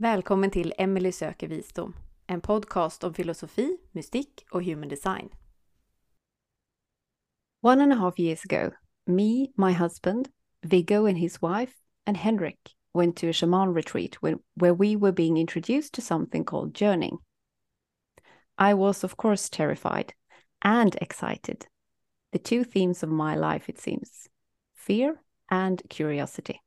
Välkommen 0.00 0.50
till 0.50 0.74
Emelie 0.78 1.12
söker 1.12 1.48
visdom, 1.48 1.94
en 2.26 2.40
podcast 2.40 3.04
om 3.04 3.14
filosofi, 3.14 3.78
mystik 3.92 4.44
och 4.50 4.64
human 4.64 4.88
design. 4.88 5.28
One 7.60 7.82
and 7.82 7.92
a 7.92 7.96
half 7.96 8.18
years 8.18 8.44
ago, 8.44 8.70
me, 9.06 9.46
my 9.56 9.72
husband, 9.72 10.28
Viggo 10.62 11.06
and 11.06 11.18
his 11.18 11.42
wife, 11.42 11.72
and 12.06 12.16
Henrik 12.16 12.76
went 12.94 13.16
to 13.16 13.28
a 13.28 13.32
shaman 13.32 13.74
retreat 13.74 14.16
where 14.54 14.74
we 14.74 14.96
were 14.96 15.12
being 15.12 15.36
introduced 15.36 15.94
to 15.94 16.00
something 16.00 16.44
called 16.44 16.74
journeying. 16.74 17.18
I 18.58 18.74
was, 18.74 19.04
of 19.04 19.16
course, 19.16 19.48
terrified 19.50 20.14
and 20.62 20.94
excited. 21.00 21.66
The 22.32 22.38
two 22.38 22.64
themes 22.64 23.02
of 23.02 23.08
my 23.08 23.36
life, 23.36 23.68
it 23.68 23.80
seems 23.80 24.28
fear 24.74 25.20
and 25.50 25.82
curiosity. 25.88 26.60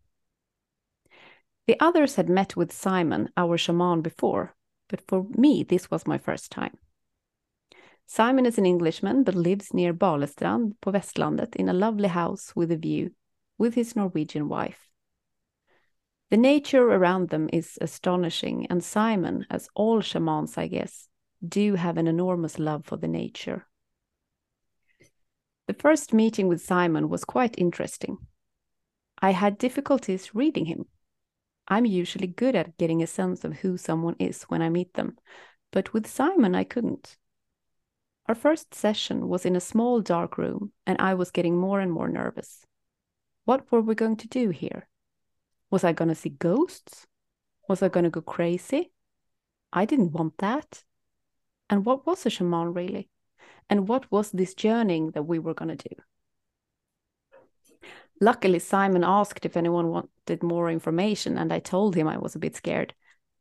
The 1.72 1.80
others 1.80 2.18
had 2.18 2.28
met 2.28 2.58
with 2.58 2.74
Simon, 2.74 3.30
our 3.38 3.58
shaman, 3.58 4.02
before, 4.02 4.54
but 4.90 5.00
for 5.08 5.26
me, 5.38 5.64
this 5.64 5.90
was 5.90 6.06
my 6.06 6.18
first 6.18 6.52
time. 6.52 6.78
Simon 8.06 8.46
is 8.46 8.58
an 8.58 8.66
Englishman 8.66 9.24
but 9.24 9.36
lives 9.36 9.74
near 9.74 9.94
Balestrand 9.94 10.74
på 10.82 10.92
Västlandet 10.92 11.56
in 11.56 11.70
a 11.70 11.74
lovely 11.74 12.10
house 12.10 12.54
with 12.58 12.74
a 12.74 12.76
view 12.76 13.12
with 13.58 13.76
his 13.76 13.96
Norwegian 13.96 14.50
wife. 14.50 14.90
The 16.30 16.36
nature 16.36 16.92
around 16.92 17.30
them 17.30 17.50
is 17.54 17.78
astonishing, 17.80 18.68
and 18.70 18.84
Simon, 18.84 19.46
as 19.50 19.70
all 19.74 20.02
shamans, 20.02 20.58
I 20.58 20.68
guess, 20.68 21.08
do 21.42 21.76
have 21.76 21.96
an 21.96 22.08
enormous 22.08 22.60
love 22.60 22.86
for 22.86 22.98
the 22.98 23.08
nature. 23.08 23.66
The 25.68 25.74
first 25.80 26.14
meeting 26.14 26.50
with 26.50 26.60
Simon 26.60 27.08
was 27.08 27.24
quite 27.24 27.58
interesting. 27.58 28.18
I 29.22 29.32
had 29.32 29.58
difficulties 29.58 30.36
reading 30.36 30.66
him 30.66 30.88
I'm 31.72 31.86
usually 31.86 32.28
good 32.28 32.54
at 32.54 32.78
getting 32.78 33.02
a 33.02 33.08
sense 33.08 33.46
of 33.46 33.54
who 33.54 33.78
someone 33.78 34.18
is 34.20 34.44
when 34.44 34.62
I 34.62 34.68
meet 34.68 34.96
them, 34.96 35.18
but 35.72 35.94
with 35.94 36.06
Simon, 36.06 36.54
I 36.54 36.66
couldn't. 36.66 37.16
Our 38.28 38.36
first 38.36 38.76
session 38.76 39.30
was 39.30 39.46
in 39.46 39.56
a 39.56 39.62
small 39.62 40.02
dark 40.02 40.38
room, 40.38 40.74
and 40.86 41.00
I 41.00 41.14
was 41.14 41.32
getting 41.32 41.56
more 41.56 41.80
and 41.80 41.90
more 41.90 42.10
nervous. 42.10 42.66
What 43.46 43.72
were 43.72 43.80
we 43.80 43.96
going 43.96 44.18
to 44.18 44.28
do 44.28 44.50
here? 44.50 44.90
Was 45.70 45.86
I 45.86 45.94
going 45.94 46.10
to 46.10 46.16
see 46.16 46.32
ghosts? 46.32 47.08
Was 47.70 47.82
I 47.82 47.88
going 47.88 48.04
to 48.04 48.10
go 48.10 48.22
crazy? 48.22 48.92
I 49.72 49.86
didn't 49.86 50.12
want 50.12 50.40
that. 50.40 50.84
And 51.70 51.86
what 51.86 52.06
was 52.06 52.26
a 52.26 52.30
shaman 52.30 52.74
really? 52.74 53.08
And 53.70 53.88
what 53.88 54.12
was 54.12 54.32
this 54.32 54.56
journeying 54.56 55.12
that 55.12 55.24
we 55.24 55.40
were 55.40 55.54
going 55.54 55.78
to 55.78 55.88
do? 55.90 55.96
Luckily, 58.24 58.60
Simon 58.60 59.04
asked 59.04 59.46
if 59.46 59.58
anyone 59.58 59.90
wanted 59.90 60.44
more 60.44 60.70
information, 60.70 61.40
and 61.40 61.52
I 61.52 61.60
told 61.60 61.96
him 61.96 62.08
I 62.08 62.20
was 62.20 62.36
a 62.36 62.40
bit 62.40 62.56
scared. 62.56 62.94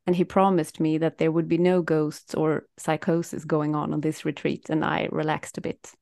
And 0.07 0.17
he 0.17 0.25
promised 0.25 0.81
me 0.81 0.97
that 0.99 1.19
there 1.19 1.31
would 1.31 1.47
be 1.47 1.59
no 1.59 1.83
ghosts 1.83 2.35
or 2.35 2.67
psychosis 2.79 3.45
going 3.45 3.75
on 3.77 3.93
on 3.93 4.01
this 4.01 4.25
retreat, 4.25 4.71
and 4.71 4.83
I 4.83 5.09
relaxed 5.13 5.59
a 5.59 5.61
bit. 5.61 5.93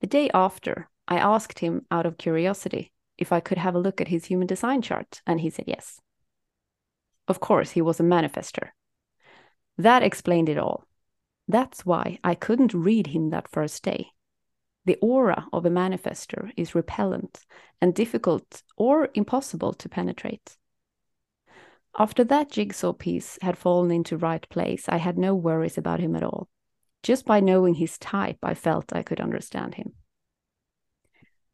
The 0.00 0.06
day 0.06 0.30
after, 0.32 0.88
I 1.06 1.18
asked 1.18 1.58
him 1.58 1.84
out 1.90 2.06
of 2.06 2.16
curiosity 2.16 2.92
if 3.18 3.30
I 3.30 3.40
could 3.40 3.58
have 3.58 3.74
a 3.74 3.78
look 3.78 4.00
at 4.00 4.08
his 4.08 4.24
human 4.24 4.46
design 4.46 4.80
chart, 4.80 5.20
and 5.26 5.38
he 5.38 5.50
said 5.50 5.66
yes. 5.68 6.00
Of 7.28 7.40
course, 7.40 7.72
he 7.72 7.82
was 7.82 8.00
a 8.00 8.04
manifester. 8.04 8.70
That 9.76 10.02
explained 10.02 10.48
it 10.48 10.56
all. 10.56 10.84
That's 11.46 11.84
why 11.84 12.18
I 12.24 12.34
couldn't 12.34 12.72
read 12.72 13.08
him 13.08 13.30
that 13.30 13.50
first 13.50 13.82
day. 13.82 14.08
The 14.84 14.96
aura 15.02 15.46
of 15.52 15.66
a 15.66 15.70
manifester 15.70 16.52
is 16.56 16.74
repellent 16.74 17.44
and 17.80 17.94
difficult 17.94 18.62
or 18.76 19.08
impossible 19.14 19.74
to 19.74 19.88
penetrate. 19.88 20.56
After 21.98 22.24
that 22.24 22.50
jigsaw 22.50 22.92
piece 22.92 23.38
had 23.42 23.58
fallen 23.58 23.90
into 23.90 24.16
right 24.16 24.48
place, 24.48 24.88
I 24.88 24.96
had 24.96 25.18
no 25.18 25.34
worries 25.34 25.76
about 25.76 26.00
him 26.00 26.16
at 26.16 26.22
all. 26.22 26.48
Just 27.02 27.24
by 27.24 27.40
knowing 27.40 27.74
his 27.74 27.98
type, 27.98 28.38
I 28.42 28.54
felt 28.54 28.94
I 28.94 29.02
could 29.02 29.20
understand 29.20 29.74
him. 29.74 29.94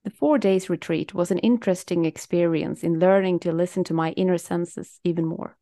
The 0.04 0.10
four 0.10 0.38
days 0.38 0.70
retreat 0.70 1.14
was 1.14 1.30
an 1.30 1.38
interesting 1.38 2.04
experience 2.04 2.84
in 2.84 3.00
learning 3.00 3.40
to 3.40 3.52
listen 3.52 3.82
to 3.84 3.94
my 3.94 4.12
inner 4.12 4.38
senses 4.38 5.00
even 5.02 5.24
more 5.24 5.56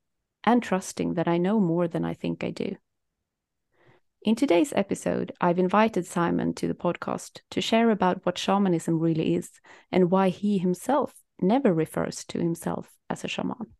and 0.44 0.62
trusting 0.62 1.14
that 1.14 1.28
I 1.28 1.38
know 1.38 1.58
more 1.60 1.88
than 1.88 2.04
I 2.04 2.12
think 2.12 2.44
I 2.44 2.50
do. 2.50 2.76
In 4.24 4.36
today's 4.36 4.72
episode, 4.74 5.32
I've 5.38 5.58
invited 5.58 6.06
Simon 6.06 6.54
to 6.54 6.66
the 6.66 6.72
podcast 6.72 7.40
to 7.50 7.60
share 7.60 7.90
about 7.90 8.24
what 8.24 8.38
shamanism 8.38 8.98
really 8.98 9.34
is 9.34 9.50
and 9.92 10.10
why 10.10 10.30
he 10.30 10.56
himself 10.56 11.12
never 11.42 11.74
refers 11.74 12.24
to 12.28 12.38
himself 12.38 12.88
as 13.10 13.22
a 13.22 13.28
shaman. 13.28 13.74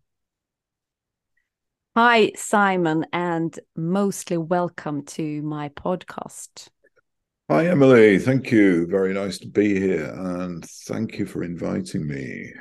Hi, 1.97 2.33
Simon, 2.37 3.07
and 3.11 3.59
mostly 3.75 4.37
welcome 4.37 5.07
to 5.07 5.41
my 5.41 5.71
podcast. 5.71 6.69
Hi, 7.49 7.65
Emelie. 7.69 8.19
Thank 8.19 8.53
you. 8.53 8.87
Very 8.87 9.15
nice 9.15 9.39
to 9.39 9.49
be 9.49 9.81
here, 9.81 10.13
and 10.15 10.63
thank 10.63 11.19
you 11.19 11.25
for 11.25 11.43
inviting 11.43 12.07
me. 12.07 12.53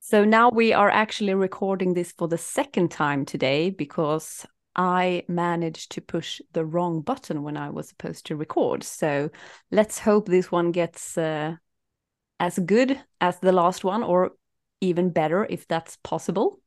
So 0.00 0.26
now 0.26 0.50
we 0.50 0.74
are 0.74 0.90
actually 0.90 1.32
recording 1.32 1.94
this 1.94 2.12
for 2.12 2.28
the 2.28 2.36
second 2.36 2.90
time 2.90 3.24
today 3.24 3.70
because 3.70 4.44
I 4.76 5.24
managed 5.28 5.92
to 5.92 6.00
push 6.00 6.40
the 6.52 6.64
wrong 6.64 7.00
button 7.00 7.42
when 7.42 7.56
I 7.56 7.70
was 7.70 7.88
supposed 7.88 8.26
to 8.26 8.36
record. 8.36 8.82
So 8.82 9.30
let's 9.70 9.98
hope 9.98 10.26
this 10.26 10.50
one 10.50 10.72
gets 10.72 11.16
uh, 11.16 11.56
as 12.40 12.58
good 12.58 13.00
as 13.20 13.38
the 13.38 13.52
last 13.52 13.84
one, 13.84 14.02
or 14.02 14.32
even 14.80 15.10
better 15.10 15.46
if 15.48 15.68
that's 15.68 15.96
possible. 16.02 16.60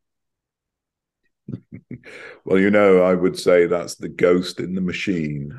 well, 2.45 2.59
you 2.59 2.69
know, 2.69 3.01
I 3.01 3.13
would 3.13 3.37
say 3.37 3.67
that's 3.67 3.95
the 3.95 4.09
ghost 4.09 4.59
in 4.59 4.75
the 4.75 4.81
machine. 4.81 5.51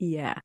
Yeah, 0.00 0.38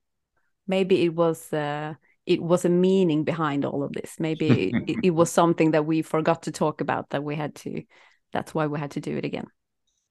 maybe 0.68 1.04
it 1.04 1.16
was. 1.16 1.52
Uh, 1.52 1.96
it 2.26 2.44
was 2.44 2.64
a 2.64 2.70
meaning 2.70 3.24
behind 3.24 3.66
all 3.66 3.82
of 3.82 3.92
this. 3.92 4.18
Maybe 4.20 4.72
it, 4.86 5.00
it 5.06 5.10
was 5.10 5.32
something 5.32 5.72
that 5.72 5.88
we 5.88 6.04
forgot 6.04 6.44
to 6.44 6.52
talk 6.52 6.80
about 6.80 7.10
that 7.10 7.24
we 7.24 7.36
had 7.36 7.56
to. 7.56 7.84
That's 8.34 8.54
why 8.54 8.68
we 8.68 8.78
had 8.80 8.92
to 8.92 9.02
do 9.02 9.18
it 9.18 9.26
again. 9.26 9.48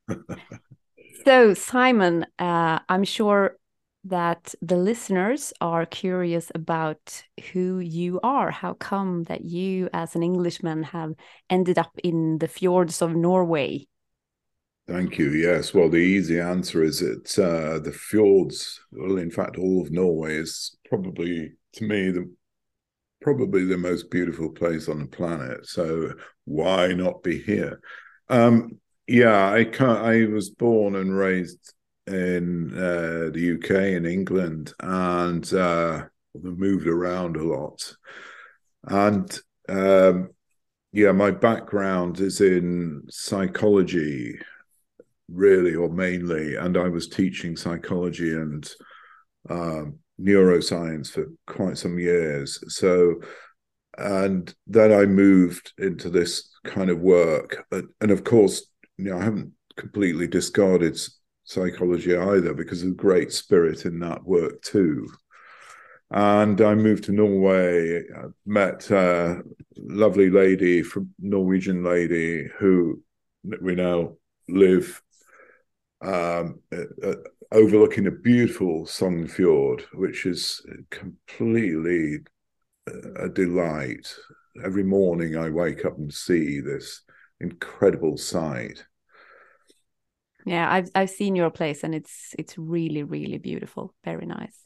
So, 1.25 1.55
Simon, 1.55 2.27
uh, 2.39 2.79
I'm 2.89 3.05
sure 3.05 3.57
that 4.05 4.55
the 4.63 4.77
listeners 4.77 5.53
are 5.61 5.85
curious 5.85 6.51
about 6.55 7.23
who 7.53 7.79
you 7.79 8.21
are. 8.23 8.51
How 8.51 8.75
come 8.75 9.25
that 9.25 9.45
you, 9.45 9.89
as 9.93 10.15
an 10.15 10.23
Englishman, 10.23 10.83
have 10.85 11.15
ended 11.51 11.79
up 11.79 11.93
in 12.03 12.39
the 12.39 12.49
fjords 12.49 13.03
of 13.03 13.15
Norway? 13.15 13.87
Thank 14.87 15.19
you. 15.19 15.31
Yes. 15.31 15.75
Well, 15.75 15.91
the 15.91 15.99
easy 15.99 16.41
answer 16.41 16.83
is 16.83 17.01
that 17.01 17.39
uh, 17.39 17.79
the 17.79 17.93
fjords, 17.93 18.81
well, 18.91 19.19
in 19.19 19.31
fact, 19.31 19.59
all 19.59 19.83
of 19.83 19.91
Norway 19.91 20.37
is 20.37 20.77
probably, 20.89 21.53
to 21.75 21.85
me, 21.85 22.11
the 22.11 22.33
probably 23.21 23.65
the 23.65 23.77
most 23.77 24.11
beautiful 24.11 24.51
place 24.51 24.89
on 24.89 25.01
the 25.01 25.07
planet. 25.07 25.67
So 25.67 26.15
why 26.45 26.93
not 26.93 27.23
be 27.23 27.39
here? 27.39 27.81
Um, 28.29 28.79
yeah, 29.09 29.51
I 29.51 29.65
can't, 29.65 29.99
I 29.99 30.27
was 30.27 30.51
born 30.51 30.95
and 30.95 31.17
raised 31.17 31.73
in 32.07 32.73
uh, 32.75 33.31
the 33.33 33.59
UK 33.59 33.95
in 33.95 34.05
England, 34.07 34.75
and 34.81 35.51
uh, 35.53 36.05
moved 36.35 36.87
around 36.87 37.37
a 37.37 37.43
lot. 37.43 37.95
And 38.85 39.41
um, 39.69 40.29
yeah, 40.93 41.13
my 41.13 41.31
background 41.31 42.21
is 42.21 42.41
in 42.43 43.03
psychology, 43.09 44.39
really, 45.29 45.75
or 45.75 45.89
mainly, 45.89 46.57
and 46.57 46.77
I 46.77 46.89
was 46.89 47.09
teaching 47.09 47.57
psychology 47.57 48.33
and 48.33 48.71
um, 49.49 49.99
neuroscience 50.21 51.11
for 51.11 51.27
quite 51.47 51.79
some 51.79 51.99
years. 51.99 52.63
So, 52.75 53.23
and 53.97 54.55
then 54.67 54.93
I 54.93 55.07
moved 55.07 55.73
into 55.79 56.11
this 56.11 56.51
kind 56.65 56.91
of 56.91 57.01
work, 57.01 57.67
and 57.73 58.11
of 58.11 58.25
course, 58.25 58.67
you 58.99 59.11
know, 59.11 59.19
I 59.19 59.25
haven't 59.25 59.53
completely 59.77 60.27
discarded 60.27 60.99
psychology 61.45 62.15
either 62.15 62.53
because 62.53 62.83
of 62.83 62.97
great 62.97 63.33
spirit 63.33 63.87
in 63.87 63.99
that 64.01 64.25
work 64.25 64.61
too. 64.63 65.09
And 66.11 66.61
I 66.61 66.75
moved 66.75 67.05
to 67.05 67.13
Norway, 67.13 68.01
I 68.01 68.25
met 68.45 68.91
a 68.91 69.43
lovely 69.77 70.31
lady 70.31 70.83
from 70.83 71.15
Norwegian 71.19 71.85
lady 71.85 72.49
who 72.59 73.03
we 73.61 73.75
now 73.75 74.15
live 74.49 75.01
um, 76.01 76.61
uh, 76.73 77.15
overlooking 77.53 78.07
a 78.07 78.11
beautiful 78.11 78.85
Sognefjord, 78.85 79.83
which 79.95 80.27
is 80.27 80.65
completely 80.91 82.19
a 83.17 83.29
delight. 83.29 84.13
Every 84.65 84.85
morning 84.85 85.37
I 85.37 85.51
wake 85.51 85.85
up 85.85 85.99
and 85.99 86.13
see 86.13 86.61
this 86.61 87.03
incredible 87.41 88.17
sight. 88.17 88.87
Yeah, 90.47 90.71
I've 90.73 90.91
I've 90.95 91.11
seen 91.11 91.37
your 91.37 91.51
place 91.51 91.85
and 91.85 91.95
it's 91.95 92.35
it's 92.39 92.57
really 92.57 93.03
really 93.03 93.39
beautiful, 93.39 93.95
very 94.05 94.27
nice. 94.27 94.57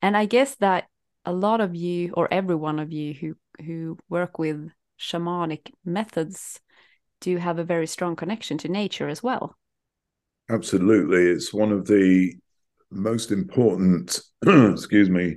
And 0.00 0.16
I 0.16 0.26
guess 0.26 0.54
that 0.56 0.88
a 1.24 1.32
lot 1.32 1.60
of 1.60 1.74
you 1.74 2.12
or 2.16 2.32
every 2.32 2.54
one 2.54 2.78
of 2.78 2.92
you 2.92 3.14
who 3.14 3.36
who 3.64 3.98
work 4.08 4.38
with 4.38 4.70
shamanic 4.98 5.72
methods 5.84 6.60
do 7.20 7.36
have 7.38 7.58
a 7.58 7.64
very 7.64 7.86
strong 7.86 8.16
connection 8.16 8.58
to 8.58 8.68
nature 8.68 9.08
as 9.08 9.22
well. 9.22 9.56
Absolutely. 10.50 11.26
It's 11.26 11.52
one 11.52 11.72
of 11.72 11.86
the 11.86 12.34
most 12.90 13.30
important, 13.32 14.20
excuse 14.46 15.10
me, 15.10 15.36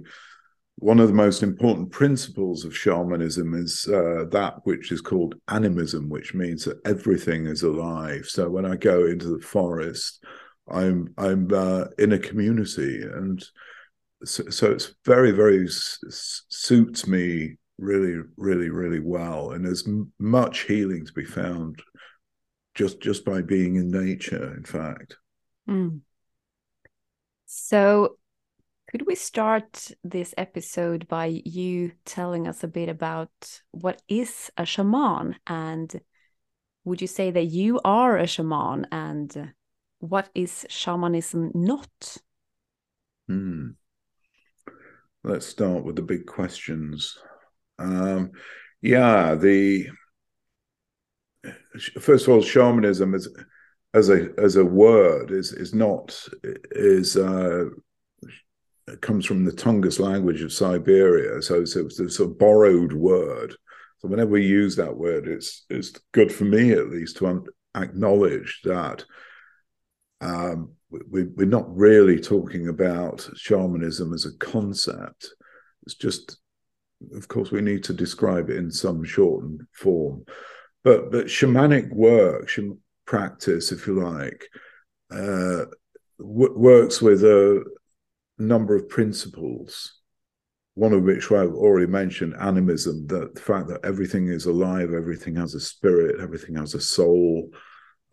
one 0.81 0.99
of 0.99 1.07
the 1.07 1.13
most 1.13 1.43
important 1.43 1.91
principles 1.91 2.65
of 2.65 2.75
shamanism 2.75 3.53
is 3.53 3.87
uh, 3.87 4.25
that 4.31 4.55
which 4.63 4.91
is 4.91 4.99
called 4.99 5.35
animism, 5.47 6.09
which 6.09 6.33
means 6.33 6.65
that 6.65 6.81
everything 6.85 7.45
is 7.45 7.61
alive. 7.61 8.25
So 8.25 8.49
when 8.49 8.65
I 8.65 8.77
go 8.77 9.05
into 9.05 9.27
the 9.27 9.45
forest, 9.45 10.25
I'm 10.67 11.13
I'm 11.19 11.53
uh, 11.53 11.85
in 11.99 12.13
a 12.13 12.19
community, 12.19 13.03
and 13.03 13.45
so, 14.25 14.49
so 14.49 14.71
it's 14.71 14.95
very 15.05 15.29
very 15.29 15.67
suits 15.69 17.05
me 17.05 17.57
really 17.77 18.19
really 18.35 18.69
really 18.69 19.01
well. 19.01 19.51
And 19.51 19.63
there's 19.63 19.87
much 20.17 20.61
healing 20.61 21.05
to 21.05 21.13
be 21.13 21.25
found 21.25 21.79
just 22.73 22.99
just 23.01 23.23
by 23.23 23.43
being 23.43 23.75
in 23.75 23.91
nature. 23.91 24.55
In 24.57 24.63
fact. 24.63 25.15
Mm. 25.69 25.99
So 27.45 28.17
could 28.91 29.07
we 29.07 29.15
start 29.15 29.91
this 30.03 30.33
episode 30.38 31.07
by 31.07 31.27
you 31.45 31.93
telling 32.03 32.45
us 32.45 32.61
a 32.61 32.67
bit 32.67 32.89
about 32.89 33.31
what 33.71 34.01
is 34.09 34.51
a 34.57 34.65
shaman 34.65 35.38
and 35.47 36.01
would 36.83 36.99
you 36.99 37.07
say 37.07 37.31
that 37.31 37.45
you 37.45 37.79
are 37.85 38.17
a 38.17 38.27
shaman 38.27 38.85
and 38.91 39.53
what 39.99 40.29
is 40.35 40.65
shamanism 40.67 41.51
not? 41.53 42.17
Hmm. 43.29 43.69
Let's 45.23 45.45
start 45.45 45.85
with 45.85 45.95
the 45.95 46.01
big 46.01 46.25
questions. 46.25 47.17
Um, 47.79 48.31
yeah, 48.81 49.35
the 49.35 49.88
first 52.01 52.27
of 52.27 52.33
all, 52.33 52.41
shamanism 52.41 53.13
is 53.13 53.29
as 53.93 54.09
a 54.09 54.29
as 54.38 54.57
a 54.57 54.65
word 54.65 55.31
is 55.31 55.53
is 55.53 55.73
not 55.73 56.27
is 56.43 57.15
uh, 57.15 57.65
comes 59.01 59.25
from 59.25 59.45
the 59.45 59.51
Tungus 59.51 59.99
language 59.99 60.41
of 60.41 60.53
Siberia. 60.53 61.41
So, 61.41 61.61
it's 61.61 61.75
a 61.75 62.09
sort 62.09 62.31
of 62.31 62.37
borrowed 62.37 62.93
word. 62.93 63.55
So 64.01 64.07
whenever 64.07 64.31
we 64.31 64.45
use 64.45 64.75
that 64.77 64.97
word, 64.97 65.27
it's 65.27 65.63
it's 65.69 65.91
good 66.11 66.33
for 66.33 66.45
me 66.45 66.71
at 66.71 66.89
least 66.89 67.17
to 67.17 67.27
un- 67.27 67.45
acknowledge 67.75 68.61
that 68.63 69.05
um, 70.21 70.71
we, 70.89 71.23
we're 71.23 71.45
not 71.45 71.75
really 71.75 72.19
talking 72.19 72.67
about 72.67 73.29
shamanism 73.35 74.13
as 74.13 74.25
a 74.25 74.37
concept. 74.37 75.29
It's 75.83 75.95
just, 75.95 76.37
of 77.13 77.27
course, 77.27 77.51
we 77.51 77.61
need 77.61 77.83
to 77.85 77.93
describe 77.93 78.49
it 78.49 78.57
in 78.57 78.71
some 78.71 79.03
shortened 79.03 79.61
form. 79.71 80.25
But 80.83 81.11
but 81.11 81.27
shamanic 81.27 81.93
work, 81.93 82.49
practice, 83.05 83.71
if 83.71 83.85
you 83.85 84.01
like, 84.01 84.47
uh, 85.11 85.65
w- 86.17 86.57
works 86.57 87.03
with 87.03 87.23
a 87.23 87.63
number 88.41 88.75
of 88.75 88.89
principles, 88.89 89.99
one 90.75 90.93
of 90.93 91.03
which 91.03 91.31
I've 91.31 91.53
already 91.53 91.88
mentioned 91.88 92.35
animism, 92.39 93.07
that 93.07 93.35
the 93.35 93.41
fact 93.41 93.67
that 93.67 93.85
everything 93.85 94.27
is 94.27 94.45
alive, 94.45 94.93
everything 94.93 95.35
has 95.35 95.53
a 95.53 95.59
spirit, 95.59 96.19
everything 96.21 96.55
has 96.55 96.73
a 96.73 96.81
soul. 96.81 97.49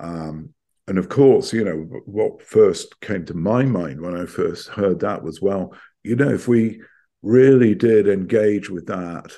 Um, 0.01 0.55
and 0.87 0.99
of 0.99 1.09
course, 1.09 1.53
you 1.53 1.65
know, 1.65 1.77
what 2.07 2.43
first 2.43 3.01
came 3.01 3.25
to 3.27 3.35
my 3.35 3.63
mind 3.65 4.01
when 4.01 4.17
I 4.17 4.27
first 4.27 4.69
heard 4.69 5.01
that 5.01 5.23
was, 5.23 5.43
well, 5.43 5.75
you 6.03 6.17
know, 6.17 6.31
if 6.31 6.49
we 6.49 6.81
really 7.23 7.75
did 7.75 8.09
engage 8.09 8.71
with 8.71 8.87
that 8.87 9.37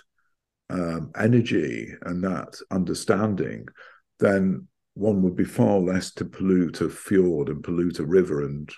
um, 0.69 1.11
energy 1.19 1.93
and 2.03 2.23
that 2.23 2.57
understanding, 2.71 3.67
then 4.21 4.69
one 4.95 5.23
would 5.23 5.37
be 5.37 5.45
far 5.45 5.79
less 5.79 6.13
to 6.13 6.25
pollute 6.25 6.81
a 6.81 6.89
fjord 6.89 7.49
and 7.49 7.65
pollute 7.65 7.99
a 7.99 8.05
river 8.05 8.45
and 8.45 8.71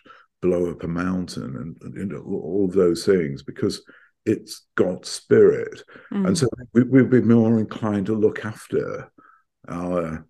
blow 0.43 0.71
up 0.71 0.83
a 0.83 0.89
mountain 0.89 1.77
and, 1.81 1.97
you 1.97 2.05
know 2.05 2.21
all 2.21 2.69
those 2.69 3.06
things 3.06 3.43
because 3.43 3.83
it's 4.27 4.67
God's 4.77 5.09
spirit, 5.09 5.83
mm. 6.12 6.27
and 6.27 6.37
so 6.37 6.47
we, 6.75 6.83
we'd 6.83 7.11
be 7.11 7.23
more 7.23 7.59
inclined 7.59 8.06
to 8.06 8.15
look 8.15 8.44
after 8.44 9.11
our 9.69 10.27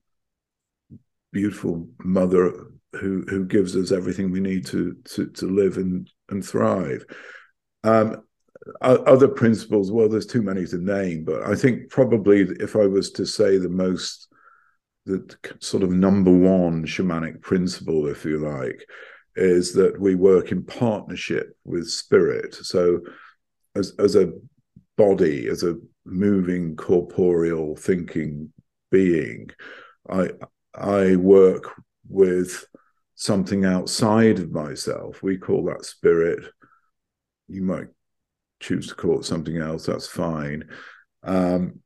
beautiful 1.33 1.89
mother 1.99 2.53
who 2.95 3.25
who 3.29 3.45
gives 3.45 3.75
us 3.75 3.91
everything 3.91 4.31
we 4.31 4.41
need 4.41 4.67
to 4.67 4.97
to 5.05 5.27
to 5.31 5.47
live 5.47 5.77
and 5.77 6.11
and 6.31 6.45
thrive. 6.45 7.05
Um, 7.85 8.23
other 8.81 9.29
principles, 9.29 9.91
well, 9.91 10.09
there's 10.09 10.27
too 10.27 10.43
many 10.43 10.67
to 10.67 10.79
name, 10.79 11.25
but 11.25 11.43
I 11.43 11.55
think 11.55 11.91
probably 11.91 12.43
if 12.61 12.77
I 12.77 12.87
was 12.87 13.11
to 13.13 13.27
say 13.27 13.59
the 13.59 13.69
most, 13.69 14.29
the 15.05 15.29
sort 15.59 15.83
of 15.83 15.91
number 15.91 16.31
one 16.31 16.85
shamanic 16.87 17.41
principle, 17.41 18.07
if 18.07 18.25
you 18.25 18.39
like, 18.39 18.87
is 19.37 19.73
that 19.75 19.99
we 20.01 20.15
work 20.15 20.53
in 20.53 20.65
partnership 20.65 21.57
with 21.65 21.89
spirit. 21.89 22.55
So, 22.55 23.01
as 23.75 23.95
as 23.99 24.17
a 24.17 24.33
body, 24.97 25.49
as 25.49 25.63
a 25.63 25.77
moving 26.05 26.77
corporeal 26.77 27.77
thinking 27.77 28.53
being, 28.91 29.51
I 30.09 30.31
I 30.75 31.17
work 31.17 31.71
with 32.09 32.65
something 33.15 33.65
outside 33.65 34.39
of 34.39 34.51
myself. 34.51 35.23
We 35.23 35.39
call 35.39 35.65
that 35.67 35.85
spirit. 35.85 36.45
You 37.49 37.63
might 37.63 37.89
choose 38.61 38.89
to 38.89 38.95
call 38.95 39.21
it 39.21 39.25
something 39.25 39.57
else. 39.57 39.87
That's 39.87 40.09
fine. 40.09 40.65
Um, 41.23 41.81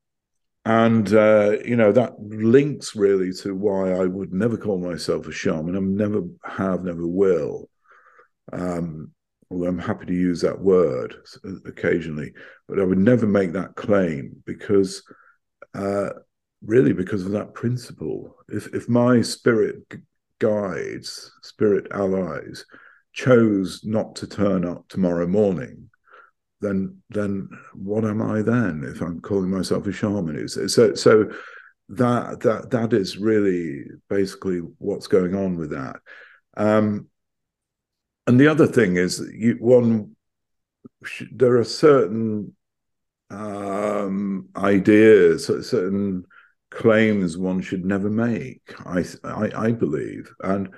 and 0.67 1.15
uh, 1.15 1.59
you 1.65 1.77
know 1.77 1.93
that 1.93 2.19
links 2.19 2.97
really 2.97 3.33
to 3.35 3.55
why 3.55 3.93
I 3.93 4.05
would 4.05 4.33
never 4.33 4.57
call 4.57 4.79
myself 4.79 5.29
a 5.29 5.33
shaman. 5.33 5.77
I 5.77 5.79
never 5.79 6.23
have, 6.45 6.83
never 6.83 7.07
will. 7.07 7.71
Um, 8.53 9.13
although 9.49 9.69
I'm 9.69 9.79
happy 9.79 10.07
to 10.07 10.13
use 10.13 10.41
that 10.41 10.61
word 10.61 11.15
occasionally, 11.67 12.33
but 12.67 12.81
I 12.81 12.85
would 12.85 12.99
never 12.99 13.29
make 13.29 13.53
that 13.53 13.77
claim 13.77 14.43
because, 14.45 15.05
uh, 15.73 16.11
really, 16.65 16.93
because 16.93 17.25
of 17.25 17.31
that 17.33 17.55
principle. 17.55 18.35
If 18.49 18.75
if 18.75 18.89
my 18.89 19.23
spirit 19.23 19.85
guides, 20.41 21.31
spirit 21.45 21.87
allies, 21.93 22.65
chose 23.13 23.83
not 23.85 24.17
to 24.17 24.27
turn 24.27 24.65
up 24.65 24.89
tomorrow 24.89 25.29
morning, 25.29 25.91
then 26.61 27.03
then 27.11 27.49
what 27.75 28.05
am 28.05 28.23
I 28.23 28.43
then 28.43 28.85
if 28.85 29.01
I'm 29.01 29.21
calling 29.21 29.51
myself 29.51 29.87
a 29.87 29.93
shaman? 29.93 30.49
So 30.49 30.95
so 30.95 31.31
that 31.89 32.41
that 32.41 32.71
that 32.71 32.93
is 32.93 33.19
really 33.19 33.85
basically 34.09 34.59
what's 34.79 35.07
going 35.07 35.35
on 35.35 35.57
with 35.57 35.71
that. 35.71 35.97
Um, 36.57 37.09
and 38.27 38.41
the 38.41 38.49
other 38.49 38.67
thing 38.67 38.97
is 38.97 39.21
you, 39.33 39.57
one 39.61 40.17
there 41.31 41.57
are 41.57 41.65
certain 41.65 42.55
um, 43.31 44.49
ideas, 44.57 45.47
certain 45.47 46.25
claims 46.71 47.37
one 47.37 47.61
should 47.61 47.85
never 47.85 48.11
make. 48.11 48.63
I 48.85 49.05
I, 49.23 49.51
I 49.69 49.73
believe, 49.73 50.33
and 50.41 50.75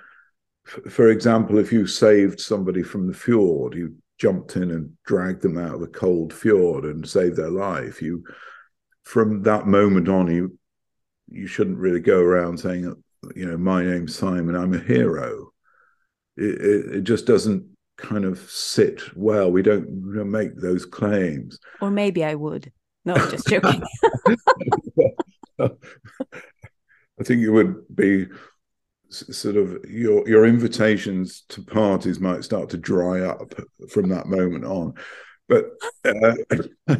for 0.90 1.08
example, 1.08 1.58
if 1.58 1.72
you 1.72 1.86
saved 1.86 2.40
somebody 2.40 2.82
from 2.82 3.06
the 3.06 3.14
fjord, 3.14 3.74
you 3.74 3.94
jumped 4.18 4.56
in 4.56 4.70
and 4.70 4.92
dragged 5.04 5.42
them 5.42 5.56
out 5.56 5.74
of 5.74 5.80
the 5.80 5.86
cold 5.86 6.32
fjord 6.32 6.84
and 6.84 7.08
saved 7.08 7.36
their 7.36 7.50
life. 7.50 8.02
You, 8.02 8.24
from 9.04 9.42
that 9.44 9.66
moment 9.66 10.08
on, 10.08 10.28
you 10.28 10.58
you 11.30 11.46
shouldn't 11.46 11.78
really 11.78 12.00
go 12.00 12.20
around 12.20 12.58
saying, 12.58 12.94
you 13.34 13.46
know, 13.46 13.56
my 13.56 13.84
name's 13.84 14.16
Simon, 14.16 14.56
I'm 14.56 14.74
a 14.74 14.78
hero. 14.78 15.50
It, 16.36 16.60
it, 16.60 16.94
it 16.96 17.00
just 17.02 17.26
doesn't 17.26 17.66
kind 17.96 18.24
of 18.24 18.38
sit 18.50 19.02
well. 19.16 19.50
We 19.50 19.62
don't, 19.62 19.86
we 19.90 20.16
don't 20.16 20.30
make 20.30 20.56
those 20.56 20.86
claims. 20.86 21.58
Or 21.80 21.90
maybe 21.90 22.24
I 22.24 22.34
would. 22.34 22.72
No, 23.04 23.14
just 23.28 23.46
joking. 23.46 23.82
I 25.60 27.24
think 27.24 27.42
it 27.42 27.50
would 27.50 27.84
be 27.94 28.26
sort 29.10 29.56
of 29.56 29.84
your 29.88 30.28
your 30.28 30.46
invitations 30.46 31.42
to 31.48 31.62
parties 31.62 32.20
might 32.20 32.44
start 32.44 32.68
to 32.70 32.76
dry 32.76 33.20
up 33.20 33.54
from 33.90 34.08
that 34.10 34.26
moment 34.26 34.64
on. 34.64 34.94
But 35.48 35.66
uh, 36.04 36.34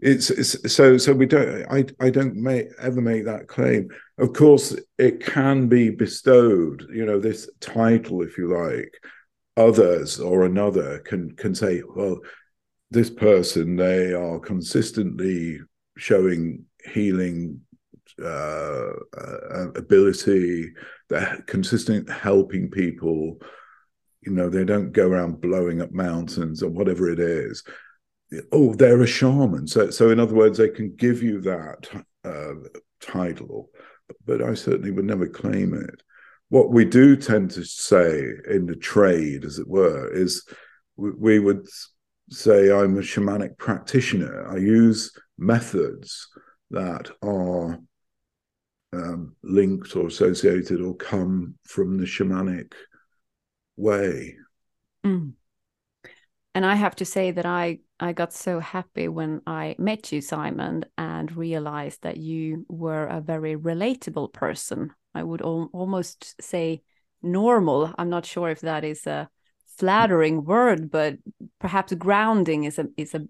it's, 0.00 0.30
it's, 0.30 0.72
so 0.72 0.96
so 0.98 1.12
we 1.12 1.26
don't 1.26 1.64
i 1.70 1.84
i 2.00 2.10
don't 2.10 2.36
make 2.36 2.68
ever 2.80 3.00
make 3.00 3.24
that 3.24 3.48
claim. 3.48 3.88
Of 4.18 4.32
course 4.32 4.76
it 4.98 5.24
can 5.24 5.68
be 5.68 5.90
bestowed 5.90 6.86
you 6.92 7.04
know 7.04 7.18
this 7.18 7.48
title 7.60 8.22
if 8.22 8.38
you 8.38 8.48
like. 8.54 8.92
Others 9.56 10.18
or 10.18 10.44
another 10.44 11.00
can 11.00 11.36
can 11.36 11.54
say 11.54 11.82
well 11.94 12.18
this 12.90 13.10
person 13.10 13.76
they 13.76 14.12
are 14.12 14.38
consistently 14.38 15.60
showing 15.96 16.64
healing 16.92 17.60
uh, 18.22 18.92
uh, 19.16 19.70
ability 19.74 20.70
they're 21.08 21.42
consistent 21.46 22.10
helping 22.10 22.70
people 22.70 23.38
you 24.20 24.32
know 24.32 24.48
they 24.48 24.64
don't 24.64 24.92
go 24.92 25.08
around 25.08 25.40
blowing 25.40 25.80
up 25.80 25.92
mountains 25.92 26.62
or 26.62 26.70
whatever 26.70 27.08
it 27.10 27.18
is 27.18 27.64
oh 28.52 28.74
they're 28.74 29.02
a 29.02 29.06
shaman 29.06 29.66
so 29.66 29.90
so 29.90 30.10
in 30.10 30.20
other 30.20 30.34
words 30.34 30.58
they 30.58 30.68
can 30.68 30.94
give 30.96 31.22
you 31.22 31.40
that 31.40 31.88
uh, 32.24 32.54
title 33.00 33.70
but 34.26 34.42
I 34.42 34.54
certainly 34.54 34.90
would 34.90 35.04
never 35.04 35.26
claim 35.26 35.74
it. 35.74 36.02
What 36.48 36.70
we 36.70 36.84
do 36.84 37.16
tend 37.16 37.50
to 37.52 37.64
say 37.64 38.24
in 38.48 38.66
the 38.66 38.76
trade, 38.76 39.44
as 39.44 39.58
it 39.58 39.68
were, 39.68 40.12
is 40.12 40.46
we, 40.96 41.10
we 41.10 41.38
would 41.38 41.66
say 42.30 42.70
I'm 42.70 42.98
a 42.98 43.00
shamanic 43.00 43.56
practitioner. 43.58 44.48
I 44.48 44.56
use 44.56 45.12
methods 45.38 46.28
that 46.70 47.10
are 47.22 47.78
um, 48.92 49.36
linked 49.42 49.96
or 49.96 50.06
associated 50.08 50.80
or 50.80 50.94
come 50.94 51.54
from 51.64 51.98
the 51.98 52.04
shamanic 52.04 52.72
way. 53.76 54.36
Mm. 55.04 55.32
And 56.54 56.66
I 56.66 56.74
have 56.74 56.96
to 56.96 57.04
say 57.04 57.30
that 57.30 57.46
I 57.46 57.78
I 57.98 58.12
got 58.12 58.32
so 58.32 58.58
happy 58.58 59.08
when 59.08 59.42
I 59.46 59.76
met 59.78 60.12
you, 60.12 60.20
Simon, 60.20 60.84
and 60.98 61.34
realized 61.36 62.02
that 62.02 62.16
you 62.16 62.66
were 62.68 63.06
a 63.06 63.20
very 63.20 63.56
relatable 63.56 64.32
person. 64.32 64.90
I 65.14 65.22
would 65.22 65.40
al 65.40 65.70
almost 65.72 66.40
say 66.42 66.82
normal. 67.22 67.94
I'm 67.96 68.10
not 68.10 68.26
sure 68.26 68.50
if 68.50 68.60
that 68.60 68.84
is 68.84 69.06
a 69.06 69.30
flattering 69.78 70.44
word, 70.44 70.90
but 70.90 71.16
perhaps 71.58 71.94
grounding 71.94 72.64
is 72.64 72.78
a 72.78 72.88
is 72.96 73.14
a 73.14 73.26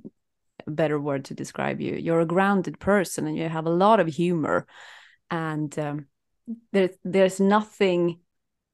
better 0.67 0.99
word 0.99 1.27
to 1.27 1.35
describe 1.35 1.81
you. 1.81 1.95
You're 1.95 2.21
a 2.21 2.27
grounded 2.27 2.81
person, 2.81 3.27
and 3.27 3.37
you 3.37 3.49
have 3.49 3.67
a 3.67 3.71
lot 3.71 4.01
of 4.01 4.09
humor, 4.09 4.67
and 5.31 5.77
um, 5.79 6.07
there's 6.73 6.97
there's 7.05 7.41
nothing, 7.41 8.21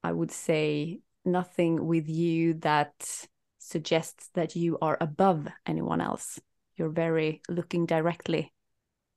I 0.02 0.12
would 0.12 0.30
say, 0.30 1.00
nothing 1.24 1.86
with 1.86 2.08
you 2.08 2.54
that 2.54 3.26
suggests 3.58 4.30
that 4.34 4.56
you 4.56 4.78
are 4.80 4.96
above 5.00 5.46
anyone 5.66 6.00
else. 6.00 6.40
You're 6.76 6.88
very 6.88 7.42
looking 7.48 7.86
directly 7.86 8.52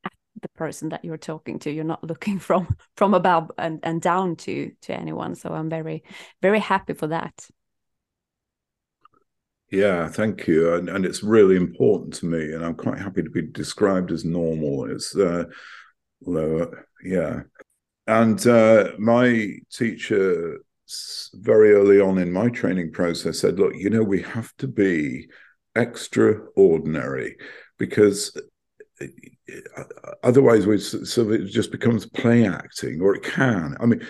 at 0.04 0.12
the 0.42 0.50
person 0.50 0.90
that 0.90 1.06
you're 1.06 1.18
talking 1.18 1.60
to. 1.60 1.72
You're 1.72 1.84
not 1.84 2.04
looking 2.04 2.40
from 2.48 2.76
from 2.96 3.14
above 3.14 3.52
and, 3.58 3.80
and 3.84 4.02
down 4.02 4.36
to 4.38 4.72
to 4.82 4.94
anyone. 4.94 5.36
So 5.36 5.54
I'm 5.54 5.70
very 5.70 6.04
very 6.42 6.60
happy 6.60 6.94
for 6.94 7.08
that. 7.08 7.48
Yeah, 9.72 10.10
thank 10.10 10.48
you. 10.48 10.74
And, 10.74 10.90
and 10.90 11.06
it's 11.06 11.24
really 11.24 11.56
important 11.56 12.14
to 12.16 12.26
me. 12.26 12.52
And 12.52 12.64
I'm 12.64 12.76
quite 12.76 13.00
happy 13.00 13.24
to 13.24 13.30
be 13.30 13.42
described 13.42 14.12
as 14.12 14.26
normal. 14.26 14.92
It's, 14.92 15.16
uh, 15.16 15.46
although, 16.26 16.72
yeah. 17.04 17.42
And 18.08 18.46
uh, 18.46 18.92
my 18.98 19.50
teacher 19.72 20.60
very 21.36 21.72
early 21.72 22.02
on 22.02 22.18
in 22.18 22.32
my 22.32 22.50
training 22.50 22.92
process 22.92 23.40
said, 23.40 23.60
look, 23.60 23.74
you 23.76 23.90
know, 23.90 24.04
we 24.04 24.22
have 24.24 24.52
to 24.58 24.68
be 24.68 25.28
extraordinary 25.76 27.38
because 27.78 28.36
uh, 29.02 29.84
otherwise 30.24 30.68
we 30.68 30.78
so 30.78 31.32
it 31.32 31.46
just 31.46 31.72
becomes 31.72 32.06
play 32.06 32.46
acting 32.46 33.02
or 33.02 33.16
it 33.16 33.24
can 33.24 33.76
i 33.80 33.86
mean 33.86 34.06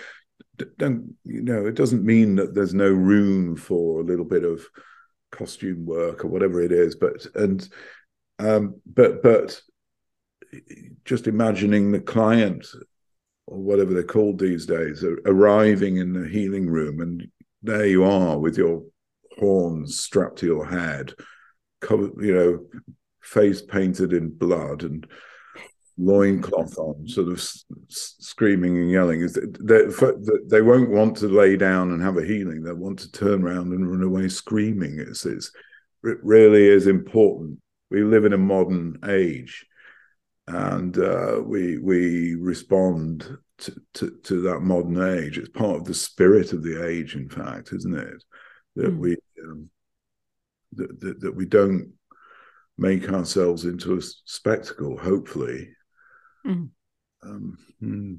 don't 0.76 1.14
you 1.24 1.40
know 1.42 1.66
it 1.66 1.74
doesn't 1.74 2.04
mean 2.04 2.36
that 2.36 2.54
there's 2.54 2.74
no 2.74 2.88
room 2.88 3.56
for 3.56 4.00
a 4.00 4.04
little 4.04 4.24
bit 4.24 4.44
of 4.44 4.62
costume 5.30 5.86
work 5.86 6.24
or 6.24 6.28
whatever 6.28 6.60
it 6.60 6.72
is 6.72 6.94
but 6.96 7.26
and 7.34 7.68
um 8.38 8.74
but 8.86 9.22
but 9.22 9.60
just 11.04 11.26
imagining 11.26 11.92
the 11.92 12.00
client 12.00 12.66
or 13.46 13.58
whatever 13.58 13.92
they're 13.92 14.02
called 14.02 14.38
these 14.38 14.66
days, 14.66 15.04
arriving 15.26 15.96
in 15.96 16.12
the 16.12 16.28
healing 16.28 16.68
room, 16.68 17.00
and 17.00 17.28
there 17.62 17.86
you 17.86 18.04
are 18.04 18.38
with 18.38 18.56
your 18.56 18.82
horns 19.38 19.98
strapped 19.98 20.38
to 20.38 20.46
your 20.46 20.66
head, 20.66 21.12
covered, 21.80 22.12
you 22.20 22.34
know, 22.34 22.82
face 23.20 23.62
painted 23.62 24.12
in 24.12 24.30
blood 24.30 24.82
and 24.82 25.06
loincloth 25.98 26.76
on, 26.78 27.06
sort 27.06 27.28
of 27.28 27.40
screaming 27.88 28.76
and 28.78 28.90
yelling. 28.90 29.28
They, 29.60 29.82
they 30.46 30.62
won't 30.62 30.90
want 30.90 31.16
to 31.18 31.28
lay 31.28 31.56
down 31.56 31.92
and 31.92 32.02
have 32.02 32.16
a 32.16 32.24
healing. 32.24 32.62
They 32.62 32.72
want 32.72 32.98
to 33.00 33.12
turn 33.12 33.42
around 33.42 33.72
and 33.72 33.90
run 33.90 34.02
away 34.02 34.28
screaming. 34.28 34.98
It's, 34.98 35.26
it's, 35.26 35.52
it 36.04 36.18
really 36.22 36.66
is 36.66 36.86
important. 36.86 37.58
We 37.90 38.02
live 38.02 38.24
in 38.24 38.32
a 38.32 38.38
modern 38.38 38.98
age 39.06 39.66
and 40.46 40.98
uh, 40.98 41.40
we 41.44 41.78
we 41.78 42.34
respond 42.34 43.38
to, 43.58 43.80
to, 43.94 44.10
to, 44.24 44.40
that 44.42 44.60
modern 44.60 45.00
age. 45.00 45.38
It's 45.38 45.48
part 45.48 45.76
of 45.76 45.84
the 45.84 45.94
spirit 45.94 46.52
of 46.52 46.62
the 46.62 46.84
age, 46.84 47.14
in 47.14 47.28
fact, 47.28 47.72
isn't 47.72 47.94
it? 47.94 48.24
That 48.76 48.92
mm. 48.92 48.98
we 48.98 49.16
um, 49.42 49.70
that, 50.72 51.00
that, 51.00 51.20
that 51.20 51.36
we 51.36 51.44
don't 51.44 51.92
make 52.76 53.08
ourselves 53.08 53.64
into 53.64 53.96
a 53.96 54.02
spectacle. 54.02 54.98
Hopefully. 54.98 55.68
Mm. 56.44 56.70
Um, 57.22 57.58
hmm. 57.78 58.14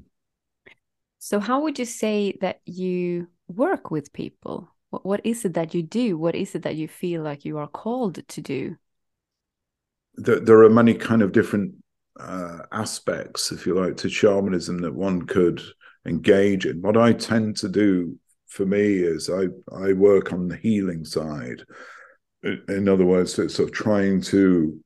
So, 1.18 1.40
how 1.40 1.60
would 1.62 1.78
you 1.78 1.84
say 1.84 2.38
that 2.40 2.60
you 2.64 3.28
work 3.48 3.90
with 3.90 4.12
people? 4.12 4.68
What, 4.90 5.04
what 5.04 5.20
is 5.24 5.44
it 5.44 5.54
that 5.54 5.74
you 5.74 5.82
do? 5.82 6.16
What 6.16 6.34
is 6.34 6.54
it 6.54 6.62
that 6.62 6.76
you 6.76 6.88
feel 6.88 7.22
like 7.22 7.44
you 7.44 7.58
are 7.58 7.68
called 7.68 8.26
to 8.26 8.40
do? 8.40 8.76
There, 10.14 10.40
there 10.40 10.62
are 10.62 10.70
many 10.70 10.94
kind 10.94 11.20
of 11.20 11.32
different 11.32 11.74
uh, 12.18 12.58
aspects, 12.72 13.52
if 13.52 13.66
you 13.66 13.74
like, 13.74 13.96
to 13.98 14.08
shamanism 14.08 14.78
that 14.78 14.94
one 14.94 15.26
could 15.26 15.60
engage 16.06 16.66
in. 16.66 16.82
What 16.82 16.96
I 16.96 17.12
tend 17.12 17.56
to 17.58 17.68
do 17.68 18.18
for 18.46 18.64
me 18.66 18.98
is 18.98 19.28
I 19.30 19.46
I 19.74 19.92
work 19.94 20.32
on 20.32 20.48
the 20.48 20.56
healing 20.56 21.04
side. 21.04 21.62
In 22.42 22.88
other 22.88 23.06
words, 23.06 23.38
it's 23.38 23.54
sort 23.54 23.70
of 23.70 23.74
trying 23.74 24.20
to 24.22 24.78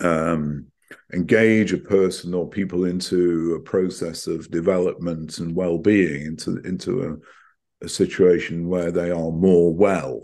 um, 0.00 0.66
engage 1.12 1.72
a 1.72 1.78
person 1.78 2.34
or 2.34 2.48
people 2.48 2.84
into 2.84 3.54
a 3.54 3.60
process 3.60 4.26
of 4.26 4.50
development 4.50 5.38
and 5.38 5.56
well-being 5.56 6.26
into 6.26 6.58
into 6.58 7.02
a, 7.02 7.84
a 7.84 7.88
situation 7.88 8.68
where 8.68 8.92
they 8.92 9.10
are 9.10 9.32
more 9.32 9.74
well 9.74 10.20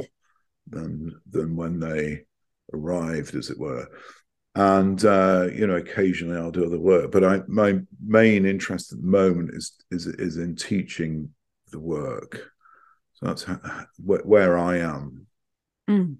than 0.68 1.12
than 1.28 1.56
when 1.56 1.80
they 1.80 2.24
arrived, 2.72 3.34
as 3.34 3.50
it 3.50 3.58
were 3.58 3.88
and 4.54 5.04
uh, 5.04 5.48
you 5.52 5.66
know 5.66 5.76
occasionally 5.76 6.36
I'll 6.36 6.50
do 6.50 6.66
other 6.66 6.78
work. 6.78 7.10
But 7.10 7.24
I 7.24 7.40
my 7.46 7.80
main 8.04 8.44
interest 8.44 8.92
at 8.92 9.00
the 9.00 9.06
moment 9.06 9.50
is 9.54 9.72
is 9.90 10.06
is 10.06 10.36
in 10.36 10.56
teaching 10.56 11.30
the 11.70 11.80
work. 11.80 12.52
So 13.14 13.26
that's 13.26 13.44
how, 13.44 13.60
where, 14.02 14.20
where, 14.20 14.58
I 14.58 14.78
am. 14.78 15.26
Mm. 15.88 16.16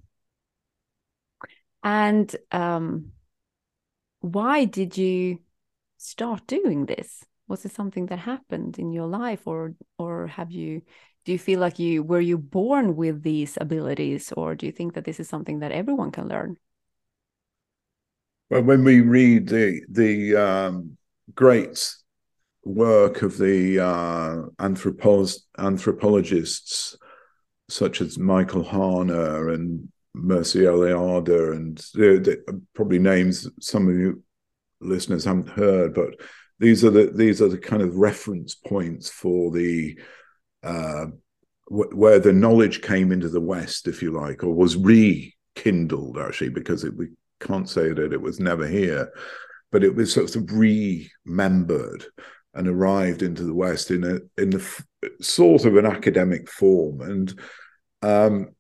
And 1.83 2.35
um, 2.53 3.13
why 4.21 4.65
did 4.65 4.97
you 4.97 5.41
start 5.99 6.47
doing 6.47 6.87
this? 6.87 7.25
Was 7.49 7.65
it 7.65 7.73
something 7.73 8.07
that 8.07 8.21
happened 8.21 8.79
in 8.79 8.93
your 8.93 9.09
life, 9.09 9.47
or 9.47 9.75
or 9.99 10.27
have 10.29 10.51
you? 10.51 10.83
Do 11.25 11.33
you 11.33 11.39
feel 11.39 11.61
like 11.61 11.79
you 11.79 12.03
were 12.03 12.21
you 12.21 12.39
born 12.39 12.97
with 12.97 13.23
these 13.23 13.59
abilities, 13.61 14.33
or 14.37 14.55
do 14.55 14.65
you 14.65 14.73
think 14.73 14.95
that 14.95 15.05
this 15.05 15.21
is 15.21 15.29
something 15.29 15.59
that 15.59 15.73
everyone 15.73 16.13
can 16.13 16.29
learn? 16.29 16.57
Well, 18.53 18.63
when 18.65 18.85
we 18.85 19.01
read 19.01 19.49
the 19.49 19.81
the 19.89 20.37
um, 20.37 20.99
great 21.35 21.91
work 22.67 23.23
of 23.23 23.39
the 23.39 23.81
uh, 23.81 24.43
anthropologists 24.59 26.99
such 27.71 28.03
as 28.03 28.19
Michael 28.19 28.63
Harner 28.63 29.55
and 29.55 29.89
Mircea 30.15 30.67
Eliade, 30.67 31.57
and 31.57 31.83
probably 32.75 32.99
names 32.99 33.49
some 33.59 33.89
of 33.89 33.95
you 33.95 34.23
listeners 34.83 35.25
haven't 35.25 35.49
heard, 35.49 35.95
but 35.95 36.21
these 36.59 36.85
are 36.85 36.91
the 36.91 37.07
these 37.07 37.41
are 37.41 37.49
the 37.49 37.57
kind 37.57 37.81
of 37.81 37.97
reference 37.97 38.55
points 38.55 39.09
for 39.09 39.51
the 39.51 39.99
uh, 40.63 41.07
where 41.69 42.19
the 42.19 42.35
knowledge 42.35 42.83
came 42.83 43.13
into 43.13 43.31
the 43.31 43.41
West, 43.41 43.89
if 43.89 44.03
you 44.03 44.11
like, 44.11 44.45
or 44.45 44.53
was 44.53 44.77
rekindled 44.77 46.19
actually, 46.19 46.51
because 46.51 46.85
it 46.85 46.93
can't 47.43 47.69
say 47.69 47.93
that 47.93 48.13
it 48.13 48.21
was 48.21 48.41
never 48.41 48.67
here, 48.67 49.13
but 49.71 49.85
it 49.85 49.95
was 49.95 50.13
sort 50.13 50.37
of 50.37 50.51
remembered 50.51 52.05
and 52.55 52.69
arrived 52.69 53.23
into 53.23 53.45
the 53.45 53.55
West 53.55 53.91
in 53.91 54.05
a 54.05 54.41
in 54.41 54.51
the 54.51 54.85
sort 55.21 55.65
of 55.65 55.77
an 55.77 55.87
academic 55.87 56.51
form. 56.51 57.01
And 57.01 57.41
um, 58.03 58.55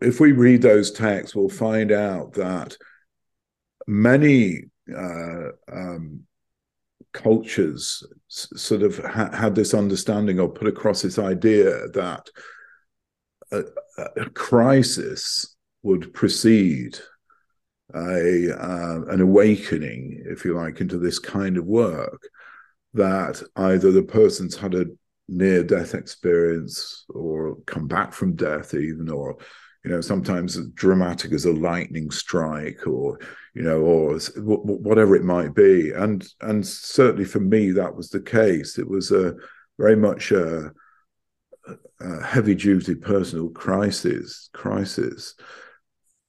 if 0.00 0.20
we 0.20 0.32
read 0.32 0.62
those 0.62 0.90
texts, 0.90 1.34
we'll 1.34 1.48
find 1.48 1.92
out 1.92 2.34
that 2.34 2.76
many 3.86 4.64
uh, 4.94 5.48
um, 5.70 6.22
cultures 7.12 8.02
sort 8.28 8.82
of 8.82 8.98
ha- 8.98 9.34
had 9.34 9.54
this 9.54 9.74
understanding 9.74 10.40
or 10.40 10.48
put 10.48 10.68
across 10.68 11.02
this 11.02 11.18
idea 11.18 11.88
that 11.88 12.28
a, 13.52 13.62
a 14.16 14.30
crisis 14.30 15.56
would 15.82 16.12
precede 16.14 16.98
a 17.94 18.52
uh, 18.52 19.02
an 19.08 19.20
awakening, 19.20 20.22
if 20.26 20.44
you 20.44 20.54
like, 20.54 20.80
into 20.80 20.98
this 20.98 21.18
kind 21.18 21.56
of 21.56 21.66
work. 21.66 22.22
That 22.94 23.42
either 23.56 23.90
the 23.90 24.02
person's 24.02 24.56
had 24.56 24.74
a 24.74 24.86
near 25.28 25.62
death 25.62 25.94
experience 25.94 27.04
or 27.08 27.56
come 27.66 27.88
back 27.88 28.12
from 28.12 28.36
death, 28.36 28.74
even, 28.74 29.08
or 29.08 29.36
you 29.84 29.90
know, 29.90 30.00
sometimes 30.00 30.56
as 30.56 30.68
dramatic 30.74 31.32
as 31.32 31.44
a 31.44 31.52
lightning 31.52 32.10
strike, 32.10 32.86
or 32.86 33.18
you 33.54 33.62
know, 33.62 33.80
or 33.80 34.18
whatever 34.18 35.16
it 35.16 35.24
might 35.24 35.54
be. 35.54 35.90
And 35.90 36.26
and 36.40 36.66
certainly 36.66 37.24
for 37.24 37.40
me, 37.40 37.72
that 37.72 37.94
was 37.94 38.08
the 38.10 38.20
case. 38.20 38.78
It 38.78 38.88
was 38.88 39.10
a 39.10 39.34
very 39.78 39.96
much 39.96 40.30
a, 40.30 40.72
a 42.00 42.22
heavy 42.22 42.54
duty 42.54 42.94
personal 42.94 43.48
crisis, 43.50 44.50
crisis, 44.52 45.34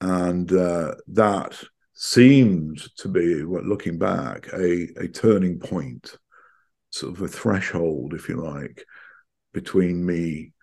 and 0.04 0.52
uh, 0.52 0.96
that 1.08 1.62
seemed 1.94 2.84
to 2.98 3.08
be, 3.08 3.44
looking 3.44 3.98
back, 3.98 4.48
a 4.54 4.88
a 4.98 5.08
turning 5.08 5.60
point, 5.60 6.18
sort 6.90 7.16
of 7.16 7.22
a 7.22 7.28
threshold, 7.28 8.14
if 8.14 8.28
you 8.28 8.36
like, 8.36 8.86
between 9.54 10.06
me 10.06 10.54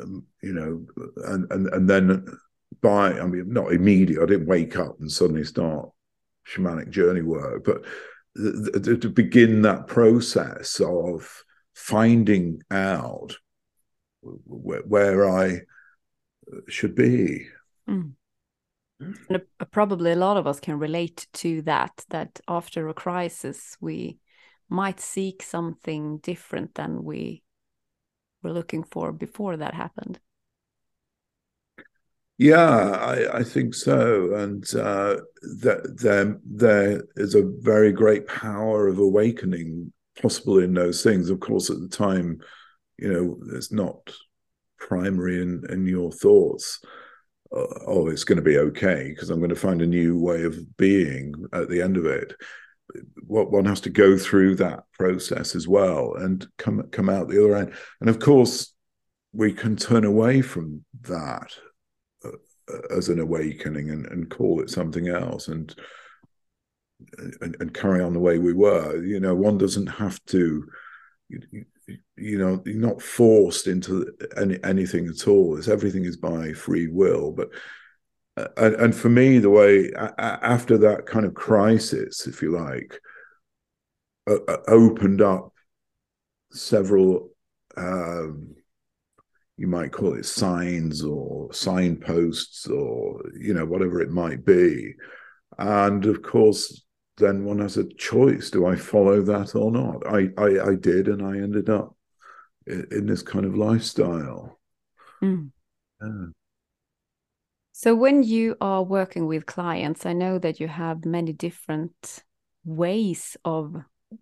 um, 0.00 0.24
you 0.42 0.52
know, 0.52 0.86
and 1.26 1.50
and 1.50 1.66
and 1.68 1.90
then 1.90 2.26
by 2.80 3.18
I 3.18 3.26
mean 3.26 3.52
not 3.52 3.72
immediately. 3.72 4.22
I 4.22 4.26
didn't 4.26 4.46
wake 4.46 4.76
up 4.76 4.98
and 5.00 5.10
suddenly 5.10 5.44
start 5.44 5.90
shamanic 6.46 6.90
journey 6.90 7.22
work, 7.22 7.64
but 7.64 7.84
th- 8.36 8.84
th- 8.84 9.00
to 9.00 9.08
begin 9.08 9.62
that 9.62 9.86
process 9.86 10.80
of 10.80 11.42
finding 11.74 12.62
out 12.70 13.36
where, 14.20 14.82
where 14.82 15.28
I 15.28 15.60
should 16.68 16.94
be. 16.94 17.46
Mm. 17.88 18.12
And 19.00 19.42
probably 19.70 20.12
a 20.12 20.16
lot 20.16 20.36
of 20.36 20.46
us 20.46 20.60
can 20.60 20.78
relate 20.78 21.26
to 21.34 21.62
that. 21.62 22.04
That 22.10 22.40
after 22.48 22.88
a 22.88 22.94
crisis, 22.94 23.76
we 23.80 24.18
might 24.68 25.00
seek 25.00 25.42
something 25.42 26.18
different 26.18 26.74
than 26.74 27.04
we 27.04 27.42
were 28.42 28.52
looking 28.52 28.84
for 28.84 29.12
before 29.12 29.56
that 29.56 29.74
happened. 29.74 30.18
Yeah, 32.38 32.90
I, 32.90 33.38
I 33.38 33.42
think 33.42 33.74
so, 33.74 34.34
and 34.36 34.62
uh, 34.76 35.16
that 35.60 35.96
there 36.00 36.38
there 36.44 37.02
is 37.16 37.34
a 37.34 37.42
very 37.42 37.90
great 37.90 38.28
power 38.28 38.86
of 38.86 38.98
awakening 38.98 39.92
possible 40.22 40.60
in 40.60 40.72
those 40.72 41.02
things. 41.02 41.30
Of 41.30 41.40
course, 41.40 41.68
at 41.68 41.80
the 41.80 41.88
time, 41.88 42.40
you 42.96 43.12
know, 43.12 43.56
it's 43.56 43.72
not 43.72 44.12
primary 44.78 45.42
in 45.42 45.64
in 45.68 45.86
your 45.86 46.12
thoughts. 46.12 46.80
Uh, 47.54 47.66
oh, 47.86 48.08
it's 48.08 48.24
going 48.24 48.36
to 48.36 48.42
be 48.42 48.58
okay 48.58 49.08
because 49.08 49.30
I'm 49.30 49.38
going 49.38 49.48
to 49.48 49.56
find 49.56 49.80
a 49.80 49.86
new 49.86 50.18
way 50.18 50.44
of 50.44 50.76
being 50.76 51.34
at 51.52 51.68
the 51.68 51.80
end 51.80 51.96
of 51.96 52.06
it 52.06 52.34
what 53.26 53.50
one 53.50 53.64
has 53.64 53.80
to 53.82 53.90
go 53.90 54.16
through 54.16 54.56
that 54.56 54.84
process 54.92 55.54
as 55.54 55.68
well 55.68 56.14
and 56.14 56.46
come 56.56 56.82
come 56.90 57.08
out 57.08 57.28
the 57.28 57.42
other 57.42 57.56
end. 57.56 57.72
And 58.00 58.08
of 58.08 58.18
course, 58.18 58.74
we 59.32 59.52
can 59.52 59.76
turn 59.76 60.04
away 60.04 60.40
from 60.40 60.84
that 61.02 61.52
uh, 62.24 62.30
as 62.90 63.08
an 63.08 63.20
awakening 63.20 63.90
and, 63.90 64.06
and 64.06 64.30
call 64.30 64.60
it 64.60 64.70
something 64.70 65.08
else 65.08 65.48
and, 65.48 65.74
and, 67.40 67.56
and 67.60 67.74
carry 67.74 68.02
on 68.02 68.14
the 68.14 68.20
way 68.20 68.38
we 68.38 68.54
were. 68.54 69.02
You 69.04 69.20
know, 69.20 69.34
one 69.34 69.58
doesn't 69.58 69.86
have 69.86 70.22
to. 70.26 70.64
You, 71.28 71.64
you 72.16 72.38
know, 72.38 72.62
you're 72.66 72.76
not 72.76 73.02
forced 73.02 73.66
into 73.66 74.12
any, 74.36 74.58
anything 74.64 75.08
at 75.08 75.28
all. 75.28 75.56
It's 75.56 75.68
everything 75.68 76.04
is 76.04 76.16
by 76.16 76.52
free 76.52 76.88
will, 76.88 77.32
but 77.32 77.48
and, 78.56 78.74
and 78.76 78.94
for 78.94 79.08
me, 79.08 79.38
the 79.38 79.50
way 79.50 79.92
after 80.18 80.78
that 80.78 81.06
kind 81.06 81.26
of 81.26 81.34
crisis, 81.34 82.26
if 82.26 82.42
you 82.42 82.52
like, 82.52 83.00
uh, 84.28 84.56
opened 84.68 85.22
up 85.22 85.52
several, 86.52 87.30
um, 87.76 88.54
you 89.56 89.66
might 89.66 89.92
call 89.92 90.14
it 90.14 90.26
signs 90.26 91.02
or 91.02 91.52
signposts 91.52 92.66
or 92.68 93.22
you 93.38 93.54
know 93.54 93.64
whatever 93.64 94.00
it 94.00 94.10
might 94.10 94.44
be, 94.44 94.94
and 95.58 96.06
of 96.06 96.22
course, 96.22 96.84
then 97.18 97.44
one 97.44 97.58
has 97.58 97.76
a 97.76 97.88
choice: 97.94 98.50
do 98.50 98.66
I 98.66 98.76
follow 98.76 99.22
that 99.22 99.54
or 99.54 99.70
not? 99.70 100.06
I 100.06 100.30
I, 100.38 100.70
I 100.70 100.74
did, 100.74 101.08
and 101.08 101.22
I 101.22 101.38
ended 101.38 101.68
up 101.68 101.96
in, 102.66 102.86
in 102.90 103.06
this 103.06 103.22
kind 103.22 103.44
of 103.44 103.56
lifestyle. 103.56 104.58
Mm. 105.22 105.50
Yeah. 106.00 106.26
So 107.72 107.94
when 107.94 108.24
you 108.24 108.56
are 108.60 108.82
working 108.82 109.26
with 109.26 109.46
clients, 109.46 110.04
I 110.04 110.12
know 110.12 110.38
that 110.38 110.58
you 110.58 110.66
have 110.66 111.04
many 111.04 111.32
different 111.32 112.24
ways 112.64 113.36
of 113.44 113.76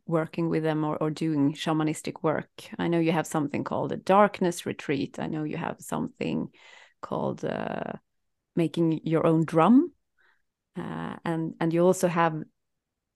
working 0.06 0.50
with 0.50 0.62
them 0.62 0.84
or, 0.84 0.96
or 0.96 1.10
doing 1.10 1.54
shamanistic 1.54 2.22
work. 2.22 2.50
I 2.78 2.88
know 2.88 2.98
you 2.98 3.12
have 3.12 3.26
something 3.26 3.64
called 3.64 3.92
a 3.92 3.96
darkness 3.96 4.66
retreat. 4.66 5.18
I 5.18 5.26
know 5.28 5.44
you 5.44 5.56
have 5.56 5.76
something 5.80 6.48
called 7.00 7.44
uh, 7.44 7.92
making 8.54 9.00
your 9.04 9.26
own 9.26 9.44
drum. 9.44 9.92
Uh, 10.76 11.16
and 11.24 11.54
and 11.58 11.72
you 11.72 11.82
also 11.82 12.08
have 12.08 12.42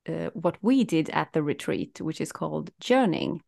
uh, 0.09 0.31
what 0.35 0.57
we 0.63 0.85
did 0.85 1.11
at 1.11 1.33
the 1.33 1.43
retreat, 1.43 2.01
which 2.01 2.21
is 2.21 2.33
called 2.33 2.71
journeying. 2.81 3.43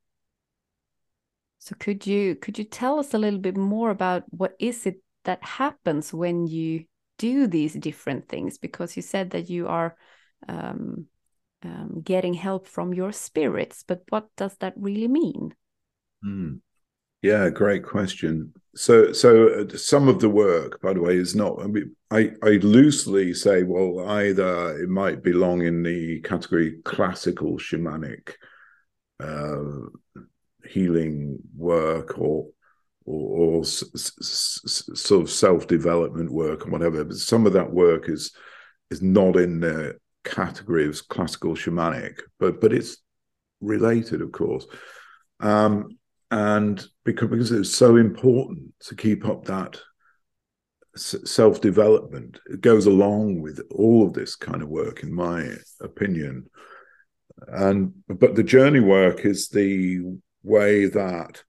So 1.58 1.76
could 1.78 2.06
you 2.06 2.34
could 2.34 2.58
you 2.58 2.64
tell 2.64 2.98
us 2.98 3.14
a 3.14 3.18
little 3.18 3.38
bit 3.38 3.56
more 3.56 3.90
about 3.90 4.24
what 4.30 4.56
is 4.58 4.84
it 4.84 5.00
that 5.24 5.42
happens 5.44 6.12
when 6.12 6.46
you 6.46 6.84
do 7.18 7.46
these 7.46 7.74
different 7.74 8.28
things 8.28 8.58
because 8.58 8.96
you 8.96 9.02
said 9.02 9.30
that 9.30 9.48
you 9.48 9.68
are 9.68 9.96
um, 10.48 11.06
um, 11.62 12.00
getting 12.02 12.34
help 12.34 12.66
from 12.66 12.92
your 12.92 13.12
spirits 13.12 13.84
but 13.86 14.02
what 14.08 14.26
does 14.36 14.56
that 14.56 14.74
really 14.76 15.06
mean 15.06 15.54
mm. 16.24 16.58
Yeah 17.22 17.48
great 17.48 17.84
question 17.84 18.52
so 18.74 19.12
so 19.12 19.48
uh, 19.48 19.76
some 19.76 20.08
of 20.08 20.20
the 20.20 20.28
work 20.28 20.80
by 20.80 20.92
the 20.92 21.00
way 21.00 21.16
is 21.16 21.34
not 21.34 21.58
i 21.62 21.66
mean 21.66 21.94
i 22.10 22.30
i 22.42 22.50
loosely 22.62 23.32
say 23.32 23.62
well 23.62 24.08
either 24.08 24.78
it 24.82 24.88
might 24.88 25.22
belong 25.22 25.62
in 25.62 25.82
the 25.82 26.20
category 26.20 26.78
classical 26.84 27.58
shamanic 27.58 28.32
uh, 29.20 29.86
healing 30.68 31.38
work 31.56 32.18
or 32.18 32.46
or, 33.04 33.58
or 33.58 33.60
s- 33.62 33.84
s- 33.94 34.84
sort 34.94 35.22
of 35.22 35.30
self 35.30 35.66
development 35.66 36.30
work 36.30 36.62
and 36.62 36.72
whatever. 36.72 37.04
But 37.04 37.16
some 37.16 37.46
of 37.46 37.52
that 37.54 37.72
work 37.72 38.08
is 38.08 38.32
is 38.90 39.02
not 39.02 39.36
in 39.36 39.60
the 39.60 39.98
category 40.24 40.86
of 40.86 41.08
classical 41.08 41.54
shamanic, 41.54 42.20
but 42.38 42.60
but 42.60 42.72
it's 42.72 42.98
related, 43.60 44.22
of 44.22 44.32
course. 44.32 44.66
Um, 45.40 45.88
and 46.32 46.82
because, 47.04 47.28
because 47.28 47.52
it's 47.52 47.76
so 47.76 47.96
important 47.96 48.72
to 48.86 48.96
keep 48.96 49.28
up 49.28 49.44
that 49.44 49.78
self 50.96 51.60
development, 51.60 52.40
it 52.46 52.62
goes 52.62 52.86
along 52.86 53.42
with 53.42 53.60
all 53.70 54.06
of 54.06 54.14
this 54.14 54.34
kind 54.34 54.62
of 54.62 54.70
work, 54.70 55.02
in 55.02 55.12
my 55.12 55.50
opinion. 55.82 56.46
And 57.48 57.92
but 58.08 58.34
the 58.34 58.42
journey 58.42 58.80
work 58.80 59.26
is 59.26 59.50
the 59.50 60.00
way 60.42 60.86
that 60.86 61.42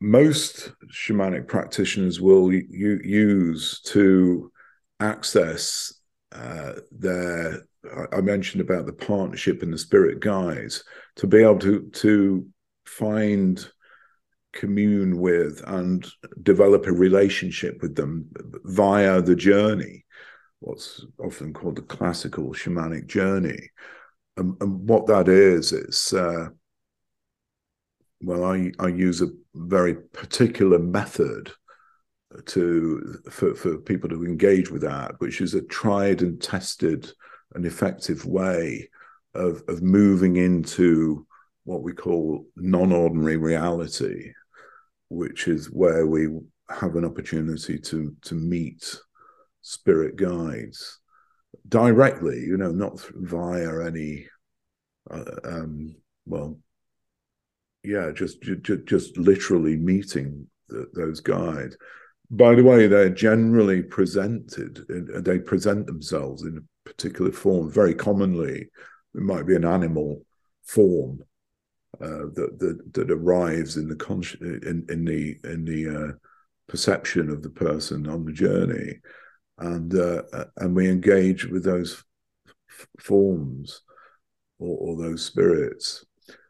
most 0.00 0.72
shamanic 0.92 1.46
practitioners 1.46 2.20
will 2.20 2.52
use 2.52 3.80
to 3.82 4.50
access 4.98 5.94
uh, 6.32 6.72
their 6.90 7.62
I 8.12 8.20
mentioned 8.20 8.62
about 8.62 8.86
the 8.86 8.92
partnership 8.92 9.62
and 9.62 9.72
the 9.72 9.78
spirit 9.78 10.18
guides 10.18 10.82
to 11.16 11.28
be 11.28 11.38
able 11.38 11.60
to 11.60 11.82
to 11.82 12.48
find 12.84 13.64
commune 14.56 15.18
with 15.18 15.62
and 15.66 16.06
develop 16.42 16.86
a 16.86 16.92
relationship 16.92 17.80
with 17.82 17.94
them 17.94 18.26
via 18.64 19.22
the 19.22 19.36
journey 19.36 20.04
what's 20.60 21.04
often 21.18 21.52
called 21.52 21.76
the 21.76 21.82
classical 21.82 22.52
shamanic 22.52 23.06
journey. 23.06 23.70
And, 24.36 24.56
and 24.60 24.88
what 24.88 25.06
that 25.06 25.28
is 25.28 25.72
it's 25.72 26.12
uh, 26.12 26.48
well 28.20 28.44
I, 28.44 28.72
I 28.78 28.88
use 28.88 29.22
a 29.22 29.28
very 29.54 29.94
particular 29.94 30.78
method 30.78 31.52
to 32.46 33.18
for, 33.30 33.54
for 33.54 33.78
people 33.78 34.10
to 34.10 34.24
engage 34.24 34.70
with 34.70 34.82
that, 34.82 35.12
which 35.18 35.40
is 35.40 35.54
a 35.54 35.62
tried 35.62 36.20
and 36.20 36.40
tested 36.40 37.10
and 37.54 37.64
effective 37.64 38.26
way 38.26 38.90
of 39.34 39.62
of 39.68 39.82
moving 39.82 40.36
into 40.36 41.26
what 41.64 41.82
we 41.82 41.92
call 41.92 42.46
non-ordinary 42.56 43.38
reality, 43.38 44.32
which 45.08 45.48
is 45.48 45.70
where 45.70 46.06
we 46.06 46.28
have 46.68 46.96
an 46.96 47.04
opportunity 47.04 47.78
to 47.78 48.14
to 48.22 48.34
meet 48.34 48.96
spirit 49.62 50.16
guides 50.16 51.00
directly, 51.68 52.40
you 52.40 52.56
know, 52.56 52.70
not 52.70 53.00
via 53.14 53.86
any 53.86 54.26
uh, 55.10 55.24
um, 55.44 55.94
well 56.26 56.58
yeah, 57.86 58.10
just 58.12 58.42
just, 58.42 58.84
just 58.84 59.16
literally 59.16 59.76
meeting 59.76 60.46
the, 60.68 60.86
those 60.94 61.20
guides. 61.20 61.76
By 62.30 62.56
the 62.56 62.64
way, 62.64 62.88
they're 62.88 63.08
generally 63.08 63.82
presented. 63.82 64.84
They 65.24 65.38
present 65.38 65.86
themselves 65.86 66.42
in 66.42 66.58
a 66.58 66.88
particular 66.88 67.30
form. 67.30 67.70
Very 67.70 67.94
commonly, 67.94 68.68
it 69.14 69.20
might 69.20 69.46
be 69.46 69.54
an 69.54 69.64
animal 69.64 70.22
form 70.64 71.22
uh, 72.00 72.28
that, 72.34 72.56
that 72.58 72.92
that 72.94 73.10
arrives 73.10 73.76
in 73.76 73.88
the 73.88 73.96
con- 73.96 74.22
in 74.40 74.84
in 74.88 75.04
the 75.04 75.36
in 75.44 75.64
the 75.64 75.88
uh, 75.88 76.12
perception 76.68 77.30
of 77.30 77.42
the 77.42 77.50
person 77.50 78.08
on 78.08 78.24
the 78.24 78.32
journey, 78.32 78.98
and 79.58 79.94
uh, 79.94 80.22
and 80.58 80.74
we 80.74 80.88
engage 80.88 81.46
with 81.46 81.64
those 81.64 82.04
f- 82.68 82.86
forms 83.00 83.82
or, 84.58 84.76
or 84.78 84.96
those 84.96 85.24
spirits, 85.24 86.04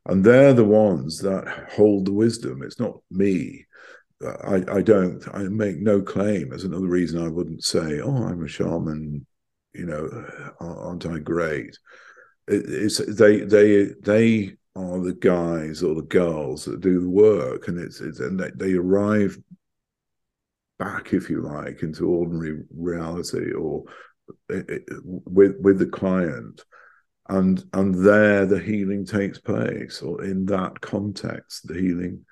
and 0.07 0.25
they're 0.25 0.55
the 0.55 0.65
ones 0.65 1.19
that 1.21 1.69
hold 1.73 2.07
the 2.07 2.13
wisdom. 2.13 2.63
It's 2.63 2.81
not 2.81 2.99
me. 3.11 3.67
I, 4.23 4.65
I 4.73 4.83
don't. 4.83 5.23
I 5.35 5.43
make 5.43 5.79
no 5.79 6.01
claim. 6.01 6.53
As 6.53 6.65
another 6.65 6.89
reason, 6.89 7.23
I 7.23 7.29
wouldn't 7.29 7.65
say, 7.65 8.01
"Oh, 8.01 8.25
I'm 8.25 8.43
a 8.45 8.49
shaman." 8.49 9.27
You 9.75 9.85
know, 9.87 10.27
aren't 10.59 11.05
I 11.05 11.19
great? 11.19 11.79
It, 12.49 12.65
it's 12.67 12.99
they 12.99 13.41
they 13.41 13.91
they 14.03 14.57
are 14.77 15.01
the 15.01 15.15
guys 15.15 15.83
or 15.83 15.95
the 15.95 16.03
girls 16.03 16.65
that 16.67 16.81
do 16.81 17.01
the 17.01 17.09
work, 17.09 17.69
and 17.69 17.79
it's, 17.79 18.01
it's 18.01 18.21
and 18.21 18.39
they, 18.39 18.51
they 18.55 18.75
arrive 18.75 19.39
back, 20.79 21.15
if 21.15 21.31
you 21.31 21.41
like, 21.41 21.83
into 21.83 22.07
ordinary 22.07 22.62
reality 22.77 23.53
or 23.53 23.85
it, 24.49 24.69
it, 24.69 24.83
with 25.05 25.57
with 25.61 25.79
the 25.79 25.87
client, 25.87 26.65
and 27.29 27.65
and 27.73 27.95
there 28.05 28.45
the 28.45 28.59
healing 28.59 29.07
takes 29.07 29.39
place, 29.39 30.03
or 30.03 30.23
in 30.25 30.45
that 30.47 30.81
context, 30.81 31.67
the 31.67 31.75
healing 31.75 32.25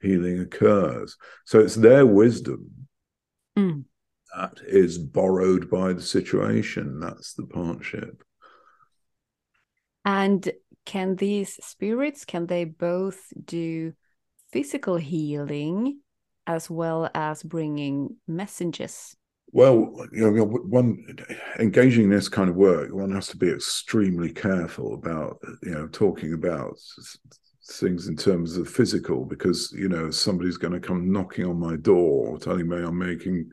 healing 0.00 0.38
occurs. 0.40 1.16
So 1.44 1.58
it's 1.58 1.74
their 1.74 2.06
wisdom 2.06 2.70
mm. 3.58 3.84
that 4.36 4.58
is 4.66 4.98
borrowed 4.98 5.68
by 5.68 5.92
the 5.92 6.02
situation. 6.02 7.00
That's 7.00 7.34
the 7.34 7.46
partnership. 7.46 8.22
And 10.04 10.50
can 10.88 11.16
these 11.16 11.62
spirits 11.62 12.24
can 12.24 12.46
they 12.46 12.64
both 12.64 13.20
do 13.44 13.92
physical 14.50 14.96
healing 14.96 16.00
as 16.46 16.70
well 16.70 17.10
as 17.14 17.42
bringing 17.42 18.16
messages 18.26 19.14
well 19.52 19.94
you 20.12 20.30
know 20.30 20.44
one 20.44 21.04
engaging 21.58 22.04
in 22.04 22.10
this 22.10 22.30
kind 22.30 22.48
of 22.48 22.56
work 22.56 22.90
one 22.90 23.12
has 23.12 23.28
to 23.28 23.36
be 23.36 23.50
extremely 23.50 24.32
careful 24.32 24.94
about 24.94 25.38
you 25.62 25.72
know 25.72 25.86
talking 25.88 26.32
about 26.32 26.74
things 27.72 28.08
in 28.08 28.16
terms 28.16 28.56
of 28.56 28.66
physical 28.66 29.26
because 29.26 29.70
you 29.76 29.90
know 29.90 30.10
somebody's 30.10 30.56
going 30.56 30.72
to 30.72 30.80
come 30.80 31.12
knocking 31.12 31.44
on 31.44 31.60
my 31.60 31.76
door 31.76 32.38
telling 32.38 32.66
me 32.66 32.78
i'm 32.78 32.98
making 32.98 33.46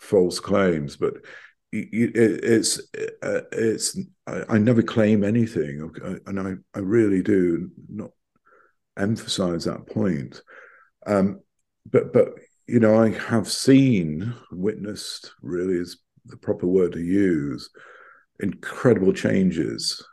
false 0.00 0.40
claims. 0.40 0.96
But 0.96 1.14
it's 1.72 2.80
uh, 3.22 3.40
it's 3.52 3.98
I, 4.26 4.42
I, 4.48 4.58
never 4.58 4.82
claim 4.82 5.22
anything, 5.22 5.90
and 6.26 6.40
I 6.40 6.54
I 6.76 6.80
really 6.80 7.22
do 7.22 7.70
not 7.88 8.10
emphasize 8.98 9.64
that 9.64 9.86
point. 9.86 10.42
Um, 11.06 11.40
but 11.90 12.12
but 12.12 12.30
you 12.66 12.80
know 12.80 13.00
I 13.00 13.10
have 13.10 13.50
seen, 13.50 14.34
witnessed, 14.50 15.32
really 15.42 15.74
is 15.74 15.98
the 16.26 16.36
proper 16.36 16.66
word 16.66 16.92
to 16.92 17.00
use, 17.00 17.70
incredible 18.40 19.12
changes 19.12 20.04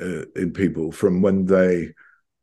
uh, 0.00 0.24
in 0.36 0.52
people 0.52 0.92
from 0.92 1.22
when 1.22 1.46
they, 1.46 1.88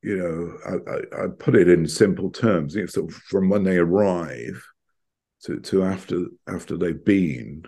you 0.02 0.18
know, 0.18 0.58
I, 0.66 0.92
I, 0.92 1.26
I 1.26 1.28
put 1.28 1.56
it 1.56 1.68
in 1.68 1.88
simple 1.88 2.30
terms, 2.30 2.76
you 2.76 2.82
know, 2.82 2.88
so 2.88 3.08
from 3.08 3.50
when 3.50 3.64
they 3.64 3.78
arrive 3.78 4.64
to 5.44 5.60
to 5.60 5.84
after 5.84 6.26
after 6.48 6.78
they've 6.78 7.06
been 7.06 7.64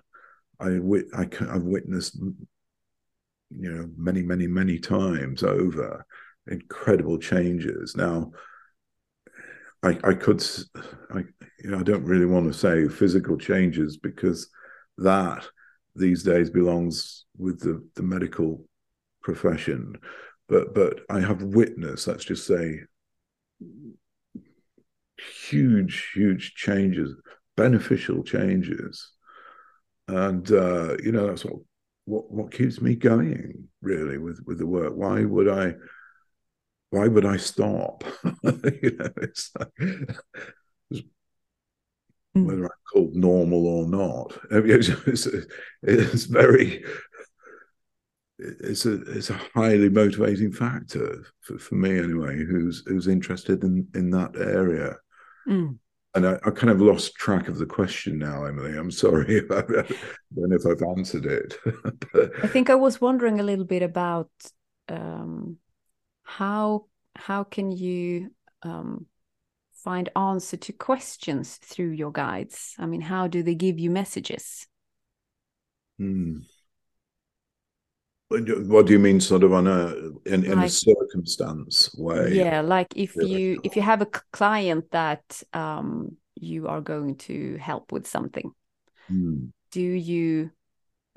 I, 0.62 0.80
I 1.15 1.28
I've 1.50 1.63
witnessed, 1.63 2.17
you 2.17 3.71
know, 3.71 3.89
many, 3.97 4.21
many, 4.21 4.47
many 4.47 4.80
times 4.80 5.43
over 5.43 6.06
incredible 6.47 7.17
changes. 7.17 7.95
Now, 7.95 8.32
I, 9.84 9.97
I 10.04 10.13
could, 10.13 10.43
I, 11.13 11.24
you 11.63 11.71
know, 11.71 11.80
I 11.80 11.84
don't 11.84 12.06
really 12.06 12.26
want 12.26 12.52
to 12.52 12.58
say 12.58 12.88
physical 12.88 13.38
changes 13.38 13.97
because 13.97 14.50
that 15.00 15.47
these 15.95 16.24
days 16.24 16.50
belongs 16.50 17.26
with 17.38 17.60
the, 17.60 17.86
the 17.95 18.04
medical 18.04 18.63
profession. 19.24 19.95
But, 20.47 20.76
but 20.76 21.02
I 21.10 21.21
have 21.21 21.41
witnessed, 21.41 22.08
let's 22.08 22.26
just 22.26 22.45
say, 22.45 22.82
huge, 25.50 26.12
huge 26.13 26.54
changes, 26.56 27.15
beneficial 27.58 28.24
changes 28.24 29.12
and 30.12 30.52
uh, 30.52 30.97
you 31.04 31.12
know 31.12 31.28
that's 31.28 31.45
what, 31.45 31.60
what 32.06 32.32
what 32.32 32.52
keeps 32.52 32.82
me 32.82 32.95
going 32.95 33.67
really 33.82 34.17
with 34.17 34.41
with 34.45 34.58
the 34.58 34.67
work. 34.67 34.93
Why 34.95 35.24
would 35.24 35.47
I? 35.47 35.76
Why 36.89 37.08
would 37.08 37.26
I 37.26 37.38
stop? 37.38 38.04
you 38.43 38.97
know, 38.97 39.10
it's 39.21 39.50
like, 39.58 39.69
it's, 39.80 41.02
mm. 42.36 42.45
whether 42.45 42.65
I'm 42.65 42.71
called 42.91 43.15
normal 43.15 43.65
or 43.65 43.88
not. 43.88 44.38
It's, 44.52 44.89
it's, 45.08 45.28
it's 45.82 46.26
very 46.26 46.84
it's 48.38 48.86
a 48.86 49.02
it's 49.12 49.30
a 49.30 49.39
highly 49.54 49.88
motivating 49.88 50.52
factor 50.52 51.24
for, 51.41 51.60
for 51.60 51.76
me 51.76 52.00
anyway 52.00 52.43
who's 52.43 52.84
who's 52.88 53.08
interested 53.08 53.63
in 53.63 53.88
in 53.93 54.10
that 54.10 54.36
area 54.36 54.95
mm 55.47 55.78
and 56.13 56.28
I, 56.28 56.34
I, 56.45 56.52
kind 56.52 56.69
of 56.69 56.82
lost 56.82 57.15
track 57.15 57.47
of 57.47 57.58
the 57.58 57.65
question 57.65 58.19
now, 58.19 58.45
Emelie. 58.45 58.78
I'm 58.78 58.91
sorry. 58.91 59.39
I 59.52 59.62
don't 59.62 60.50
know 60.50 60.56
if 60.56 60.65
I've 60.65 60.97
answered 60.97 61.26
it. 61.26 61.58
but... 62.13 62.32
I 62.43 62.47
think 62.47 62.69
I 62.69 62.76
was 62.76 63.00
wondering 63.00 63.39
a 63.39 63.43
little 63.43 63.65
bit 63.65 63.82
about 63.82 64.30
um, 64.89 65.58
how 66.24 66.86
how 67.15 67.43
can 67.43 67.71
you 67.71 68.32
um, 68.63 69.06
find 69.74 70.10
answer 70.15 70.58
to 70.58 70.74
questions 70.74 71.58
through 71.58 71.91
your 71.91 72.12
guides? 72.12 72.76
I 72.78 72.86
mean, 72.86 73.02
how 73.02 73.28
do 73.28 73.43
they 73.43 73.56
give 73.56 73.80
you 73.80 73.89
messages? 73.89 74.67
Hmm. 75.97 76.39
What 78.32 78.88
do 78.88 78.94
you 78.94 79.00
mean, 79.00 79.20
sort 79.20 79.44
of 79.44 79.54
on 79.54 79.67
a 79.67 79.94
in, 80.26 80.46
in 80.46 80.58
like, 80.58 80.67
a 80.67 80.70
circumstance 80.70 81.94
way? 81.98 82.34
Yeah, 82.34 82.62
like 82.62 82.88
if 82.96 83.15
you 83.15 83.60
if 83.63 83.76
you 83.76 83.82
have 83.82 84.02
a 84.02 84.08
client 84.32 84.91
that 84.91 85.44
um, 85.54 86.17
you 86.36 86.67
are 86.67 86.82
going 86.82 87.17
to 87.17 87.58
help 87.58 87.91
with 87.91 88.08
something, 88.08 88.52
mm. 89.12 89.52
do 89.72 89.82
you 89.82 90.52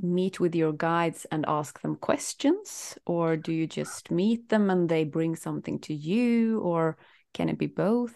meet 0.03 0.41
with 0.41 0.57
your 0.57 0.73
guides 0.73 1.25
and 1.31 1.45
ask 1.47 1.81
them 1.81 1.95
questions, 1.95 2.99
or 3.07 3.37
do 3.37 3.53
you 3.53 3.67
just 3.67 4.11
meet 4.11 4.49
them 4.49 4.71
and 4.71 4.89
they 4.89 5.05
bring 5.05 5.37
something 5.37 5.79
to 5.81 5.95
you, 5.95 6.59
or 6.61 6.97
can 7.33 7.49
it 7.49 7.59
be 7.59 7.69
both? 7.69 8.15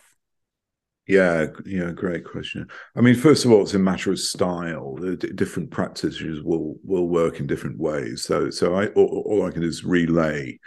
Yeah, 1.09 1.47
yeah, 1.65 1.91
great 1.93 2.27
question. 2.27 2.69
I 2.95 3.01
mean, 3.01 3.15
first 3.15 3.47
of 3.47 3.51
all, 3.51 3.63
it's 3.63 3.73
a 3.73 3.79
matter 3.79 4.13
of 4.13 4.21
style. 4.21 4.95
Different 4.97 5.71
practices 5.71 6.43
will 6.43 6.77
will 6.85 7.09
work 7.09 7.41
in 7.41 7.47
different 7.47 7.79
ways. 7.79 8.23
So, 8.25 8.51
so 8.51 8.75
I 8.75 8.89
all, 8.89 9.23
all 9.25 9.47
I 9.47 9.51
can 9.51 9.63
do 9.63 9.69
is 9.69 9.85
relay 9.85 10.59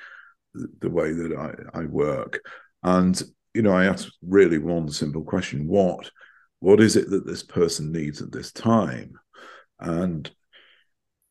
the 0.56 0.90
way 0.90 1.14
that 1.14 1.32
I, 1.74 1.82
I 1.82 1.86
work, 1.86 2.42
and 2.82 3.22
you 3.54 3.62
know, 3.62 3.72
I 3.72 3.86
ask 3.86 4.10
really 4.24 4.58
one 4.58 4.90
simple 4.90 5.24
question: 5.24 5.68
what 5.68 6.10
what 6.60 6.82
is 6.82 6.96
it 6.96 7.12
that 7.12 7.28
this 7.28 7.44
person 7.44 7.92
needs 7.92 8.20
at 8.20 8.32
this 8.32 8.52
time, 8.52 9.14
and 9.80 10.28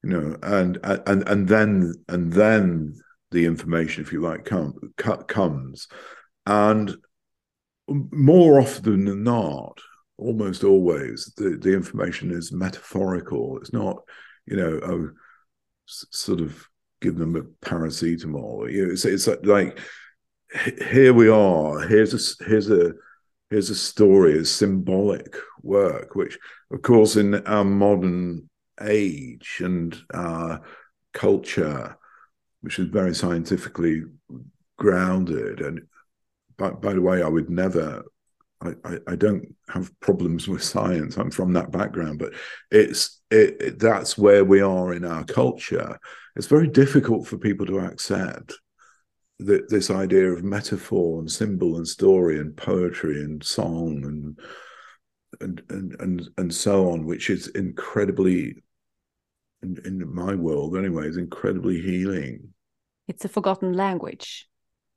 you 0.05 0.11
know, 0.11 0.37
and 0.41 0.79
and 0.85 1.29
and 1.29 1.49
then 1.49 1.95
and 2.09 2.33
then 2.33 2.95
the 3.33 3.45
information, 3.45 4.05
if 4.05 4.13
you 4.13 4.21
like, 4.21 4.45
come, 4.45 4.75
comes, 4.97 5.89
and 6.47 6.97
more 7.91 8.61
often 8.61 9.05
than 9.05 9.25
not, 9.25 9.81
almost 10.17 10.65
always, 10.65 11.33
the, 11.37 11.59
the 11.61 11.73
information 11.73 12.31
is 12.31 12.53
metaphorical. 12.53 13.59
It's 13.59 13.73
not, 13.73 13.97
you 14.47 14.57
know, 14.57 14.81
oh, 14.83 15.11
sort 15.87 16.41
of 16.41 16.67
give 17.01 17.17
them 17.17 17.37
a 17.37 17.43
paracetamol. 17.67 18.71
You 18.71 18.87
know, 18.87 18.93
it's, 18.93 19.05
it's 19.05 19.27
like 19.45 19.79
here 20.91 21.13
we 21.13 21.29
are. 21.29 21.81
Here's 21.81 22.15
a 22.15 22.45
here's 22.45 22.71
a 22.71 22.93
here's 23.51 23.71
a 23.71 23.75
story, 23.75 24.39
a 24.39 24.45
symbolic 24.45 25.37
work, 25.63 26.15
which, 26.15 26.39
of 26.73 26.83
course, 26.83 27.17
in 27.17 27.47
our 27.47 27.65
modern 27.65 28.49
age 28.81 29.61
and 29.61 29.97
our 30.15 30.63
culture, 31.13 31.97
which 32.61 32.79
is 32.79 32.89
very 32.89 33.15
scientifically 33.15 34.03
grounded 34.79 35.61
and 35.61 35.81
by, 36.61 36.71
by 36.71 36.93
the 36.93 37.01
way, 37.01 37.23
I 37.23 37.29
would 37.29 37.51
never. 37.51 38.05
I, 38.63 38.99
I, 39.07 39.17
don't 39.17 39.57
have 39.71 39.99
problems 40.01 40.47
with 40.47 40.63
science. 40.63 41.17
I'm 41.17 41.31
from 41.31 41.55
that 41.55 41.71
background, 41.71 42.19
but 42.19 42.35
it's 42.71 43.23
it, 43.31 43.57
it, 43.59 43.79
that's 43.79 44.19
where 44.19 44.45
we 44.45 44.61
are 44.61 44.93
in 44.93 45.03
our 45.03 45.25
culture. 45.25 45.99
It's 46.37 46.47
very 46.47 46.69
difficult 46.69 47.27
for 47.27 47.39
people 47.39 47.65
to 47.65 47.79
accept 47.79 48.53
that 49.39 49.71
this 49.71 49.89
idea 49.89 50.31
of 50.31 50.45
metaphor 50.45 51.21
and 51.21 51.31
symbol 51.31 51.79
and 51.79 51.89
story 51.89 52.39
and 52.39 52.55
poetry 52.55 53.23
and 53.23 53.43
song 53.43 54.05
and 54.05 54.39
and 55.41 55.63
and 55.71 55.97
and, 55.99 56.29
and 56.37 56.55
so 56.55 56.91
on, 56.91 57.07
which 57.07 57.31
is 57.31 57.49
incredibly 57.49 58.57
in, 59.63 59.79
in 59.87 60.15
my 60.15 60.35
world 60.35 60.77
anyway, 60.77 61.09
is 61.09 61.17
incredibly 61.17 61.81
healing. 61.81 62.53
It's 63.09 63.25
a 63.25 63.29
forgotten 63.31 63.73
language 63.73 64.50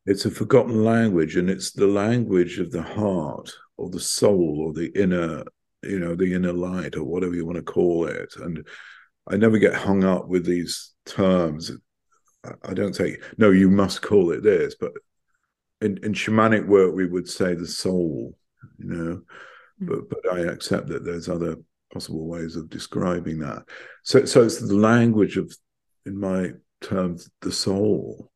it's 0.06 0.26
a 0.26 0.32
forgotten 0.32 0.84
language, 0.84 1.38
and 1.38 1.50
it's 1.50 1.72
the 1.72 1.88
language 1.88 2.60
of 2.60 2.72
the 2.72 2.82
heart 2.82 3.52
or 3.78 3.90
the 3.90 4.00
soul 4.00 4.58
or 4.60 4.74
the 4.74 4.92
inner, 5.00 5.44
you 5.82 6.00
know, 6.00 6.16
the 6.16 6.34
inner 6.34 6.54
light 6.54 6.96
or 6.96 7.04
whatever 7.04 7.34
you 7.34 7.46
want 7.46 7.58
to 7.58 7.64
call 7.64 8.08
it. 8.08 8.36
And 8.38 8.68
I 9.28 9.38
never 9.38 9.58
get 9.58 9.74
hung 9.74 10.04
up 10.04 10.28
with 10.28 10.46
these 10.46 10.94
terms. 11.06 11.72
I 12.64 12.74
don't 12.74 12.96
say 12.96 13.18
no, 13.38 13.52
you 13.52 13.70
must 13.70 14.02
call 14.02 14.32
it 14.32 14.44
this, 14.44 14.76
but 14.78 14.92
in, 15.80 15.98
in 16.04 16.14
shamanic 16.14 16.68
work 16.68 16.94
we 16.94 17.06
would 17.06 17.28
say 17.28 17.54
the 17.54 17.68
soul, 17.68 18.38
you 18.78 18.86
know. 18.86 19.22
Mm. 19.82 19.88
But 19.88 20.10
but 20.10 20.34
I 20.34 20.40
accept 20.40 20.88
that 20.90 21.06
there's 21.06 21.30
other 21.30 21.56
possible 21.94 22.28
ways 22.28 22.58
of 22.58 22.70
describing 22.70 23.40
that. 23.40 23.64
So 24.04 24.26
so 24.26 24.44
it's 24.44 24.60
the 24.60 24.76
language 24.76 25.38
of, 25.38 25.56
in 26.06 26.20
my 26.20 26.52
terms, 26.82 27.30
the 27.40 27.52
soul 27.52 28.30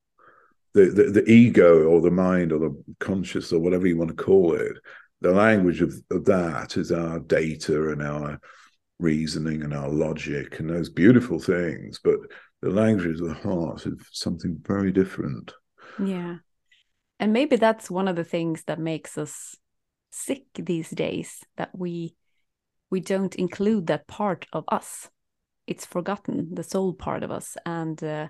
the, 0.74 0.86
the, 0.86 1.04
the 1.22 1.30
ego 1.32 1.84
or 1.84 2.02
the 2.02 2.12
mind 2.12 2.52
or 2.52 2.60
the 2.60 2.84
conscious 3.00 3.52
or 3.52 3.60
whatever 3.60 3.88
you 3.88 3.98
want 3.98 4.16
to 4.16 4.24
call 4.24 4.54
it, 4.54 4.78
the 5.22 5.32
language 5.32 5.82
of, 5.82 5.94
of 6.12 6.26
that 6.26 6.78
is 6.78 6.92
our 6.92 7.20
data 7.20 7.90
and 7.90 8.02
our 8.02 8.40
reasoning 9.00 9.64
and 9.64 9.74
our 9.74 9.90
logic 9.90 10.60
and 10.60 10.70
those 10.70 10.90
beautiful 10.90 11.40
things. 11.40 12.00
But 12.04 12.20
the 12.62 12.70
language 12.70 13.20
of 13.20 13.28
the 13.28 13.34
heart 13.34 13.86
is 13.86 13.96
something 14.12 14.58
very 14.66 14.92
different. 14.92 15.54
Yeah. 16.04 16.38
And 17.20 17.34
maybe 17.34 17.56
that's 17.56 17.90
one 17.90 18.08
of 18.08 18.16
the 18.16 18.24
things 18.24 18.64
that 18.66 18.80
makes 18.80 19.18
us 19.18 19.56
sick 20.12 20.46
these 20.56 20.90
days 20.90 21.44
that 21.58 21.70
we 21.74 22.16
we 22.90 23.02
don't 23.02 23.36
include 23.36 23.88
that 23.88 24.08
part 24.08 24.48
of 24.54 24.64
us 24.70 25.10
it's 25.68 25.86
forgotten 25.86 26.48
the 26.54 26.64
soul 26.64 26.94
part 26.94 27.24
of 27.24 27.30
us 27.30 27.58
and 27.66 28.02
uh, 28.04 28.28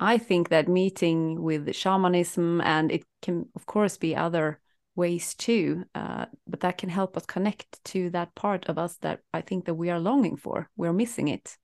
I 0.00 0.16
think 0.16 0.48
that 0.48 0.66
meeting 0.66 1.42
with 1.42 1.74
shamanism, 1.74 2.62
and 2.62 2.90
it 2.90 3.04
can, 3.20 3.46
of 3.54 3.66
course, 3.66 3.98
be 3.98 4.16
other 4.16 4.58
ways 4.96 5.34
too, 5.34 5.84
uh, 5.94 6.24
but 6.46 6.60
that 6.60 6.78
can 6.78 6.88
help 6.88 7.16
us 7.18 7.26
connect 7.26 7.84
to 7.84 8.08
that 8.10 8.34
part 8.34 8.68
of 8.70 8.78
us 8.78 8.96
that 9.02 9.20
I 9.34 9.42
think 9.42 9.66
that 9.66 9.74
we 9.74 9.90
are 9.90 10.00
longing 10.00 10.36
for. 10.36 10.70
We're 10.76 10.94
missing 10.94 11.28
it. 11.28 11.56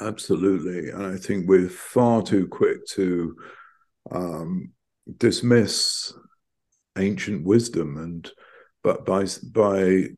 Absolutely, 0.00 0.90
and 0.90 1.06
I 1.06 1.16
think 1.16 1.48
we're 1.48 1.68
far 1.68 2.20
too 2.20 2.48
quick 2.48 2.84
to 2.88 3.36
um, 4.10 4.72
dismiss 5.18 6.12
ancient 6.98 7.44
wisdom, 7.44 7.96
and 7.96 8.28
but 8.82 9.06
by 9.06 9.26
by 9.52 10.08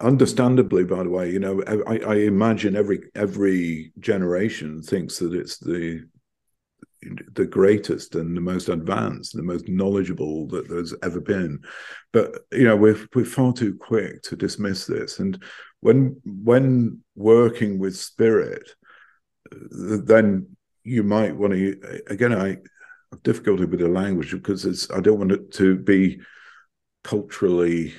understandably 0.00 0.84
by 0.84 1.02
the 1.02 1.10
way 1.10 1.30
you 1.30 1.38
know 1.38 1.62
I, 1.66 1.98
I, 1.98 2.14
imagine 2.16 2.74
every 2.74 3.10
every 3.14 3.92
generation 3.98 4.82
thinks 4.82 5.18
that 5.18 5.34
it's 5.34 5.58
the 5.58 6.04
the 7.32 7.46
greatest 7.46 8.14
and 8.14 8.36
the 8.36 8.40
most 8.40 8.68
advanced 8.68 9.34
the 9.34 9.42
most 9.42 9.68
knowledgeable 9.68 10.46
that 10.48 10.68
there's 10.68 10.94
ever 11.02 11.20
been. 11.20 11.60
But 12.12 12.32
you 12.52 12.64
know 12.64 12.76
we're 12.76 12.98
we're 13.14 13.24
far 13.24 13.52
too 13.52 13.74
quick 13.74 14.22
to 14.24 14.36
dismiss 14.36 14.86
this. 14.86 15.18
And 15.18 15.42
when 15.80 16.20
when 16.24 17.02
working 17.14 17.78
with 17.78 17.96
spirit 17.96 18.68
then 19.50 20.46
you 20.84 21.02
might 21.02 21.36
want 21.36 21.52
to 21.52 22.00
again 22.06 22.32
i 22.32 22.56
have 23.10 23.22
difficulty 23.22 23.64
with 23.64 23.80
the 23.80 23.88
language 23.88 24.32
because 24.32 24.64
it's 24.64 24.90
i 24.90 25.00
don't 25.00 25.18
want 25.18 25.32
it 25.32 25.52
to 25.52 25.76
be 25.76 26.20
culturally 27.02 27.94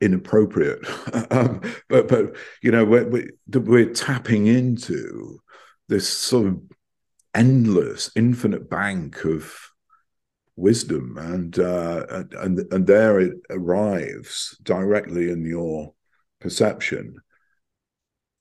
inappropriate. 0.00 0.84
um, 1.30 1.60
but 1.88 2.08
but 2.08 2.36
you 2.62 2.70
know 2.70 2.84
we're, 2.84 3.28
we're 3.48 3.92
tapping 3.92 4.46
into 4.46 5.40
this 5.88 6.08
sort 6.08 6.46
of 6.46 6.60
endless, 7.34 8.10
infinite 8.16 8.68
bank 8.68 9.24
of 9.24 9.54
wisdom, 10.56 11.16
and 11.18 11.58
uh, 11.58 12.24
and 12.38 12.60
and 12.72 12.86
there 12.86 13.20
it 13.20 13.34
arrives 13.50 14.56
directly 14.62 15.30
in 15.30 15.44
your 15.44 15.94
perception. 16.40 17.16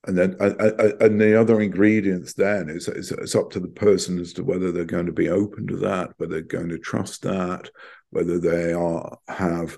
And 0.07 0.17
then, 0.17 0.37
and 0.39 1.19
the 1.19 1.39
other 1.39 1.59
ingredients 1.59 2.33
then 2.33 2.69
is, 2.69 2.87
is 2.87 3.11
it's 3.11 3.35
up 3.35 3.51
to 3.51 3.59
the 3.59 3.67
person 3.67 4.17
as 4.17 4.31
to 4.33 4.45
whether 4.45 4.71
they're 4.71 4.85
going 4.85 5.07
to 5.07 5.11
be 5.11 5.27
open 5.27 5.67
to 5.67 5.75
that, 5.77 6.13
whether 6.15 6.35
they're 6.35 6.41
going 6.41 6.69
to 6.69 6.79
trust 6.79 7.23
that, 7.23 7.69
whether 8.09 8.39
they 8.39 8.71
are 8.71 9.17
have 9.27 9.77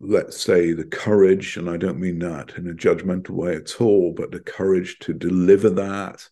let's 0.00 0.40
say, 0.40 0.72
the 0.72 0.84
courage, 0.84 1.56
and 1.56 1.68
I 1.68 1.76
don't 1.76 2.00
mean 2.00 2.18
that 2.20 2.56
in 2.56 2.66
a 2.68 2.72
judgmental 2.72 3.30
way 3.30 3.54
at 3.56 3.80
all, 3.80 4.12
but 4.16 4.30
the 4.30 4.40
courage 4.40 4.98
to 5.00 5.12
deliver 5.12 5.70
that. 5.70 6.26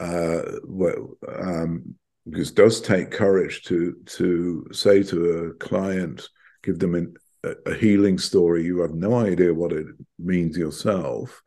Uh, 0.00 0.58
well, 0.64 1.16
um, 1.28 1.94
because 2.28 2.50
it 2.50 2.56
does 2.56 2.80
take 2.80 3.10
courage 3.10 3.62
to 3.64 3.96
to 4.06 4.66
say 4.72 5.02
to 5.04 5.30
a 5.30 5.54
client, 5.54 6.28
give 6.62 6.78
them 6.78 6.94
an, 6.94 7.14
a, 7.44 7.54
a 7.66 7.74
healing 7.74 8.18
story. 8.18 8.64
You 8.64 8.80
have 8.80 8.94
no 8.94 9.14
idea 9.14 9.54
what 9.54 9.72
it 9.72 9.86
means 10.18 10.56
yourself. 10.56 11.42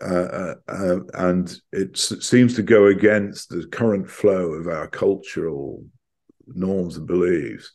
Uh, 0.00 0.06
uh, 0.06 0.54
uh, 0.68 0.98
and 1.14 1.60
it 1.72 1.98
seems 1.98 2.54
to 2.54 2.62
go 2.62 2.86
against 2.86 3.50
the 3.50 3.66
current 3.66 4.08
flow 4.08 4.52
of 4.52 4.68
our 4.68 4.88
cultural 4.88 5.84
norms 6.46 6.96
and 6.96 7.06
beliefs 7.06 7.72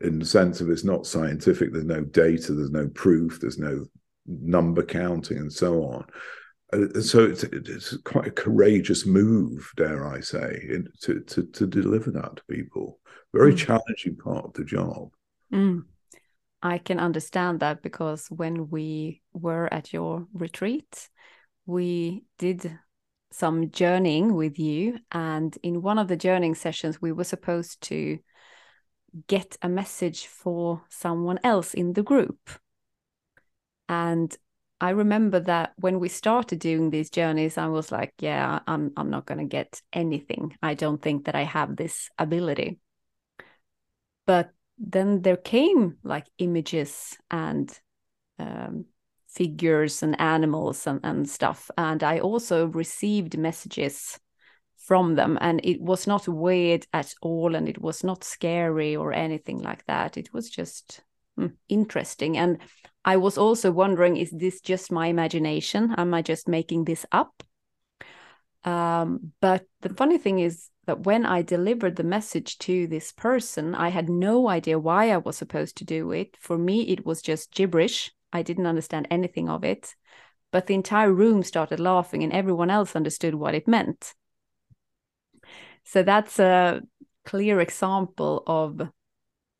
in 0.00 0.18
the 0.18 0.24
sense 0.24 0.60
of 0.60 0.70
it's 0.70 0.84
not 0.84 1.06
scientific 1.06 1.72
there's 1.72 1.84
no 1.84 2.02
data 2.04 2.52
there's 2.52 2.70
no 2.70 2.88
proof 2.88 3.40
there's 3.40 3.58
no 3.58 3.84
number 4.26 4.82
counting 4.82 5.38
and 5.38 5.52
so 5.52 5.82
on 5.84 6.04
uh, 6.72 7.00
so 7.00 7.24
it's, 7.24 7.44
it's 7.44 7.96
quite 7.98 8.26
a 8.26 8.32
courageous 8.32 9.06
move 9.06 9.70
dare 9.76 10.06
i 10.06 10.20
say 10.20 10.66
in, 10.68 10.86
to, 11.00 11.20
to, 11.20 11.44
to 11.46 11.66
deliver 11.66 12.10
that 12.10 12.36
to 12.36 12.42
people 12.44 12.98
very 13.32 13.52
mm. 13.52 13.58
challenging 13.58 14.16
part 14.16 14.44
of 14.44 14.52
the 14.52 14.64
job 14.64 15.10
mm. 15.52 15.82
i 16.62 16.78
can 16.78 17.00
understand 17.00 17.60
that 17.60 17.82
because 17.82 18.26
when 18.28 18.68
we 18.70 19.22
were 19.32 19.72
at 19.72 19.92
your 19.92 20.26
retreat 20.32 21.08
we 21.66 22.24
did 22.38 22.78
some 23.30 23.70
journeying 23.70 24.34
with 24.34 24.58
you 24.58 24.98
and 25.12 25.58
in 25.62 25.82
one 25.82 25.98
of 25.98 26.08
the 26.08 26.16
journeying 26.16 26.54
sessions 26.54 27.00
we 27.00 27.12
were 27.12 27.24
supposed 27.24 27.80
to 27.82 28.18
get 29.26 29.56
a 29.62 29.68
message 29.68 30.26
for 30.26 30.82
someone 30.88 31.38
else 31.42 31.74
in 31.74 31.92
the 31.92 32.02
group. 32.02 32.50
And 33.88 34.36
I 34.80 34.90
remember 34.90 35.40
that 35.40 35.72
when 35.78 35.98
we 35.98 36.08
started 36.08 36.60
doing 36.60 36.90
these 36.90 37.10
journeys, 37.10 37.58
I 37.58 37.66
was 37.66 37.90
like, 37.90 38.14
yeah, 38.20 38.60
I'm 38.66 38.92
I'm 38.96 39.10
not 39.10 39.26
going 39.26 39.38
to 39.38 39.44
get 39.44 39.82
anything. 39.92 40.56
I 40.62 40.74
don't 40.74 41.02
think 41.02 41.24
that 41.24 41.34
I 41.34 41.42
have 41.44 41.76
this 41.76 42.10
ability. 42.18 42.78
But 44.26 44.50
then 44.78 45.22
there 45.22 45.36
came 45.36 45.96
like 46.04 46.26
images 46.38 47.16
and 47.30 47.76
um, 48.38 48.84
figures 49.26 50.02
and 50.02 50.20
animals 50.20 50.86
and, 50.86 51.00
and 51.02 51.28
stuff. 51.28 51.70
And 51.76 52.02
I 52.02 52.20
also 52.20 52.66
received 52.66 53.36
messages 53.36 54.20
from 54.88 55.16
them 55.16 55.36
and 55.42 55.60
it 55.64 55.82
was 55.82 56.06
not 56.06 56.26
weird 56.26 56.86
at 56.94 57.12
all 57.20 57.54
and 57.54 57.68
it 57.68 57.78
was 57.78 58.02
not 58.02 58.24
scary 58.24 58.96
or 58.96 59.12
anything 59.12 59.58
like 59.58 59.84
that. 59.84 60.16
It 60.16 60.32
was 60.32 60.48
just 60.48 61.02
mm, 61.38 61.52
interesting. 61.68 62.38
And 62.38 62.58
i 63.04 63.16
was 63.16 63.38
also 63.38 63.70
wondering 63.70 64.16
is 64.16 64.30
this 64.30 64.62
just 64.62 64.90
my 64.90 65.08
imagination? 65.08 65.94
Am 65.98 66.14
i 66.14 66.22
just 66.22 66.48
making 66.48 66.84
this 66.84 67.04
up? 67.12 67.42
Um, 68.64 69.32
but 69.42 69.66
the 69.82 69.90
funny 69.90 70.16
thing 70.16 70.38
is 70.38 70.70
that 70.86 71.04
when 71.04 71.26
i 71.26 71.42
delivered 71.42 71.96
the 71.96 72.12
message 72.16 72.56
to 72.58 72.86
this 72.86 73.12
person 73.12 73.74
i 73.74 73.90
had 73.90 74.08
no 74.08 74.48
idea 74.48 74.78
why 74.78 75.10
i 75.10 75.18
was 75.18 75.36
supposed 75.36 75.76
to 75.76 75.84
do 75.84 76.12
it. 76.12 76.34
For 76.40 76.56
me 76.56 76.88
it 76.88 77.04
was 77.04 77.20
just 77.20 77.54
gibberish. 77.54 78.10
I 78.32 78.40
didn't 78.42 78.72
understand 78.72 79.06
anything 79.10 79.50
of 79.50 79.64
it. 79.64 79.94
But 80.50 80.66
the 80.66 80.74
entire 80.74 81.12
room 81.12 81.42
started 81.42 81.78
laughing 81.78 82.22
and 82.22 82.32
everyone 82.32 82.70
else 82.70 82.96
understood 82.96 83.34
what 83.34 83.54
it 83.54 83.68
meant 83.68 84.14
so 85.88 86.02
that's 86.02 86.38
a 86.38 86.82
clear 87.24 87.60
example 87.60 88.42
of 88.46 88.82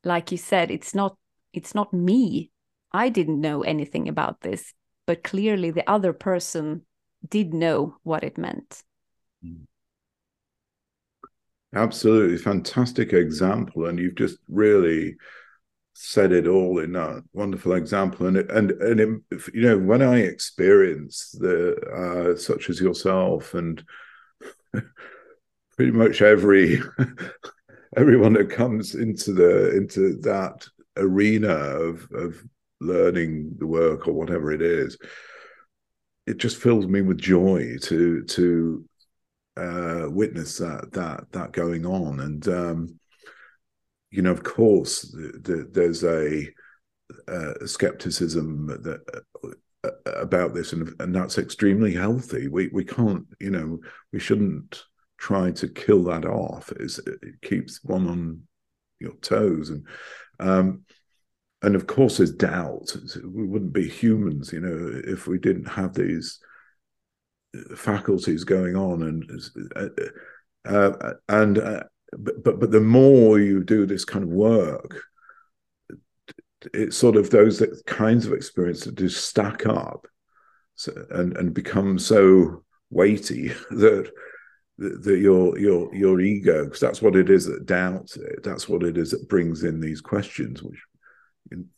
like 0.05 0.31
you 0.31 0.37
said 0.37 0.71
it's 0.71 0.95
not 0.95 1.17
it's 1.55 1.75
not 1.75 1.93
me. 1.93 2.51
I 2.93 3.09
didn't 3.09 3.41
know 3.41 3.63
anything 3.63 4.09
about 4.09 4.43
this 4.43 4.75
but 5.07 5.25
clearly 5.25 5.71
the 5.71 5.89
other 5.89 6.13
person 6.13 6.83
did 7.27 7.55
know 7.55 7.97
what 8.03 8.25
it 8.25 8.37
meant. 8.37 8.83
Mm. 9.43 9.67
absolutely. 11.75 12.37
Fantastic 12.37 13.15
example. 13.15 13.87
And 13.87 13.99
you've 13.99 14.17
just 14.17 14.37
really 14.49 15.17
said 15.95 16.33
it 16.33 16.47
all 16.47 16.79
in 16.79 16.93
that 16.93 17.25
wonderful 17.33 17.73
example. 17.73 18.27
And 18.27 18.37
and 18.37 18.71
and 18.73 19.01
it, 19.01 19.41
you 19.55 19.63
know 19.63 19.79
when 19.79 20.03
i 20.03 20.19
experience 20.19 21.35
the 21.41 21.75
uh, 21.91 22.39
such 22.39 22.69
as 22.69 22.81
yourself 22.81 23.55
and 23.55 23.83
pretty 25.79 25.93
much 25.93 26.21
every 26.21 26.83
everyone 27.97 28.35
that 28.35 28.51
comes 28.51 28.95
into 28.95 29.33
the 29.33 29.75
into 29.77 30.17
that 30.17 30.67
arena 30.97 31.49
of 31.49 32.07
of 32.13 32.43
learning 32.81 33.55
the 33.59 33.67
work 33.67 34.07
or 34.07 34.13
whatever 34.13 34.53
it 34.53 34.61
is 34.61 34.99
it 36.29 36.37
just 36.37 36.59
fills 36.59 36.87
me 36.87 37.01
with 37.01 37.17
joy 37.17 37.75
to 37.83 38.23
to 38.25 38.85
uh, 39.57 40.07
witness 40.09 40.59
that 40.59 40.93
that 40.93 41.25
that 41.33 41.53
going 41.53 41.87
on, 41.87 42.21
and 42.21 42.47
um, 42.49 43.01
you 44.11 44.23
know, 44.23 44.31
of 44.31 44.45
course, 44.45 45.03
the, 45.03 45.41
the, 45.43 45.69
there's 45.73 46.05
a, 46.05 46.49
a, 47.27 47.67
skepticism 47.67 48.67
that 48.67 49.25
uh, 49.45 49.89
about 50.07 50.55
this, 50.55 50.73
and 50.73 50.95
and 51.01 51.15
that's 51.15 51.39
extremely 51.39 51.95
healthy. 51.95 52.47
We 52.47 52.69
we 52.69 52.85
can't, 52.85 53.27
you 53.41 53.51
know, 53.51 53.81
we 54.13 54.21
shouldn't 54.21 54.85
try 55.19 55.51
to 55.53 55.69
kill 55.69 56.05
that 56.05 56.25
off. 56.25 56.73
It's, 56.79 56.99
it 56.99 57.43
keeps 57.43 57.83
one 57.85 58.09
on 58.09 58.43
your 59.01 59.15
toes, 59.17 59.71
and 59.71 59.87
um, 60.41 60.83
and 61.63 61.75
of 61.75 61.87
course, 61.87 62.19
there's 62.19 62.33
doubt. 62.33 62.97
We 63.25 63.47
wouldn't 63.47 63.73
be 63.73 63.89
humans, 63.89 64.53
you 64.53 64.61
know, 64.61 65.03
if 65.05 65.27
we 65.27 65.39
didn't 65.39 65.69
have 65.69 65.95
these 65.95 66.41
faculties 67.77 68.45
going 68.45 68.77
on 68.77 69.03
and 69.03 69.31
uh, 69.77 69.89
uh, 70.67 71.13
and 71.29 71.59
uh, 71.59 71.83
but, 72.13 72.43
but 72.45 72.61
but 72.61 72.71
the 72.71 72.81
more 72.81 73.39
you 73.39 73.65
do 73.65 73.87
this 73.87 74.05
kind 74.05 74.25
of 74.25 74.31
work 74.31 75.03
it's 76.75 76.97
sort 76.97 77.17
of 77.17 77.31
those 77.31 77.63
kinds 77.87 78.27
of 78.27 78.33
experiences 78.33 78.85
that 78.85 78.97
do 78.97 79.09
stack 79.09 79.65
up 79.67 80.07
so, 80.75 80.93
and 81.11 81.37
and 81.37 81.55
become 81.55 81.99
so 81.99 82.65
weighty 82.91 83.49
that 83.71 84.11
that 84.79 85.19
your 85.19 85.59
your 85.59 85.93
your 85.95 86.21
ego 86.21 86.65
because 86.65 86.81
that's 86.81 87.03
what 87.03 87.17
it 87.17 87.31
is 87.31 87.47
that 87.47 87.67
doubts 87.67 88.17
it. 88.17 88.43
That's 88.43 88.69
what 88.69 88.83
it 88.83 88.97
is 88.97 89.11
that 89.11 89.29
brings 89.29 89.65
in 89.65 89.81
these 89.81 90.01
questions 90.01 90.63
which 90.63 90.79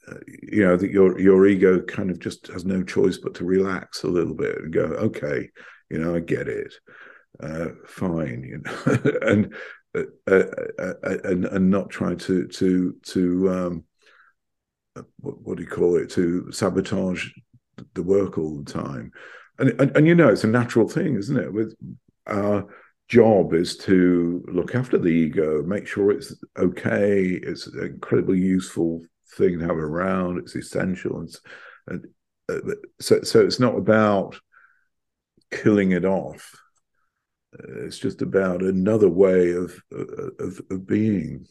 uh, 0.08 0.14
you 0.26 0.64
know 0.64 0.76
that 0.76 0.90
your 0.90 1.18
your 1.18 1.46
ego 1.46 1.80
kind 1.80 2.10
of 2.10 2.18
just 2.18 2.48
has 2.48 2.64
no 2.64 2.82
choice 2.82 3.18
but 3.18 3.34
to 3.34 3.44
relax 3.44 4.02
a 4.02 4.08
little 4.08 4.34
bit 4.34 4.58
and 4.58 4.72
go 4.72 4.82
okay 4.82 5.48
you 5.88 5.98
know 5.98 6.14
i 6.14 6.20
get 6.20 6.48
it. 6.48 6.74
Uh, 7.40 7.68
fine 7.86 8.42
you 8.42 8.60
know 8.62 9.18
and 9.22 9.54
uh, 9.94 10.02
uh, 10.30 10.44
uh, 10.78 11.16
and 11.24 11.46
and 11.46 11.70
not 11.70 11.88
try 11.88 12.14
to 12.14 12.46
to 12.48 12.94
to 13.02 13.50
um, 13.50 13.84
what, 15.18 15.40
what 15.42 15.56
do 15.56 15.62
you 15.62 15.68
call 15.68 15.96
it? 15.96 16.10
To 16.10 16.50
sabotage 16.52 17.28
the 17.94 18.02
work 18.02 18.38
all 18.38 18.62
the 18.62 18.70
time. 18.70 19.12
And, 19.58 19.80
and 19.80 19.96
and 19.96 20.06
you 20.06 20.14
know 20.14 20.28
it's 20.28 20.44
a 20.44 20.48
natural 20.48 20.88
thing 20.88 21.16
isn't 21.16 21.36
it 21.36 21.52
with 21.52 21.74
our 22.26 22.66
job 23.10 23.52
is 23.54 23.76
to 23.76 24.44
look 24.48 24.74
after 24.74 24.96
the 24.96 25.08
ego 25.08 25.62
make 25.62 25.86
sure 25.86 26.12
it's 26.12 26.32
okay 26.56 27.40
it's 27.42 27.66
an 27.66 27.84
incredibly 27.84 28.38
useful 28.38 29.02
thing 29.36 29.58
to 29.58 29.66
have 29.66 29.76
around. 29.76 30.38
It's 30.38 30.56
essential, 30.56 31.20
and, 31.20 31.36
and 31.88 32.04
uh, 32.48 32.74
so 33.00 33.22
so 33.22 33.40
it's 33.40 33.60
not 33.60 33.76
about 33.76 34.38
killing 35.50 35.92
it 35.92 36.04
off. 36.04 36.54
Uh, 37.58 37.84
it's 37.84 37.98
just 37.98 38.22
about 38.22 38.62
another 38.62 39.08
way 39.08 39.52
of, 39.52 39.80
of 39.90 40.60
of 40.70 40.86
being. 40.86 41.46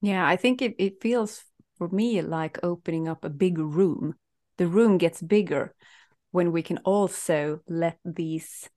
Yeah, 0.00 0.26
I 0.26 0.36
think 0.36 0.60
it, 0.62 0.74
it 0.78 1.00
feels 1.00 1.44
for 1.78 1.88
me 1.88 2.20
like 2.22 2.58
opening 2.62 3.08
up 3.08 3.24
a 3.24 3.30
big 3.30 3.58
room. 3.58 4.14
The 4.58 4.68
room 4.68 4.98
gets 4.98 5.20
bigger 5.20 5.74
when 6.30 6.52
we 6.52 6.62
can 6.62 6.78
also 6.78 7.60
let 7.68 7.98
these 8.04 8.68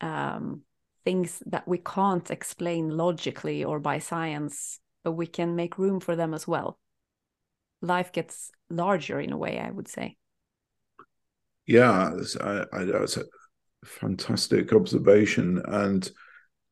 um, 0.00 0.62
things 1.04 1.42
that 1.46 1.66
we 1.66 1.78
can't 1.78 2.30
explain 2.30 2.96
logically 2.96 3.64
or 3.64 3.80
by 3.80 3.98
science, 3.98 4.80
but 5.04 5.12
we 5.12 5.26
can 5.26 5.56
make 5.56 5.78
room 5.78 6.00
for 6.00 6.16
them 6.16 6.34
as 6.34 6.46
well. 6.46 6.78
Life 7.80 8.12
gets 8.12 8.50
larger 8.70 9.20
in 9.20 9.32
a 9.32 9.36
way 9.36 9.58
i 9.58 9.70
would 9.70 9.88
say. 9.88 10.16
Yeah 11.66 12.12
that's 12.14 13.16
a 13.16 13.24
fantastic 13.84 14.72
observation. 14.72 15.62
And 15.66 16.10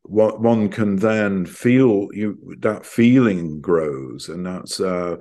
what 0.02 0.40
one 0.40 0.68
can 0.68 0.96
then 0.96 1.44
feel 1.44 2.08
you 2.12 2.56
that 2.60 2.86
feeling 2.86 3.60
grows 3.60 4.28
and 4.28 4.46
that's 4.46 4.80
uh 4.80 5.16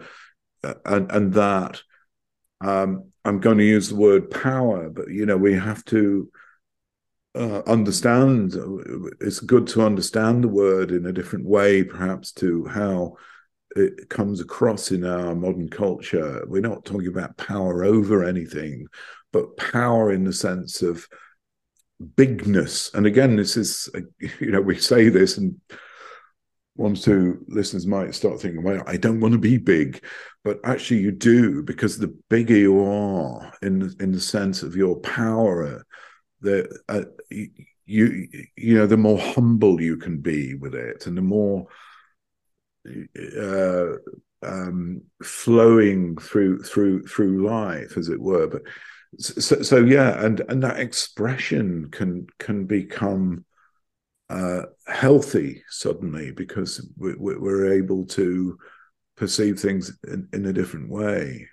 and 0.86 1.12
and 1.12 1.34
that 1.34 1.82
um 2.62 3.04
i'm 3.26 3.40
going 3.40 3.58
to 3.58 3.66
use 3.66 3.90
the 3.90 3.96
word 3.96 4.32
power 4.32 4.90
but 4.90 5.10
you 5.10 5.26
know 5.26 5.36
we 5.36 5.54
have 5.54 5.84
to 5.84 6.30
uh, 7.36 7.62
understand 7.68 8.56
it's 9.22 9.40
good 9.40 9.68
to 9.68 9.84
understand 9.84 10.44
the 10.44 10.48
word 10.48 10.92
in 10.92 11.06
a 11.06 11.14
different 11.14 11.46
way 11.46 11.84
perhaps 11.84 12.32
to 12.32 12.66
how 12.66 13.16
it 13.76 14.10
comes 14.10 14.42
across 14.42 14.92
in 14.92 15.06
our 15.06 15.36
modern 15.36 15.70
culture. 15.70 16.44
We're 16.48 16.62
not 16.62 16.86
talking 16.86 17.08
about 17.08 17.38
power 17.38 17.84
over 17.84 18.24
anything, 18.24 18.88
but 19.32 19.58
power 19.58 20.12
in 20.12 20.24
the 20.24 20.34
sense 20.34 20.82
of 20.82 21.08
bigness. 22.16 22.92
And 22.94 23.06
again, 23.06 23.36
this 23.36 23.58
is, 23.58 23.90
you 24.40 24.52
know, 24.52 24.62
we 24.62 24.80
say 24.80 25.10
this 25.10 25.38
and 25.38 25.60
one 26.76 26.96
two 26.96 27.46
listeners 27.48 27.86
might 27.86 28.16
start 28.16 28.40
thinking, 28.40 28.64
well, 28.64 28.82
I 28.88 28.96
don't 28.96 29.20
want 29.20 29.34
to 29.34 29.40
be 29.40 29.58
big, 29.58 30.04
but 30.46 30.60
actually 30.64 31.02
you 31.02 31.12
do 31.12 31.62
because 31.62 31.98
the 31.98 32.18
bigger 32.30 32.56
you 32.56 32.82
are 32.82 33.54
in 33.62 33.94
in 34.00 34.14
the 34.14 34.22
sense 34.22 34.64
of 34.64 34.78
your 34.78 34.96
power, 35.02 35.86
the 36.42 36.80
uh, 36.88 37.04
you 37.86 38.28
you 38.56 38.76
know 38.76 38.86
the 38.86 38.98
more 38.98 39.20
humble 39.20 39.82
you 39.82 39.98
can 39.98 40.20
be 40.20 40.56
with 40.56 40.76
it, 40.76 41.08
and 41.08 41.18
the 41.18 41.22
more 41.22 41.68
uh, 43.40 43.88
um, 44.44 45.02
flowing 45.24 46.18
through 46.18 46.64
through 46.64 47.04
through 47.04 47.46
life, 47.46 47.98
as 47.98 48.10
it 48.10 48.20
were. 48.20 48.48
But 48.48 48.62
so, 49.18 49.62
so 49.62 49.78
yeah, 49.78 50.24
and 50.24 50.42
and 50.50 50.64
that 50.64 50.80
expression 50.80 51.90
can 51.92 52.28
can 52.38 52.66
become 52.66 53.46
uh, 54.30 54.64
healthy 54.88 55.64
suddenly 55.70 56.32
because 56.32 56.88
we, 56.98 57.16
we're 57.18 57.74
able 57.74 58.06
to 58.06 58.58
perceive 59.16 59.60
things 59.60 59.98
in, 60.08 60.28
in 60.34 60.46
a 60.46 60.54
different 60.54 60.90
way. 60.90 61.48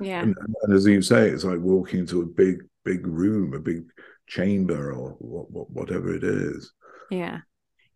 Yeah, 0.00 0.22
and, 0.22 0.36
and, 0.62 0.74
as 0.74 0.86
you 0.86 1.02
say, 1.02 1.28
it's 1.28 1.44
like 1.44 1.58
walking 1.58 2.00
into 2.00 2.22
a 2.22 2.26
big 2.26 2.58
big 2.84 3.06
room, 3.06 3.54
a 3.54 3.58
big 3.58 3.84
chamber, 4.30 4.92
or 4.92 5.10
whatever 5.18 6.14
it 6.14 6.24
is. 6.24 6.72
Yeah, 7.10 7.40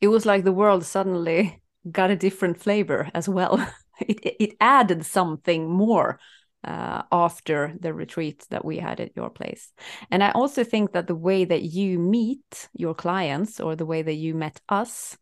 it 0.01 0.09
was 0.09 0.27
like 0.27 0.44
the 0.44 0.53
world 0.53 0.85
suddenly 0.85 1.62
got 1.90 2.11
a 2.11 2.16
different 2.16 2.61
flavor 2.61 3.09
as 3.14 3.29
well. 3.29 3.66
it, 4.01 4.18
it 4.40 4.57
added 4.61 5.07
something 5.07 5.70
more 5.70 6.18
uh, 6.64 7.03
after 7.12 7.75
the 7.79 7.92
retreat 7.92 8.47
that 8.51 8.64
we 8.64 8.79
had 8.79 9.01
at 9.01 9.14
your 9.16 9.31
place. 9.31 9.73
And 10.11 10.23
I 10.23 10.31
also 10.31 10.64
think 10.64 10.92
that 10.92 11.07
the 11.07 11.14
way 11.14 11.44
that 11.44 11.62
you 11.62 11.99
meet 11.99 12.68
your 12.73 12.94
clients 12.94 13.61
or 13.61 13.77
the 13.77 13.87
way 13.87 14.03
that 14.03 14.14
you 14.14 14.35
met 14.35 14.61
us 14.68 15.16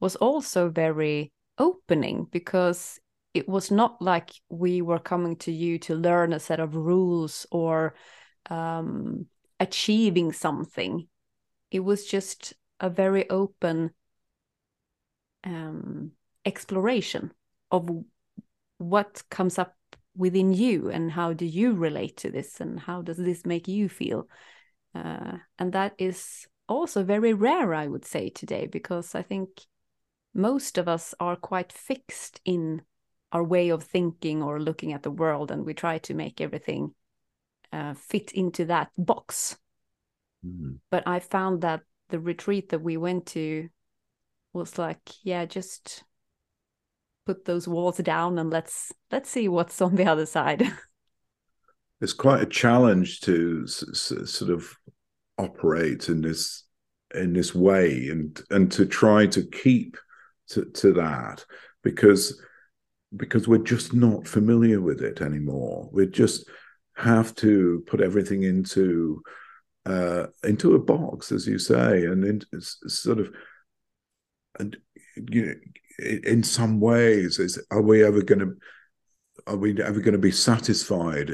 was 0.00 0.16
also 0.16 0.68
very 0.68 1.32
opening 1.56 2.26
because 2.30 2.98
it 3.34 3.48
was 3.48 3.70
not 3.70 4.00
like 4.00 4.30
we 4.48 4.82
were 4.82 4.98
coming 4.98 5.36
to 5.36 5.52
you 5.52 5.78
to 5.78 5.94
learn 5.94 6.32
a 6.32 6.40
set 6.40 6.60
of 6.60 6.74
rules 6.74 7.46
or 7.50 7.94
um, 8.50 9.26
achieving 9.60 10.32
something. 10.32 11.08
It 11.70 11.80
was 11.80 12.06
just 12.06 12.54
a 12.80 12.88
very 12.88 13.28
open 13.28 13.90
um, 15.44 16.12
exploration 16.44 17.32
of 17.70 17.88
what 18.78 19.22
comes 19.30 19.58
up 19.58 19.74
within 20.16 20.52
you 20.52 20.90
and 20.90 21.12
how 21.12 21.32
do 21.32 21.46
you 21.46 21.72
relate 21.72 22.16
to 22.18 22.30
this 22.30 22.60
and 22.60 22.80
how 22.80 23.02
does 23.02 23.16
this 23.16 23.46
make 23.46 23.68
you 23.68 23.88
feel 23.88 24.28
uh, 24.94 25.36
and 25.58 25.72
that 25.72 25.94
is 25.98 26.46
also 26.68 27.04
very 27.04 27.32
rare 27.32 27.72
i 27.72 27.86
would 27.86 28.04
say 28.04 28.28
today 28.28 28.66
because 28.66 29.14
i 29.14 29.22
think 29.22 29.48
most 30.34 30.76
of 30.76 30.88
us 30.88 31.14
are 31.20 31.36
quite 31.36 31.72
fixed 31.72 32.40
in 32.44 32.82
our 33.30 33.44
way 33.44 33.68
of 33.68 33.82
thinking 33.82 34.42
or 34.42 34.60
looking 34.60 34.92
at 34.92 35.02
the 35.02 35.10
world 35.10 35.50
and 35.50 35.64
we 35.64 35.74
try 35.74 35.98
to 35.98 36.14
make 36.14 36.40
everything 36.40 36.92
uh, 37.72 37.94
fit 37.94 38.32
into 38.32 38.64
that 38.64 38.90
box 38.96 39.56
mm-hmm. 40.44 40.72
but 40.90 41.06
i 41.06 41.18
found 41.18 41.62
that 41.62 41.80
the 42.08 42.18
retreat 42.18 42.70
that 42.70 42.80
we 42.80 42.96
went 42.96 43.26
to 43.26 43.68
was 44.52 44.78
like, 44.78 45.00
yeah, 45.22 45.44
just 45.44 46.04
put 47.26 47.44
those 47.44 47.68
walls 47.68 47.98
down 47.98 48.38
and 48.38 48.50
let's 48.50 48.92
let's 49.10 49.30
see 49.30 49.48
what's 49.48 49.80
on 49.82 49.94
the 49.94 50.06
other 50.06 50.26
side. 50.26 50.70
It's 52.00 52.12
quite 52.12 52.40
a 52.40 52.46
challenge 52.46 53.22
to 53.22 53.64
s- 53.64 53.84
s- 53.90 54.30
sort 54.30 54.52
of 54.52 54.72
operate 55.36 56.08
in 56.08 56.20
this 56.20 56.62
in 57.12 57.32
this 57.32 57.52
way 57.56 58.06
and 58.08 58.40
and 58.50 58.70
to 58.70 58.86
try 58.86 59.26
to 59.26 59.42
keep 59.42 59.96
to, 60.50 60.64
to 60.64 60.92
that 60.92 61.44
because 61.82 62.40
because 63.16 63.48
we're 63.48 63.58
just 63.58 63.94
not 63.94 64.28
familiar 64.28 64.80
with 64.80 65.02
it 65.02 65.20
anymore. 65.20 65.88
we're 65.90 66.06
just 66.06 66.48
have 66.98 67.32
to 67.36 67.84
put 67.86 68.00
everything 68.00 68.42
into 68.42 69.22
uh, 69.86 70.26
into 70.44 70.74
a 70.74 70.78
box, 70.78 71.32
as 71.32 71.46
you 71.46 71.58
say, 71.58 72.04
and 72.04 72.24
in, 72.24 72.42
sort 72.60 73.20
of 73.20 73.30
and 74.58 74.76
you 75.30 75.46
know, 75.46 75.54
in 76.24 76.42
some 76.42 76.80
ways, 76.80 77.38
is 77.38 77.62
are 77.70 77.82
we 77.82 78.04
ever 78.04 78.22
going 78.22 78.40
to 78.40 78.56
are 79.46 79.56
we 79.56 79.80
ever 79.80 80.00
going 80.00 80.12
to 80.12 80.18
be 80.18 80.32
satisfied 80.32 81.32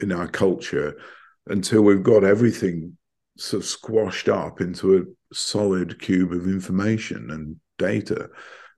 in 0.00 0.12
our 0.12 0.28
culture 0.28 0.98
until 1.46 1.82
we've 1.82 2.02
got 2.02 2.24
everything 2.24 2.96
sort 3.36 3.62
of 3.62 3.68
squashed 3.68 4.28
up 4.28 4.60
into 4.60 4.96
a 4.96 5.34
solid 5.34 6.00
cube 6.00 6.32
of 6.32 6.46
information 6.46 7.30
and 7.30 7.56
data? 7.78 8.30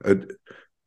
And 0.05 0.33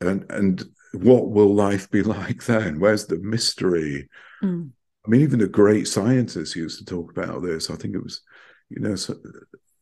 and 0.02 0.26
and 0.30 0.64
what 0.92 1.30
will 1.30 1.54
life 1.54 1.90
be 1.90 2.04
like 2.18 2.46
then? 2.46 2.82
Where's 2.82 3.08
the 3.08 3.20
mystery? 3.20 4.10
Mm. 4.44 4.72
I 5.06 5.10
mean 5.10 5.22
even 5.22 5.40
the 5.40 5.48
great 5.48 5.88
scientists 5.88 6.56
used 6.56 6.80
to 6.80 6.86
talk 6.86 7.12
about 7.12 7.44
this 7.44 7.70
i 7.70 7.76
think 7.76 7.96
it 7.96 8.04
was 8.04 8.22
you 8.70 8.80
know 8.80 8.96
so, 8.96 9.16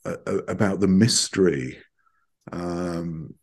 uh, 0.05 0.15
uh 0.27 0.43
about 0.47 0.79
the 0.79 0.87
mystery 0.87 1.77
um 2.51 3.33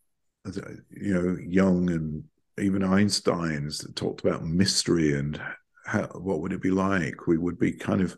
you 0.90 1.14
know 1.14 1.36
Jung 1.46 1.90
and 1.90 2.24
even 2.58 2.82
einstein's 2.82 3.86
talked 3.94 4.20
about 4.20 4.44
mystery 4.44 5.18
and 5.18 5.40
how, 5.86 6.02
what 6.14 6.40
would 6.40 6.52
it 6.52 6.62
be 6.62 6.70
like 6.70 7.26
we 7.26 7.38
would 7.38 7.58
be 7.58 7.72
kind 7.72 8.00
of 8.00 8.16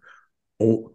all 0.58 0.92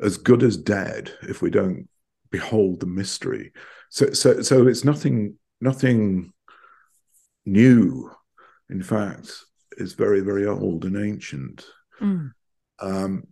as 0.00 0.16
good 0.16 0.42
as 0.42 0.56
dead 0.56 1.12
if 1.22 1.42
we 1.42 1.50
don't 1.50 1.88
behold 2.30 2.80
the 2.80 2.86
mystery. 2.86 3.52
So, 3.90 4.12
so, 4.12 4.42
so 4.42 4.66
it's 4.66 4.84
nothing, 4.84 5.36
nothing 5.60 6.32
new. 7.44 8.10
In 8.68 8.82
fact, 8.82 9.32
it's 9.76 9.92
very, 9.92 10.20
very 10.20 10.46
old 10.46 10.84
and 10.84 10.96
ancient. 10.96 11.66
Mm. 12.00 12.32
Um, 12.80 13.24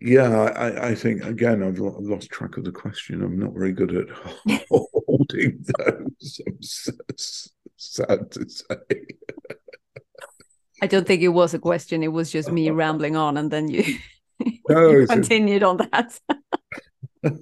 yeah, 0.00 0.52
I, 0.56 0.88
I, 0.88 0.94
think 0.94 1.24
again 1.24 1.62
I've 1.62 1.78
lost 1.78 2.30
track 2.30 2.56
of 2.56 2.64
the 2.64 2.72
question. 2.72 3.22
I'm 3.22 3.38
not 3.38 3.52
very 3.52 3.72
good 3.72 3.94
at 3.94 4.08
holding 4.70 5.64
those. 5.78 6.40
I'm 6.46 6.58
sad 7.76 8.30
to 8.32 8.48
say. 8.48 9.06
I 10.82 10.86
don't 10.88 11.06
think 11.06 11.22
it 11.22 11.28
was 11.28 11.54
a 11.54 11.60
question. 11.60 12.02
It 12.02 12.12
was 12.12 12.32
just 12.32 12.50
me 12.50 12.68
rambling 12.70 13.14
on, 13.14 13.36
and 13.36 13.50
then 13.50 13.68
you, 13.68 13.84
no, 14.68 14.90
you 14.90 15.06
continued 15.06 15.62
on 15.62 15.76
that. 15.76 16.18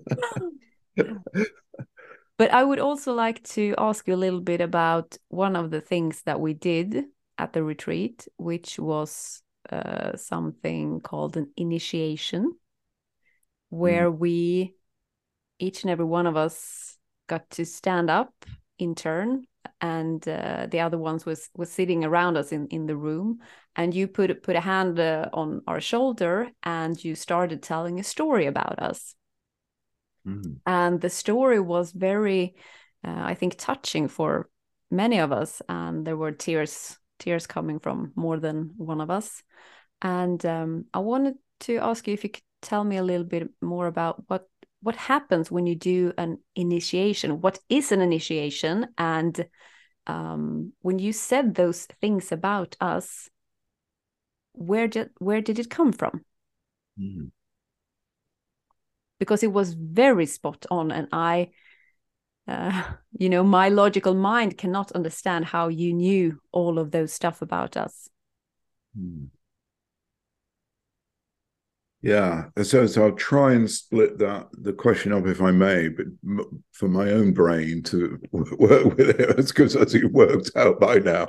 but 2.37 2.53
I 2.53 2.63
would 2.63 2.79
also 2.79 3.15
like 3.15 3.43
to 3.55 3.75
ask 3.79 4.07
you 4.07 4.15
a 4.15 4.17
little 4.17 4.43
bit 4.43 4.61
about 4.61 5.17
one 5.29 5.57
of 5.57 5.71
the 5.71 5.81
things 5.81 6.21
that 6.27 6.41
we 6.41 6.53
did 6.53 7.07
at 7.41 7.53
the 7.53 7.63
retreat, 7.63 8.29
which 8.37 8.79
was 8.79 9.43
uh, 9.71 10.17
something 10.17 11.01
called 11.01 11.37
an 11.37 11.51
initiation, 11.57 12.53
where 13.71 14.11
mm. 14.11 14.19
we, 14.19 14.75
each 15.59 15.83
and 15.83 15.91
every 15.91 16.05
one 16.05 16.27
of 16.27 16.37
us, 16.37 16.97
got 17.29 17.49
to 17.51 17.65
stand 17.65 18.11
up 18.11 18.33
in 18.79 18.95
turn 18.95 19.45
and 19.81 20.27
uh, 20.27 20.67
the 20.69 20.81
other 20.81 20.99
ones 20.99 21.25
was 21.25 21.49
was 21.55 21.71
sitting 21.71 22.05
around 22.05 22.37
us 22.37 22.51
in 22.51 22.67
in 22.69 22.87
the 22.87 22.97
room 22.97 23.39
and 23.77 23.95
you 23.95 24.09
put 24.09 24.43
put 24.43 24.57
a 24.57 24.61
hand 24.61 24.99
uh, 24.99 25.29
on 25.33 25.61
our 25.69 25.81
shoulder 25.81 26.51
and 26.65 27.05
you 27.05 27.15
started 27.15 27.63
telling 27.63 28.01
a 28.01 28.03
story 28.03 28.47
about 28.47 28.81
us 28.81 29.15
Mm. 30.27 30.61
And 30.67 31.01
the 31.01 31.11
story 31.11 31.61
was 31.61 31.93
very, 31.93 32.55
uh, 33.05 33.15
I 33.17 33.35
think, 33.35 33.57
touching 33.57 34.09
for 34.09 34.49
many 34.91 35.19
of 35.19 35.33
us. 35.33 35.63
And 35.69 36.07
there 36.07 36.17
were 36.17 36.33
tears, 36.33 36.99
tears 37.21 37.47
coming 37.47 37.79
from 37.79 38.13
more 38.17 38.41
than 38.41 38.73
one 38.77 39.01
of 39.01 39.11
us. 39.11 39.43
And 40.03 40.45
um, 40.45 40.87
I 40.93 40.99
wanted 40.99 41.35
to 41.61 41.77
ask 41.77 42.09
you 42.09 42.15
if 42.15 42.25
you 42.25 42.31
could 42.31 42.43
tell 42.63 42.83
me 42.83 42.97
a 42.97 43.03
little 43.03 43.25
bit 43.25 43.49
more 43.61 43.87
about 43.87 44.25
what 44.29 44.49
what 44.83 44.97
happens 44.97 45.51
when 45.51 45.67
you 45.67 45.75
do 45.75 46.13
an 46.17 46.39
initiation. 46.57 47.43
What 47.43 47.59
is 47.69 47.93
an 47.93 48.01
initiation? 48.01 48.87
And 48.97 49.47
um, 50.07 50.73
when 50.81 50.99
you 50.99 51.13
said 51.13 51.55
those 51.55 51.85
things 52.01 52.33
about 52.33 52.77
us, 52.81 53.29
where 54.53 54.89
did 54.89 55.11
where 55.19 55.43
did 55.43 55.59
it 55.59 55.71
come 55.71 55.93
from? 55.93 56.25
Mm 56.99 57.31
because 59.21 59.45
it 59.45 59.53
was 59.53 59.75
very 59.75 60.27
spot 60.27 60.67
on 60.71 60.91
and 60.91 61.07
i 61.13 61.49
uh, 62.49 62.83
you 63.19 63.29
know 63.29 63.43
my 63.43 63.69
logical 63.69 64.15
mind 64.15 64.57
cannot 64.59 64.93
understand 64.93 65.45
how 65.45 65.69
you 65.69 65.93
knew 65.93 66.41
all 66.53 66.79
of 66.79 66.91
those 66.91 67.13
stuff 67.13 67.43
about 67.43 67.77
us 67.77 68.09
hmm. 68.97 69.25
yeah 72.03 72.47
so, 72.63 72.87
so 72.87 73.07
i'll 73.07 73.13
try 73.13 73.53
and 73.53 73.71
split 73.71 74.19
that 74.19 74.49
the 74.53 74.73
question 74.73 75.13
up 75.13 75.27
if 75.27 75.41
i 75.41 75.51
may 75.51 75.89
but 75.89 76.07
for 76.73 76.89
my 76.89 77.11
own 77.11 77.33
brain 77.33 77.83
to 77.83 78.19
work 78.33 78.97
with 78.97 79.11
it 79.11 79.39
as 79.39 79.53
good 79.53 79.75
as 79.77 79.95
it 79.95 80.13
worked 80.13 80.51
out 80.57 80.81
by 80.81 80.99
now 80.99 81.29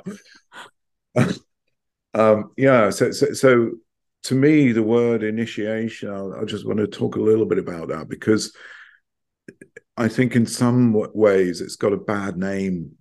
um 2.14 2.50
yeah 2.56 2.90
so 2.90 3.10
so, 3.10 3.32
so 3.32 3.70
to 4.24 4.34
me, 4.34 4.72
the 4.72 4.82
word 4.82 5.22
initiation, 5.22 6.08
I, 6.08 6.42
I 6.42 6.44
just 6.44 6.66
want 6.66 6.78
to 6.78 6.86
talk 6.86 7.16
a 7.16 7.20
little 7.20 7.46
bit 7.46 7.58
about 7.58 7.88
that 7.88 8.08
because 8.08 8.54
I 9.96 10.08
think 10.08 10.34
in 10.34 10.46
some 10.46 10.96
ways 11.14 11.60
it's 11.60 11.76
got 11.76 11.92
a 11.92 11.98
bad 11.98 12.36
name 12.36 12.92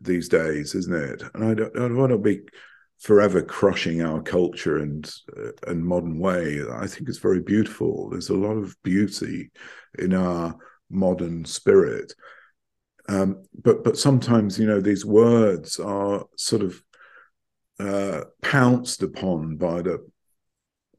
these 0.00 0.28
days, 0.28 0.74
isn't 0.74 0.94
it? 0.94 1.22
And 1.34 1.44
I 1.44 1.54
don't, 1.54 1.76
I 1.76 1.80
don't 1.80 1.96
want 1.96 2.12
to 2.12 2.18
be 2.18 2.40
forever 2.98 3.40
crushing 3.42 4.02
our 4.02 4.20
culture 4.20 4.78
and 4.78 5.10
uh, 5.36 5.50
and 5.66 5.84
modern 5.84 6.18
way. 6.18 6.60
I 6.72 6.86
think 6.86 7.08
it's 7.08 7.18
very 7.18 7.40
beautiful. 7.40 8.10
There's 8.10 8.30
a 8.30 8.34
lot 8.34 8.56
of 8.56 8.76
beauty 8.82 9.50
in 9.98 10.14
our 10.14 10.56
modern 10.90 11.44
spirit. 11.44 12.12
Um, 13.08 13.44
but 13.62 13.84
but 13.84 13.96
sometimes 13.96 14.58
you 14.58 14.66
know 14.66 14.80
these 14.80 15.04
words 15.04 15.78
are 15.78 16.24
sort 16.36 16.62
of 16.62 16.82
uh, 17.80 18.24
pounced 18.42 19.02
upon 19.02 19.56
by 19.56 19.82
the 19.82 20.06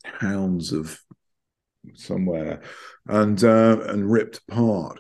hounds 0.03 0.71
of 0.71 0.99
somewhere 1.95 2.61
and 3.07 3.43
uh, 3.43 3.79
and 3.87 4.11
ripped 4.11 4.39
apart. 4.47 4.99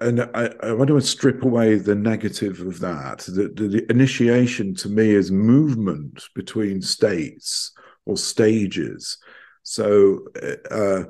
And 0.00 0.22
I, 0.34 0.54
I, 0.62 0.72
want 0.72 0.88
to 0.88 1.00
strip 1.02 1.42
away 1.42 1.74
the 1.74 1.94
negative 1.94 2.62
of 2.62 2.80
that. 2.80 3.18
The, 3.18 3.52
the, 3.54 3.68
the 3.68 3.90
initiation 3.90 4.74
to 4.76 4.88
me 4.88 5.10
is 5.10 5.30
movement 5.30 6.24
between 6.34 6.80
states 6.80 7.72
or 8.06 8.16
stages. 8.16 9.18
So 9.62 10.20
uh, 10.70 11.04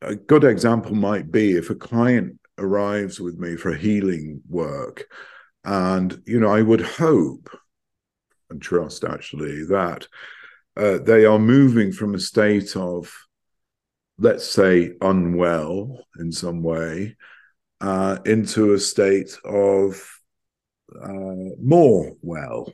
a 0.00 0.14
good 0.14 0.44
example 0.44 0.94
might 0.94 1.30
be 1.30 1.52
if 1.52 1.68
a 1.68 1.74
client 1.74 2.38
arrives 2.56 3.20
with 3.20 3.38
me 3.38 3.56
for 3.56 3.74
healing 3.74 4.40
work, 4.48 5.04
and 5.64 6.22
you 6.24 6.40
know 6.40 6.50
I 6.50 6.62
would 6.62 6.80
hope 6.80 7.50
and 8.48 8.60
trust 8.60 9.04
actually 9.04 9.64
that 9.66 10.06
uh, 10.80 10.98
they 10.98 11.26
are 11.26 11.38
moving 11.38 11.92
from 11.92 12.14
a 12.14 12.18
state 12.18 12.74
of, 12.74 13.12
let's 14.18 14.48
say, 14.48 14.92
unwell 15.02 16.04
in 16.18 16.32
some 16.32 16.62
way, 16.62 17.16
uh, 17.82 18.16
into 18.24 18.72
a 18.72 18.78
state 18.78 19.36
of 19.44 20.02
uh, 21.02 21.52
more 21.62 22.14
well. 22.22 22.72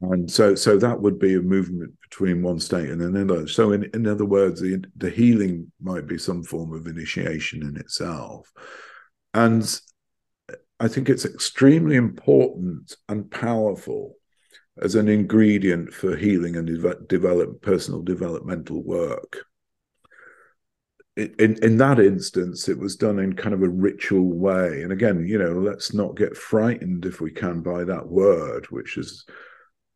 And 0.00 0.28
so, 0.28 0.56
so 0.56 0.76
that 0.78 1.00
would 1.00 1.20
be 1.20 1.34
a 1.34 1.40
movement 1.40 1.94
between 2.02 2.42
one 2.42 2.58
state 2.58 2.90
and 2.90 3.00
another. 3.00 3.46
So, 3.46 3.70
in, 3.70 3.84
in 3.94 4.08
other 4.08 4.26
words, 4.26 4.60
the, 4.60 4.84
the 4.96 5.10
healing 5.10 5.70
might 5.80 6.08
be 6.08 6.18
some 6.18 6.42
form 6.42 6.74
of 6.74 6.88
initiation 6.88 7.62
in 7.62 7.76
itself. 7.76 8.52
And 9.32 9.80
I 10.80 10.88
think 10.88 11.08
it's 11.08 11.24
extremely 11.24 11.94
important 11.94 12.96
and 13.08 13.30
powerful 13.30 14.16
as 14.82 14.94
an 14.94 15.08
ingredient 15.08 15.92
for 15.92 16.16
healing 16.16 16.56
and 16.56 16.66
de- 16.66 17.06
develop 17.06 17.62
personal 17.62 18.02
developmental 18.02 18.82
work. 18.82 19.38
In, 21.16 21.56
in 21.62 21.78
that 21.78 21.98
instance, 21.98 22.68
it 22.68 22.78
was 22.78 22.94
done 22.94 23.18
in 23.18 23.32
kind 23.32 23.54
of 23.54 23.62
a 23.62 23.68
ritual 23.68 24.34
way. 24.34 24.82
And 24.82 24.92
again, 24.92 25.26
you 25.26 25.38
know, 25.38 25.52
let's 25.52 25.94
not 25.94 26.16
get 26.16 26.36
frightened 26.36 27.06
if 27.06 27.22
we 27.22 27.30
can 27.30 27.62
by 27.62 27.84
that 27.84 28.06
word, 28.06 28.66
which 28.66 28.96
has 28.96 29.24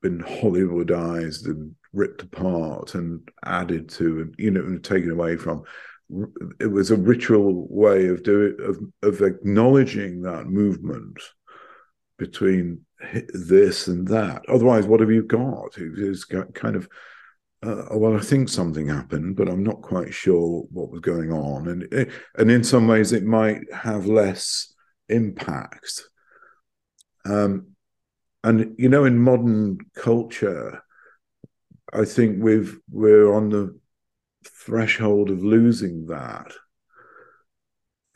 been 0.00 0.20
Hollywoodized 0.20 1.44
and 1.44 1.74
ripped 1.92 2.22
apart 2.22 2.94
and 2.94 3.28
added 3.44 3.88
to 3.88 4.20
and 4.20 4.34
you 4.38 4.50
know 4.50 4.78
taken 4.78 5.10
away 5.10 5.36
from 5.36 5.62
it 6.60 6.66
was 6.66 6.90
a 6.90 6.96
ritual 6.96 7.66
way 7.68 8.06
of 8.08 8.22
doing 8.22 8.56
of 8.60 8.78
of 9.02 9.22
acknowledging 9.22 10.22
that 10.22 10.46
movement 10.46 11.18
between 12.16 12.80
this 13.32 13.88
and 13.88 14.06
that. 14.08 14.44
Otherwise, 14.48 14.86
what 14.86 15.00
have 15.00 15.10
you 15.10 15.22
got? 15.22 15.76
It's 15.76 16.24
kind 16.24 16.76
of, 16.76 16.88
uh, 17.62 17.84
well, 17.92 18.16
I 18.16 18.20
think 18.20 18.48
something 18.48 18.88
happened, 18.88 19.36
but 19.36 19.48
I'm 19.48 19.62
not 19.62 19.82
quite 19.82 20.14
sure 20.14 20.64
what 20.70 20.90
was 20.90 21.00
going 21.00 21.32
on. 21.32 21.68
And 21.68 22.10
and 22.36 22.50
in 22.50 22.64
some 22.64 22.86
ways, 22.86 23.12
it 23.12 23.24
might 23.24 23.60
have 23.72 24.06
less 24.06 24.72
impact. 25.08 26.02
Um, 27.24 27.68
and 28.42 28.74
you 28.78 28.88
know, 28.88 29.04
in 29.04 29.18
modern 29.18 29.78
culture, 29.94 30.82
I 31.92 32.04
think 32.04 32.42
we've 32.42 32.78
we're 32.90 33.32
on 33.34 33.50
the 33.50 33.78
threshold 34.44 35.30
of 35.30 35.42
losing 35.42 36.06
that. 36.06 36.52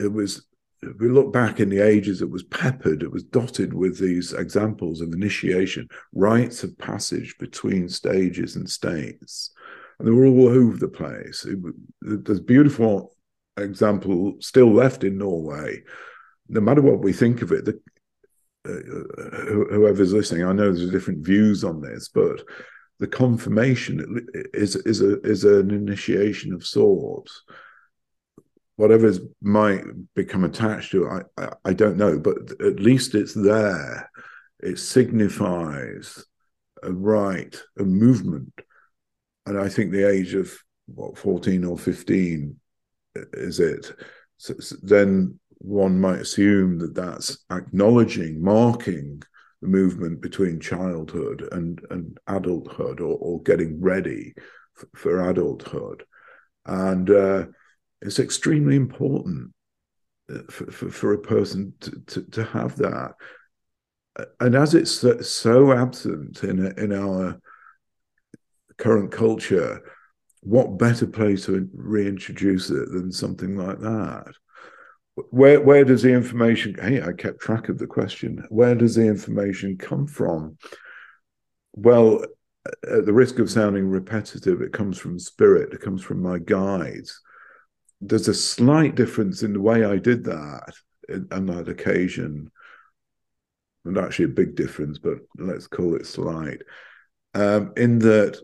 It 0.00 0.12
was 0.12 0.46
if 0.90 1.00
we 1.00 1.08
look 1.08 1.32
back 1.32 1.60
in 1.60 1.68
the 1.68 1.80
ages, 1.80 2.22
it 2.22 2.30
was 2.30 2.42
peppered, 2.42 3.02
it 3.02 3.12
was 3.12 3.24
dotted 3.24 3.74
with 3.74 3.98
these 3.98 4.32
examples 4.32 5.00
of 5.00 5.12
initiation, 5.12 5.88
rites 6.12 6.62
of 6.64 6.76
passage 6.78 7.36
between 7.38 7.88
stages 7.88 8.56
and 8.56 8.68
states. 8.68 9.50
and 9.98 10.06
they 10.06 10.12
were 10.12 10.26
all 10.26 10.48
over 10.48 10.76
the 10.76 10.88
place. 10.88 11.44
It, 11.44 11.58
there's 12.00 12.40
beautiful 12.40 13.14
example 13.56 14.34
still 14.40 14.72
left 14.72 15.04
in 15.04 15.18
Norway. 15.18 15.82
No 16.48 16.60
matter 16.60 16.82
what 16.82 17.00
we 17.00 17.12
think 17.12 17.42
of 17.42 17.52
it, 17.52 17.64
the, 17.64 17.80
uh, 18.66 19.74
whoever's 19.74 20.12
listening, 20.12 20.44
I 20.44 20.52
know 20.52 20.72
there's 20.72 20.90
different 20.90 21.24
views 21.24 21.64
on 21.64 21.80
this, 21.80 22.08
but 22.08 22.42
the 23.00 23.06
confirmation 23.06 24.26
is 24.52 24.76
is 24.76 25.00
a 25.00 25.20
is 25.22 25.44
an 25.44 25.70
initiation 25.70 26.52
of 26.52 26.66
sorts. 26.66 27.42
Whatever 28.76 29.12
might 29.40 29.84
become 30.14 30.44
attached 30.44 30.90
to 30.92 31.06
it, 31.06 31.26
I, 31.36 31.42
I, 31.42 31.48
I 31.66 31.72
don't 31.72 31.96
know, 31.96 32.18
but 32.18 32.60
at 32.60 32.80
least 32.80 33.14
it's 33.14 33.34
there. 33.34 34.10
It 34.60 34.78
signifies 34.78 36.24
a 36.82 36.92
rite, 36.92 37.62
a 37.78 37.84
movement, 37.84 38.52
and 39.46 39.58
I 39.58 39.68
think 39.68 39.90
the 39.90 40.08
age 40.08 40.34
of 40.34 40.52
what 40.86 41.18
fourteen 41.18 41.64
or 41.64 41.78
fifteen 41.78 42.58
is 43.32 43.60
it? 43.60 43.92
So, 44.38 44.54
so 44.58 44.76
then 44.82 45.38
one 45.58 46.00
might 46.00 46.18
assume 46.18 46.78
that 46.80 46.94
that's 46.94 47.38
acknowledging, 47.50 48.42
marking 48.42 49.22
the 49.62 49.68
movement 49.68 50.20
between 50.20 50.60
childhood 50.60 51.48
and, 51.52 51.80
and 51.90 52.18
adulthood 52.26 53.00
or, 53.00 53.16
or 53.18 53.42
getting 53.42 53.80
ready 53.80 54.34
for, 54.74 54.88
for 54.94 55.30
adulthood. 55.30 56.04
And 56.66 57.08
uh, 57.08 57.46
it's 58.04 58.18
extremely 58.18 58.76
important 58.76 59.50
uh, 60.32 60.40
for, 60.50 60.70
for, 60.70 60.90
for 60.90 61.12
a 61.14 61.18
person 61.18 61.72
to, 61.80 61.90
to, 62.06 62.22
to, 62.30 62.44
have 62.44 62.76
that. 62.76 63.14
And 64.40 64.54
as 64.54 64.74
it's 64.74 65.04
so 65.28 65.72
absent 65.72 66.44
in, 66.44 66.66
in 66.78 66.92
our 66.92 67.40
current 68.78 69.10
culture, 69.10 69.82
what 70.40 70.78
better 70.78 71.06
place 71.06 71.46
to 71.46 71.68
reintroduce 71.74 72.70
it 72.70 72.90
than 72.92 73.10
something 73.10 73.56
like 73.56 73.80
that? 73.80 74.32
Where 75.30 75.60
where 75.60 75.84
does 75.84 76.02
the 76.02 76.12
information? 76.12 76.74
Hey, 76.74 77.00
I 77.00 77.12
kept 77.12 77.40
track 77.40 77.68
of 77.68 77.78
the 77.78 77.86
question. 77.86 78.44
Where 78.50 78.74
does 78.74 78.96
the 78.96 79.06
information 79.06 79.78
come 79.78 80.06
from? 80.06 80.58
Well, 81.72 82.24
at 82.66 83.06
the 83.06 83.12
risk 83.12 83.38
of 83.38 83.50
sounding 83.50 83.88
repetitive, 83.88 84.60
it 84.60 84.72
comes 84.72 84.98
from 84.98 85.18
spirit. 85.18 85.72
It 85.72 85.80
comes 85.80 86.02
from 86.02 86.20
my 86.20 86.38
guides. 86.38 87.20
There's 88.00 88.28
a 88.28 88.34
slight 88.34 88.94
difference 88.94 89.42
in 89.42 89.52
the 89.52 89.60
way 89.60 89.84
I 89.84 89.96
did 89.96 90.24
that 90.24 90.74
on 91.30 91.46
that 91.46 91.68
occasion, 91.68 92.50
and 93.84 93.98
actually 93.98 94.26
a 94.26 94.28
big 94.28 94.56
difference, 94.56 94.98
but 94.98 95.18
let's 95.36 95.66
call 95.66 95.94
it 95.94 96.06
slight. 96.06 96.62
Um, 97.34 97.72
in 97.76 97.98
that 98.00 98.40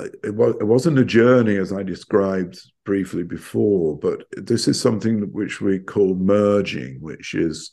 it, 0.00 0.34
was, 0.34 0.56
it 0.60 0.64
wasn't 0.64 0.98
a 0.98 1.04
journey 1.04 1.56
as 1.56 1.72
I 1.72 1.82
described 1.82 2.60
briefly 2.84 3.24
before, 3.24 3.98
but 3.98 4.24
this 4.32 4.68
is 4.68 4.80
something 4.80 5.32
which 5.32 5.60
we 5.60 5.78
call 5.78 6.14
merging, 6.14 7.00
which 7.00 7.34
is 7.34 7.72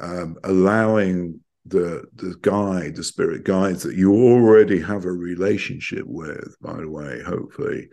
um, 0.00 0.36
allowing 0.44 1.40
the 1.66 2.04
the 2.16 2.34
guide, 2.42 2.96
the 2.96 3.04
spirit 3.04 3.44
guides 3.44 3.84
that 3.84 3.94
you 3.94 4.12
already 4.12 4.80
have 4.80 5.04
a 5.04 5.12
relationship 5.12 6.04
with, 6.06 6.56
by 6.60 6.76
the 6.76 6.88
way, 6.88 7.22
hopefully, 7.22 7.88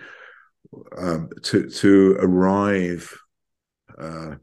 um, 0.98 1.30
to 1.44 1.70
to 1.70 2.18
arrive. 2.20 3.18
Uh, 4.00 4.36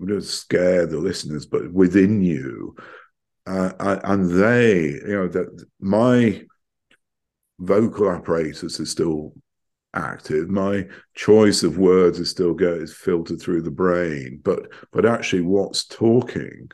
I'm 0.00 0.06
going 0.06 0.20
to 0.20 0.26
scare 0.26 0.86
the 0.86 0.98
listeners, 0.98 1.46
but 1.46 1.72
within 1.72 2.22
you, 2.22 2.74
uh, 3.46 3.98
and 4.04 4.30
they, 4.30 4.86
you 4.86 5.14
know, 5.14 5.28
that 5.28 5.64
my 5.80 6.42
vocal 7.58 8.10
apparatus 8.10 8.80
is 8.80 8.90
still 8.90 9.34
active. 9.94 10.48
My 10.48 10.86
choice 11.14 11.62
of 11.62 11.78
words 11.78 12.18
is 12.18 12.30
still 12.30 12.54
go 12.54 12.74
is 12.74 12.94
filtered 12.94 13.40
through 13.40 13.62
the 13.62 13.70
brain, 13.70 14.40
but 14.42 14.68
but 14.92 15.06
actually, 15.06 15.42
what's 15.42 15.84
talking, 15.84 16.68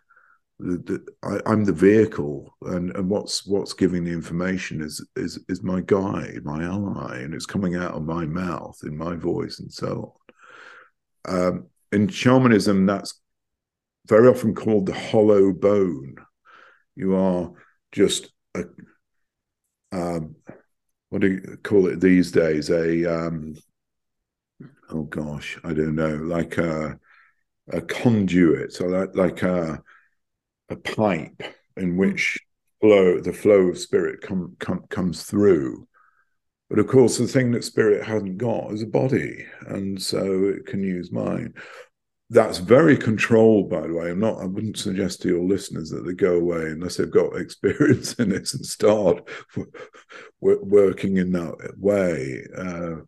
the, 0.58 0.78
the, 0.78 1.40
I, 1.46 1.52
am 1.52 1.64
the 1.64 1.72
vehicle, 1.72 2.52
and 2.62 2.94
and 2.96 3.08
what's 3.08 3.46
what's 3.46 3.72
giving 3.72 4.04
the 4.04 4.12
information 4.12 4.80
is 4.80 5.06
is 5.16 5.38
is 5.48 5.62
my 5.62 5.80
guide, 5.80 6.40
my 6.44 6.64
ally, 6.64 7.18
and 7.20 7.32
it's 7.32 7.46
coming 7.46 7.76
out 7.76 7.94
of 7.94 8.04
my 8.04 8.26
mouth 8.26 8.78
in 8.82 8.96
my 8.96 9.14
voice 9.14 9.60
and 9.60 9.72
so 9.72 10.14
on. 11.26 11.38
Um, 11.38 11.66
in 11.92 12.08
shamanism, 12.08 12.86
that's 12.86 13.20
very 14.06 14.28
often 14.28 14.54
called 14.54 14.86
the 14.86 14.94
hollow 14.94 15.52
bone. 15.52 16.16
You 16.96 17.14
are 17.14 17.52
just 17.92 18.30
a 18.56 18.64
um, 19.92 20.36
what 21.10 21.22
do 21.22 21.28
you 21.28 21.58
call 21.62 21.86
it 21.86 22.00
these 22.00 22.32
days? 22.32 22.70
A 22.70 23.04
um, 23.06 23.54
oh 24.90 25.04
gosh, 25.04 25.58
I 25.62 25.72
don't 25.72 25.94
know, 25.94 26.16
like 26.16 26.58
a 26.58 26.98
a 27.70 27.80
conduit, 27.80 28.72
so 28.72 28.86
like 28.86 29.14
like 29.14 29.42
a 29.42 29.82
a 30.68 30.76
pipe 30.76 31.42
in 31.76 31.92
hmm. 31.92 31.96
which 31.96 32.38
flow 32.80 33.20
the 33.20 33.32
flow 33.32 33.68
of 33.68 33.78
spirit 33.78 34.20
come, 34.20 34.56
come 34.58 34.84
comes 34.88 35.24
through. 35.24 35.86
But 36.70 36.78
of 36.78 36.86
course, 36.86 37.16
the 37.16 37.26
thing 37.26 37.52
that 37.52 37.64
spirit 37.64 38.06
hasn't 38.06 38.36
got 38.36 38.72
is 38.72 38.82
a 38.82 38.86
body, 38.86 39.46
and 39.66 40.00
so 40.00 40.44
it 40.44 40.66
can 40.66 40.82
use 40.82 41.10
mind 41.10 41.54
that's 42.30 42.58
very 42.58 42.96
controlled, 42.96 43.70
by 43.70 43.86
the 43.86 43.94
way. 43.94 44.10
I'm 44.10 44.20
not. 44.20 44.40
I 44.40 44.44
wouldn't 44.44 44.76
suggest 44.76 45.22
to 45.22 45.28
your 45.28 45.44
listeners 45.44 45.90
that 45.90 46.04
they 46.04 46.12
go 46.12 46.36
away 46.36 46.66
unless 46.66 46.96
they've 46.96 47.10
got 47.10 47.36
experience 47.40 48.14
in 48.14 48.28
this 48.28 48.54
and 48.54 48.64
start 48.64 49.26
working 50.40 51.16
in 51.16 51.32
that 51.32 51.74
way. 51.78 52.44
Uh, 52.56 53.02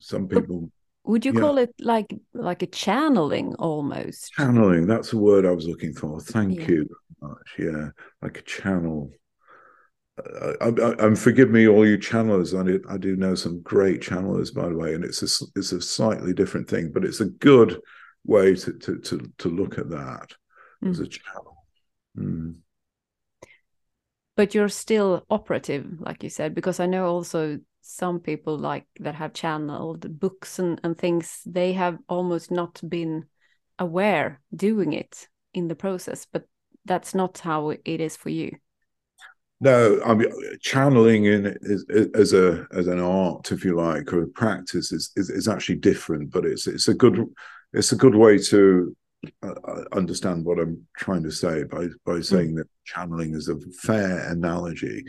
some 0.00 0.28
people. 0.28 0.70
Would 1.04 1.24
you 1.24 1.32
yeah. 1.32 1.40
call 1.40 1.58
it 1.58 1.74
like 1.80 2.14
like 2.34 2.62
a 2.62 2.66
channeling 2.66 3.54
almost? 3.54 4.32
Channeling. 4.32 4.86
That's 4.86 5.10
the 5.10 5.18
word 5.18 5.46
I 5.46 5.50
was 5.50 5.66
looking 5.66 5.94
for. 5.94 6.20
Thank 6.20 6.60
yeah. 6.60 6.68
you 6.68 6.88
much. 7.20 7.54
Yeah, 7.58 7.88
like 8.22 8.38
a 8.38 8.42
channel. 8.42 9.10
Uh, 10.18 10.52
I, 10.60 10.66
I, 10.66 11.06
and 11.06 11.18
forgive 11.18 11.50
me, 11.50 11.66
all 11.66 11.86
you 11.86 11.96
channelers. 11.96 12.58
I 12.58 12.64
do, 12.64 12.82
I 12.88 12.98
do 12.98 13.16
know 13.16 13.34
some 13.34 13.62
great 13.62 14.02
channelers, 14.02 14.54
by 14.54 14.68
the 14.68 14.76
way, 14.76 14.94
and 14.94 15.04
it's 15.04 15.22
a 15.22 15.46
it's 15.56 15.72
a 15.72 15.80
slightly 15.80 16.32
different 16.32 16.68
thing, 16.68 16.90
but 16.92 17.04
it's 17.04 17.20
a 17.20 17.26
good 17.26 17.80
way 18.24 18.54
to 18.54 18.72
to 18.72 18.98
to, 18.98 19.32
to 19.38 19.48
look 19.48 19.78
at 19.78 19.90
that 19.90 20.32
mm. 20.84 20.90
as 20.90 21.00
a 21.00 21.06
channel. 21.06 21.64
Mm. 22.16 22.56
But 24.36 24.54
you're 24.54 24.68
still 24.68 25.26
operative, 25.28 26.00
like 26.00 26.22
you 26.22 26.30
said, 26.30 26.54
because 26.54 26.80
I 26.80 26.86
know 26.86 27.06
also 27.06 27.58
some 27.80 28.20
people 28.20 28.58
like 28.58 28.86
that 29.00 29.14
have 29.14 29.32
channeled 29.32 30.20
books 30.20 30.58
and, 30.58 30.80
and 30.84 30.96
things, 30.96 31.40
they 31.46 31.72
have 31.72 31.98
almost 32.08 32.50
not 32.50 32.80
been 32.88 33.26
aware 33.78 34.40
doing 34.54 34.92
it 34.92 35.28
in 35.54 35.68
the 35.68 35.74
process, 35.74 36.26
but 36.30 36.44
that's 36.84 37.14
not 37.14 37.38
how 37.38 37.70
it 37.70 37.80
is 37.84 38.16
for 38.16 38.30
you. 38.30 38.52
No, 39.62 40.00
I 40.04 40.14
mean 40.14 40.32
channeling 40.62 41.26
in 41.26 41.46
is, 41.60 41.84
is, 41.90 42.08
as 42.14 42.32
a 42.32 42.66
as 42.72 42.86
an 42.86 42.98
art, 42.98 43.52
if 43.52 43.62
you 43.62 43.76
like, 43.76 44.10
or 44.12 44.22
a 44.22 44.28
practice 44.28 44.90
is, 44.90 45.12
is, 45.16 45.28
is 45.28 45.48
actually 45.48 45.76
different. 45.76 46.32
But 46.32 46.46
it's 46.46 46.66
it's 46.66 46.88
a 46.88 46.94
good 46.94 47.26
it's 47.74 47.92
a 47.92 47.96
good 47.96 48.14
way 48.14 48.38
to 48.38 48.96
uh, 49.42 49.48
uh, 49.50 49.84
understand 49.92 50.46
what 50.46 50.58
I'm 50.58 50.86
trying 50.96 51.22
to 51.24 51.30
say 51.30 51.64
by 51.64 51.88
by 52.06 52.14
hmm. 52.16 52.22
saying 52.22 52.52
mm. 52.52 52.56
that 52.56 52.68
channeling 52.84 53.34
is 53.34 53.48
a 53.48 53.58
fair 53.82 54.30
analogy. 54.30 55.04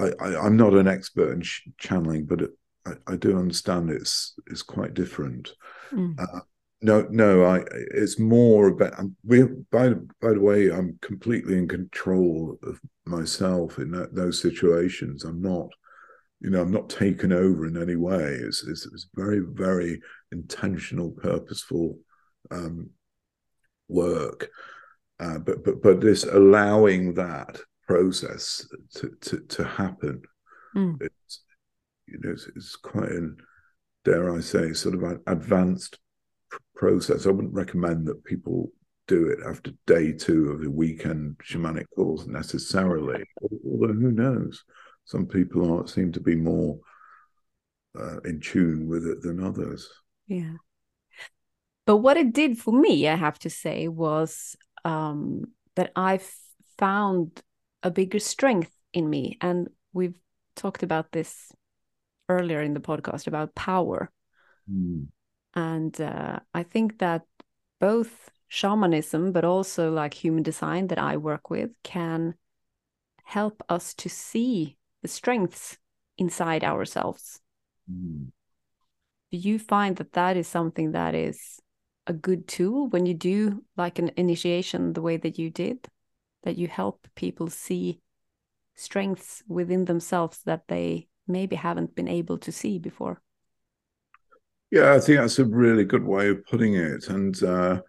I, 0.00 0.10
I 0.20 0.46
am 0.46 0.56
not 0.56 0.74
an 0.74 0.88
expert 0.88 1.32
in 1.32 1.42
ch- 1.42 1.68
channeling, 1.78 2.26
but 2.26 2.42
it, 2.42 2.50
I, 2.86 2.92
I, 3.06 3.16
do 3.16 3.38
understand 3.38 3.90
it's 3.90 4.34
it's 4.46 4.62
quite 4.62 4.94
different. 4.94 5.52
Mm. 5.92 6.18
Uh, 6.18 6.40
no, 6.82 7.06
no, 7.10 7.44
I 7.44 7.64
it's 7.70 8.18
more 8.18 8.68
about 8.68 8.98
um, 8.98 9.16
we. 9.24 9.42
By 9.70 9.90
by 10.20 10.32
the 10.32 10.40
way, 10.40 10.70
I'm 10.70 10.98
completely 11.02 11.58
in 11.58 11.68
control 11.68 12.58
of 12.62 12.80
myself 13.04 13.78
in 13.78 13.90
that, 13.92 14.14
those 14.14 14.40
situations. 14.40 15.24
I'm 15.24 15.42
not 15.42 15.68
you 16.40 16.48
know, 16.48 16.62
I'm 16.62 16.72
not 16.72 16.88
taken 16.88 17.32
over 17.32 17.66
in 17.66 17.76
any 17.76 17.96
way. 17.96 18.38
It's, 18.42 18.66
it's, 18.66 18.86
it's 18.86 19.08
very, 19.14 19.40
very 19.40 20.00
intentional, 20.32 21.10
purposeful 21.10 21.98
um, 22.50 22.90
work. 23.88 24.50
Uh, 25.18 25.38
but 25.38 25.62
but 25.62 25.82
but 25.82 26.00
this 26.00 26.24
allowing 26.24 27.12
that 27.14 27.60
process 27.90 28.66
to 28.94 29.10
to, 29.20 29.40
to 29.40 29.64
happen, 29.64 30.22
mm. 30.76 30.96
it's 31.00 31.42
you 32.06 32.18
know, 32.22 32.32
it's, 32.32 32.48
it's, 32.56 32.76
quite 32.76 33.10
an 33.10 33.36
dare 34.04 34.34
I 34.36 34.40
say, 34.40 34.72
sort 34.72 34.94
of 34.94 35.02
an 35.02 35.20
advanced 35.26 35.98
process. 36.74 37.26
I 37.26 37.30
wouldn't 37.30 37.54
recommend 37.54 38.06
that 38.06 38.24
people 38.24 38.70
do 39.06 39.28
it 39.28 39.38
after 39.46 39.72
day 39.86 40.12
two 40.12 40.50
of 40.50 40.60
the 40.60 40.70
weekend 40.70 41.36
shamanic 41.38 41.86
calls 41.94 42.26
necessarily. 42.26 43.24
Although 43.64 43.94
who 43.94 44.12
knows? 44.12 44.64
some 45.10 45.26
people 45.26 45.80
are 45.80 45.86
seem 45.88 46.12
to 46.12 46.20
be 46.20 46.36
more 46.36 46.78
uh, 47.98 48.20
in 48.20 48.40
tune 48.40 48.88
with 48.88 49.04
it 49.06 49.22
than 49.22 49.42
others. 49.42 49.88
Yeah. 50.28 50.54
But 51.84 51.96
what 51.96 52.16
it 52.16 52.32
did 52.32 52.58
for 52.58 52.72
me, 52.72 53.08
I 53.08 53.16
have 53.16 53.38
to 53.40 53.50
say, 53.50 53.88
was 53.88 54.56
um, 54.84 55.46
that 55.74 55.90
I 55.96 56.20
found 56.78 57.42
a 57.82 57.90
bigger 57.90 58.18
strength 58.18 58.72
in 58.92 59.08
me. 59.08 59.38
And 59.40 59.68
we've 59.92 60.14
talked 60.56 60.82
about 60.82 61.12
this 61.12 61.52
earlier 62.28 62.62
in 62.62 62.74
the 62.74 62.80
podcast 62.80 63.26
about 63.26 63.54
power. 63.54 64.10
Mm. 64.70 65.08
And 65.54 66.00
uh, 66.00 66.40
I 66.54 66.62
think 66.62 66.98
that 66.98 67.22
both 67.80 68.30
shamanism, 68.48 69.32
but 69.32 69.44
also 69.44 69.90
like 69.90 70.14
human 70.14 70.42
design 70.42 70.88
that 70.88 70.98
I 70.98 71.16
work 71.16 71.50
with, 71.50 71.70
can 71.82 72.34
help 73.24 73.62
us 73.68 73.94
to 73.94 74.08
see 74.08 74.76
the 75.02 75.08
strengths 75.08 75.78
inside 76.18 76.64
ourselves. 76.64 77.40
Mm. 77.90 78.28
Do 79.30 79.38
you 79.38 79.58
find 79.58 79.96
that 79.96 80.12
that 80.12 80.36
is 80.36 80.48
something 80.48 80.92
that 80.92 81.14
is 81.14 81.60
a 82.06 82.12
good 82.12 82.48
tool 82.48 82.88
when 82.88 83.06
you 83.06 83.14
do 83.14 83.64
like 83.76 83.98
an 83.98 84.10
initiation 84.16 84.92
the 84.92 85.02
way 85.02 85.16
that 85.16 85.38
you 85.38 85.50
did? 85.50 85.86
That 86.42 86.56
you 86.56 86.68
help 86.68 87.06
people 87.14 87.48
see 87.48 88.00
strengths 88.74 89.42
within 89.46 89.84
themselves 89.84 90.40
that 90.44 90.62
they 90.68 91.08
maybe 91.26 91.56
haven't 91.56 91.94
been 91.94 92.08
able 92.08 92.38
to 92.38 92.52
see 92.52 92.78
before? 92.78 93.20
Yeah, 94.70 94.94
I 94.94 95.00
think 95.00 95.20
that's 95.20 95.38
a 95.38 95.44
really 95.44 95.84
good 95.84 96.04
way 96.04 96.28
of 96.28 96.44
putting 96.46 96.74
it. 96.74 97.08
And 97.08 97.40
uh, 97.42 97.80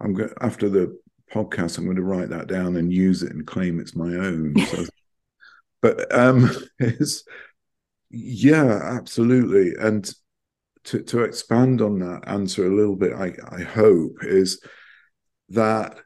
I'm 0.00 0.14
going 0.14 0.30
after 0.40 0.68
the 0.68 0.98
podcast, 1.32 1.78
I'm 1.78 1.84
going 1.84 1.96
to 1.96 2.02
write 2.02 2.30
that 2.30 2.46
down 2.46 2.76
and 2.76 2.92
use 2.92 3.22
it 3.22 3.32
and 3.32 3.46
claim 3.46 3.80
it's 3.80 3.96
my 3.96 4.14
own. 4.14 4.54
So, 4.66 4.84
but 5.80 6.14
um, 6.14 6.50
it's 6.78 7.24
yeah, 8.10 8.80
absolutely. 8.96 9.74
And 9.80 10.10
to 10.84 11.02
to 11.02 11.24
expand 11.24 11.82
on 11.82 11.98
that 11.98 12.22
answer 12.26 12.66
a 12.66 12.74
little 12.74 12.96
bit, 12.96 13.12
I 13.12 13.34
I 13.50 13.62
hope 13.62 14.18
is 14.22 14.60
that 15.50 15.98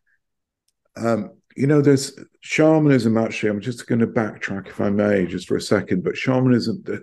um, 0.96 1.30
you 1.56 1.66
know 1.66 1.80
there's 1.80 2.12
shamanism. 2.40 3.16
Actually, 3.16 3.50
I'm 3.50 3.60
just 3.60 3.86
going 3.86 4.00
to 4.00 4.06
backtrack 4.06 4.68
if 4.68 4.80
I 4.80 4.90
may, 4.90 5.26
just 5.26 5.48
for 5.48 5.56
a 5.56 5.60
second. 5.60 6.04
But 6.04 6.16
shamanism, 6.16 6.82
the 6.84 7.02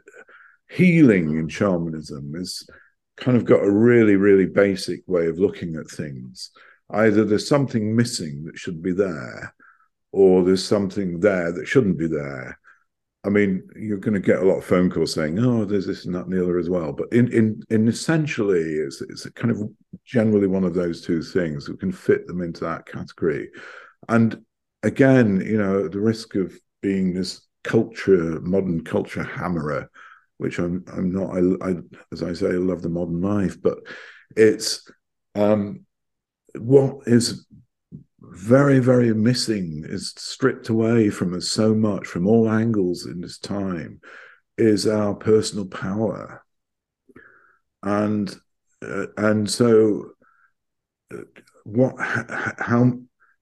healing 0.70 1.38
in 1.38 1.48
shamanism 1.50 2.36
is 2.36 2.68
kind 3.18 3.38
of 3.38 3.46
got 3.46 3.64
a 3.64 3.72
really, 3.72 4.16
really 4.16 4.46
basic 4.46 5.02
way 5.08 5.28
of 5.28 5.40
looking 5.40 5.76
at 5.76 5.90
things. 5.90 6.52
Either 6.92 7.24
there's 7.24 7.48
something 7.48 7.96
missing 7.96 8.46
that 8.46 8.58
should 8.58 8.82
be 8.82 8.94
there, 8.94 9.54
or 10.12 10.44
there's 10.44 10.66
something 10.66 11.20
there 11.20 11.52
that 11.52 11.68
shouldn't 11.68 12.00
be 12.00 12.08
there. 12.08 12.58
I 13.26 13.30
mean, 13.30 13.68
you're 13.76 13.98
going 13.98 14.14
to 14.14 14.20
get 14.20 14.40
a 14.40 14.46
lot 14.46 14.58
of 14.58 14.66
phone 14.66 14.90
calls 14.90 15.14
saying, 15.14 15.38
"Oh, 15.40 15.66
there's 15.66 15.86
this 15.86 16.06
and 16.06 16.16
that 16.16 16.26
and 16.26 16.34
the 16.34 16.42
other 16.42 16.58
as 16.58 16.70
well." 16.70 16.94
But 16.94 17.12
in 17.12 17.32
in 17.34 17.62
in 17.70 17.88
essentially, 17.88 18.62
it's 18.62 19.02
it's 19.02 19.30
kind 19.32 19.52
of 19.52 19.70
generally 20.06 20.48
one 20.48 20.64
of 20.64 20.74
those 20.74 21.02
two 21.02 21.22
things. 21.22 21.68
We 21.68 21.78
can 21.78 21.92
fit 21.92 22.28
them 22.28 22.42
into 22.42 22.62
that 22.62 22.86
category, 22.86 23.50
and 24.10 24.44
again, 24.84 25.42
you 25.42 25.58
know, 25.58 25.88
the 25.88 26.00
risk 26.00 26.36
of 26.36 26.54
being 26.82 27.14
this 27.14 27.42
culture, 27.64 28.40
modern 28.42 28.84
culture 28.84 29.24
hammerer, 29.24 29.90
which 30.38 30.60
I'm 30.60 30.84
I'm 30.92 31.12
not. 31.12 31.38
I, 31.38 31.70
I 31.72 31.76
as 32.12 32.24
I 32.24 32.34
say, 32.34 32.48
I 32.48 32.52
love 32.52 32.82
the 32.82 32.90
modern 32.90 33.22
life, 33.22 33.62
but 33.62 33.78
it's 34.36 34.90
um, 35.36 35.86
what 36.58 37.08
is 37.08 37.46
very 38.22 38.80
very 38.80 39.14
missing 39.14 39.84
is 39.88 40.14
stripped 40.18 40.70
away 40.70 41.10
from 41.10 41.34
us 41.34 41.50
so 41.50 41.74
much 41.74 42.06
from 42.06 42.28
all 42.28 42.50
angles 42.50 43.06
in 43.06 43.22
this 43.22 43.40
time 43.40 44.00
is 44.58 44.86
our 44.86 45.16
personal 45.16 45.66
power 45.66 46.44
and 47.84 48.36
uh, 48.82 49.06
and 49.18 49.50
so 49.50 50.12
uh, 51.14 51.18
what 51.64 51.96
how 52.60 52.92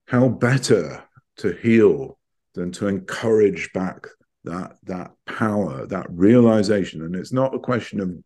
how 0.08 0.28
better 0.28 1.04
to 1.36 1.52
heal 1.52 2.18
than 2.54 2.72
to 2.72 2.88
encourage 2.88 3.70
back 3.72 4.06
that 4.44 4.76
that 4.84 5.12
power, 5.26 5.86
that 5.86 6.06
realization. 6.10 7.02
And 7.02 7.14
it's 7.14 7.32
not 7.32 7.54
a 7.54 7.60
question 7.60 8.00
of 8.00 8.16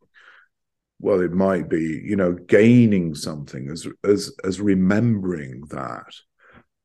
well, 1.01 1.21
it 1.21 1.33
might 1.33 1.69
be, 1.69 2.01
you 2.05 2.15
know, 2.15 2.33
gaining 2.33 3.15
something 3.15 3.69
as 3.69 3.87
as 4.05 4.35
as 4.45 4.61
remembering 4.61 5.63
that 5.71 6.15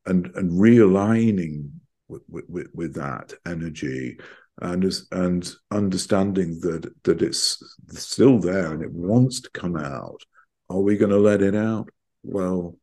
and 0.07 0.31
and 0.35 0.51
realigning 0.51 1.69
with, 2.07 2.23
with, 2.27 2.67
with 2.73 2.93
that 2.95 3.33
energy 3.45 4.17
and 4.61 4.83
as, 4.83 5.05
and 5.11 5.53
understanding 5.69 6.59
that 6.61 6.91
that 7.03 7.21
it's 7.21 7.63
still 7.89 8.39
there 8.39 8.73
and 8.73 8.81
it 8.81 8.91
wants 8.91 9.41
to 9.41 9.51
come 9.51 9.77
out. 9.77 10.23
Are 10.69 10.81
we 10.81 10.97
going 10.97 11.11
to 11.11 11.17
let 11.17 11.43
it 11.43 11.55
out? 11.55 11.89
Well, 12.23 12.75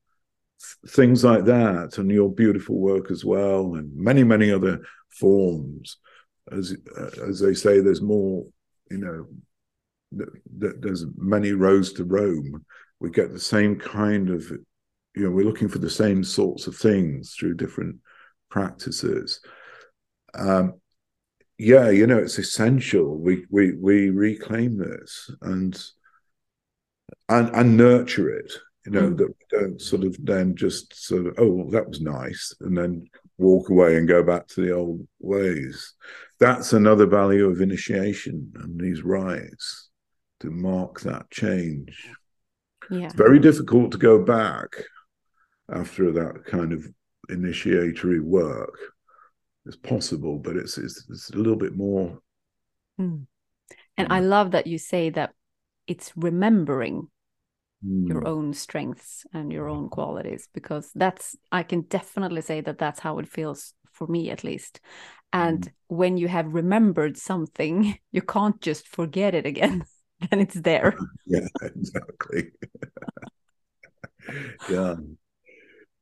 things 0.88 1.24
like 1.24 1.44
that 1.44 1.98
and 1.98 2.10
your 2.10 2.30
beautiful 2.30 2.76
work 2.78 3.10
as 3.10 3.24
well 3.24 3.74
and 3.74 3.94
many 3.96 4.24
many 4.24 4.50
other 4.50 4.80
forms 5.08 5.98
as 6.50 6.76
as 7.26 7.40
they 7.40 7.54
say, 7.54 7.80
there's 7.80 8.02
more. 8.02 8.44
You 8.90 8.98
know, 8.98 10.26
th- 10.60 10.74
there's 10.78 11.06
many 11.16 11.52
roads 11.52 11.92
to 11.94 12.04
Rome. 12.04 12.64
We 13.00 13.10
get 13.10 13.32
the 13.32 13.40
same 13.40 13.78
kind 13.78 14.30
of, 14.30 14.42
you 14.50 15.24
know, 15.24 15.30
we're 15.30 15.46
looking 15.46 15.68
for 15.68 15.78
the 15.78 15.90
same 15.90 16.22
sorts 16.22 16.66
of 16.66 16.76
things 16.76 17.34
through 17.34 17.54
different 17.54 17.96
practices. 18.50 19.40
Um, 20.34 20.74
yeah, 21.58 21.90
you 21.90 22.06
know, 22.06 22.18
it's 22.18 22.38
essential. 22.38 23.18
We 23.18 23.46
we 23.50 23.72
we 23.72 24.10
reclaim 24.10 24.76
this 24.76 25.30
and 25.40 25.82
and 27.28 27.48
and 27.54 27.76
nurture 27.76 28.28
it. 28.28 28.52
You 28.86 28.92
know, 28.92 29.10
mm. 29.10 29.16
that 29.16 29.28
we 29.28 29.58
don't 29.58 29.80
sort 29.80 30.04
of 30.04 30.16
then 30.22 30.54
just 30.56 30.94
sort 30.94 31.26
of, 31.26 31.34
oh, 31.38 31.70
that 31.70 31.88
was 31.88 32.00
nice, 32.02 32.54
and 32.60 32.76
then 32.76 33.06
walk 33.38 33.70
away 33.70 33.96
and 33.96 34.06
go 34.06 34.22
back 34.22 34.46
to 34.46 34.60
the 34.60 34.72
old 34.72 35.06
ways 35.20 35.94
that's 36.40 36.72
another 36.72 37.06
value 37.06 37.48
of 37.48 37.60
initiation 37.60 38.52
and 38.56 38.80
these 38.80 39.02
rites 39.02 39.90
to 40.40 40.50
mark 40.50 41.00
that 41.00 41.30
change. 41.30 42.08
Yeah. 42.90 43.06
It's 43.06 43.14
very 43.14 43.38
difficult 43.38 43.92
to 43.92 43.98
go 43.98 44.22
back 44.22 44.68
after 45.72 46.12
that 46.12 46.44
kind 46.44 46.72
of 46.72 46.86
initiatory 47.30 48.20
work. 48.20 48.76
It's 49.64 49.76
possible, 49.76 50.38
but 50.38 50.56
it's 50.56 50.76
it's, 50.76 51.06
it's 51.08 51.30
a 51.30 51.36
little 51.36 51.56
bit 51.56 51.74
more. 51.74 52.18
Mm. 53.00 53.26
And 53.96 54.08
mm. 54.08 54.12
I 54.12 54.20
love 54.20 54.50
that 54.50 54.66
you 54.66 54.76
say 54.76 55.08
that 55.10 55.32
it's 55.86 56.12
remembering 56.16 57.08
mm. 57.84 58.08
your 58.08 58.26
own 58.26 58.52
strengths 58.54 59.24
and 59.32 59.52
your 59.52 59.68
own 59.68 59.88
qualities 59.88 60.48
because 60.52 60.90
that's 60.94 61.36
I 61.52 61.62
can 61.62 61.82
definitely 61.82 62.42
say 62.42 62.60
that 62.62 62.78
that's 62.78 63.00
how 63.00 63.18
it 63.18 63.28
feels 63.28 63.74
for 63.92 64.06
me 64.06 64.30
at 64.30 64.44
least. 64.44 64.80
And 65.32 65.62
mm. 65.62 65.72
when 65.88 66.16
you 66.16 66.28
have 66.28 66.54
remembered 66.54 67.16
something 67.16 67.98
you 68.12 68.22
can't 68.22 68.60
just 68.60 68.88
forget 68.88 69.34
it 69.34 69.46
again 69.46 69.84
then 70.30 70.40
it's 70.40 70.60
there. 70.60 70.96
Yeah 71.26 71.46
exactly. 71.62 72.52
Yeah. 74.70 74.94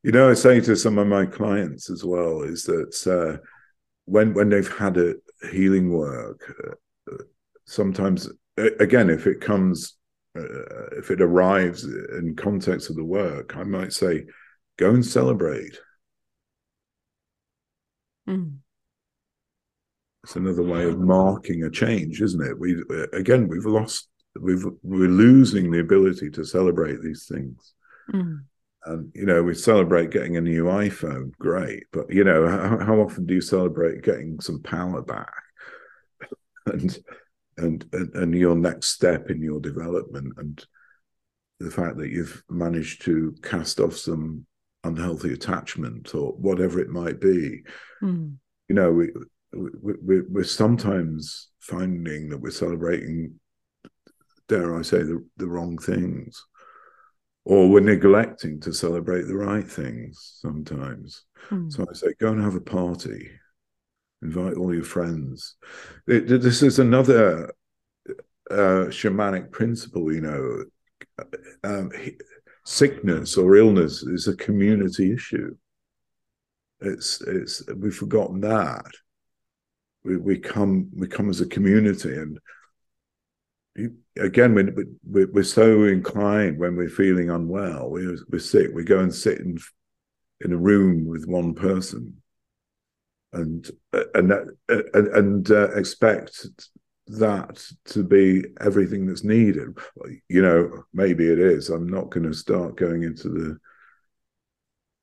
You 0.05 0.13
know 0.13 0.31
i 0.31 0.35
say 0.35 0.61
to 0.61 0.77
some 0.77 0.99
of 0.99 1.07
my 1.07 1.27
clients 1.27 1.91
as 1.91 2.05
well 2.05 2.43
is 2.43 2.65
that 2.65 3.07
uh, 3.07 3.39
when 4.05 4.35
when 4.35 4.49
they've 4.49 4.77
had 4.77 4.97
a 4.97 5.15
healing 5.51 5.91
work 5.91 6.41
uh, 6.65 7.17
sometimes 7.67 8.29
again 8.57 9.11
if 9.11 9.27
it 9.27 9.41
comes 9.41 9.97
uh, 10.37 10.87
if 10.97 11.11
it 11.11 11.21
arrives 11.21 11.85
in 11.85 12.35
context 12.37 12.91
of 12.91 12.97
the 12.97 13.05
work 13.05 13.57
i 13.57 13.63
might 13.63 13.93
say 13.93 14.25
go 14.79 14.91
and 14.91 15.05
celebrate 15.05 15.79
mm 18.29 18.53
it's 20.23 20.37
another 20.37 20.63
way 20.63 20.85
of 20.85 20.99
marking 20.99 21.65
a 21.65 21.71
change, 21.71 22.23
isn't 22.23 22.43
it? 22.43 22.59
We 22.59 22.83
again, 23.13 23.49
we've 23.49 23.67
lost, 23.67 24.09
we've 24.41 24.65
we're 24.83 25.09
losing 25.09 25.71
the 25.71 25.81
ability 25.81 26.31
to 26.31 26.45
celebrate 26.45 27.03
these 27.03 27.27
things. 27.27 27.75
Mm. 28.13 28.45
And 28.85 29.13
you 29.15 29.27
know, 29.27 29.43
we 29.43 29.55
celebrate 29.55 30.11
getting 30.11 30.37
a 30.37 30.41
new 30.41 30.65
iPhone, 30.65 31.33
great, 31.39 31.85
but 31.93 32.13
you 32.13 32.25
know, 32.25 32.47
how, 32.49 32.79
how 32.79 33.01
often 33.01 33.27
do 33.27 33.35
you 33.35 33.41
celebrate 33.41 34.03
getting 34.03 34.41
some 34.41 34.63
power 34.63 35.03
back, 35.03 35.33
and, 36.67 36.99
and 37.57 37.85
and 37.93 38.15
and 38.15 38.35
your 38.35 38.57
next 38.57 38.89
step 38.89 39.31
in 39.31 39.43
your 39.43 39.61
development, 39.61 40.35
and 40.37 40.65
the 41.61 41.71
fact 41.71 41.97
that 41.99 42.11
you've 42.11 42.43
managed 42.51 43.03
to 43.03 43.35
cast 43.43 43.81
off 43.81 43.97
some 43.97 44.47
unhealthy 44.85 45.33
attachment 45.33 46.15
or 46.15 46.33
whatever 46.33 46.81
it 46.81 46.89
might 46.89 47.21
be. 47.21 47.63
Mm. 48.03 48.35
You 48.69 48.75
know, 48.75 48.93
we 48.93 49.13
we're, 49.53 50.25
we're 50.29 50.45
sometimes 50.45 51.51
finding 51.61 52.31
that 52.31 52.39
we're 52.39 52.51
celebrating, 52.51 53.39
dare 54.49 54.77
I 54.77 54.83
say, 54.83 55.03
the, 55.03 55.25
the 55.37 55.47
wrong 55.47 55.79
things, 55.79 56.45
or 57.45 57.69
we're 57.69 57.81
neglecting 57.81 58.61
to 58.61 58.73
celebrate 58.73 59.27
the 59.27 59.37
right 59.37 59.67
things 59.67 60.39
sometimes. 60.41 61.25
Mm. 61.51 61.73
So 61.73 61.87
I 61.89 61.93
say, 61.93 62.15
go 62.19 62.29
and 62.29 62.43
have 62.43 62.55
a 62.55 62.61
party, 62.61 63.31
invite 64.23 64.57
all 64.57 64.75
your 64.75 64.85
friends. 64.85 65.57
It, 66.07 66.29
this 66.29 66.63
is 66.63 66.79
another 66.79 67.53
uh, 68.51 68.87
shamanic 68.91 69.51
principle, 69.51 70.13
you 70.13 70.21
know. 70.21 70.65
Um, 71.65 71.91
sickness 72.65 73.37
or 73.37 73.57
illness 73.57 74.03
is 74.03 74.29
a 74.29 74.37
community 74.37 75.13
issue. 75.13 75.57
It's 76.81 77.21
it's 77.23 77.63
we've 77.77 77.95
forgotten 77.95 78.41
that 78.41 78.87
we, 80.05 80.17
we 80.17 80.39
come 80.39 80.89
we 80.95 81.07
come 81.07 81.29
as 81.29 81.41
a 81.41 81.47
community 81.47 82.17
and 82.17 82.39
again, 84.19 84.55
we, 85.11 85.25
we're 85.25 85.43
so 85.43 85.85
inclined 85.85 86.59
when 86.59 86.77
we're 86.77 86.89
feeling 86.89 87.31
unwell, 87.31 87.91
we're, 87.91 88.19
we're 88.31 88.39
sick, 88.39 88.71
we 88.75 88.85
go 88.85 89.01
and 89.01 89.15
sit 89.15 89.39
in 89.39 89.59
in 90.45 90.53
a 90.53 90.57
room 90.57 91.07
with 91.07 91.27
one 91.27 91.55
person, 91.55 92.21
and 93.33 93.71
and 94.15 94.33
and, 94.69 95.09
and 95.09 95.51
uh, 95.51 95.71
expect 95.73 96.47
that 97.09 97.65
to 97.85 98.03
be 98.03 98.45
everything 98.61 99.07
that's 99.07 99.25
needed. 99.25 99.77
You 100.29 100.43
know, 100.43 100.85
maybe 100.93 101.27
it 101.27 101.39
is. 101.39 101.69
I'm 101.69 101.89
not 101.89 102.11
going 102.11 102.27
to 102.27 102.35
start 102.35 102.77
going 102.77 103.03
into 103.03 103.29
the 103.29 103.59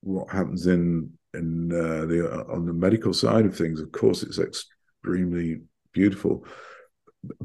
what 0.02 0.30
happens 0.30 0.68
in 0.68 1.12
in 1.34 1.72
uh, 1.72 2.06
the 2.06 2.30
uh, 2.32 2.54
on 2.54 2.66
the 2.66 2.74
medical 2.74 3.14
side 3.14 3.46
of 3.46 3.56
things. 3.56 3.82
Of 3.82 3.92
course, 3.92 4.24
it's 4.24 4.40
extremely 4.40 5.62
beautiful, 5.94 6.46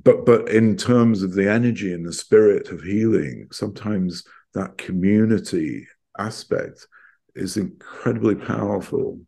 but 0.03 0.24
but 0.24 0.49
in 0.49 0.76
terms 0.76 1.22
of 1.22 1.35
the 1.35 1.51
energy 1.51 1.93
and 1.93 2.07
the 2.07 2.12
spirit 2.12 2.68
of 2.68 2.82
healing, 2.82 3.49
sometimes 3.51 4.24
that 4.55 4.78
community 4.78 5.87
aspect 6.18 6.87
is 7.35 7.57
incredibly 7.57 8.37
powerful. 8.37 9.20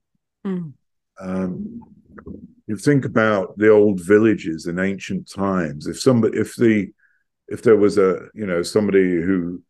Mm. 0.46 0.72
Um, 1.20 1.80
you 2.66 2.76
think 2.76 3.04
about 3.04 3.56
the 3.58 3.70
old 3.70 4.00
villages 4.00 4.66
in 4.66 4.78
ancient 4.78 5.30
times. 5.30 5.86
If 5.86 6.00
somebody, 6.00 6.38
if 6.38 6.56
the, 6.56 6.88
if 7.48 7.62
there 7.62 7.76
was 7.76 7.96
a, 7.96 8.28
you 8.34 8.46
know, 8.46 8.62
somebody 8.62 9.22
who 9.22 9.62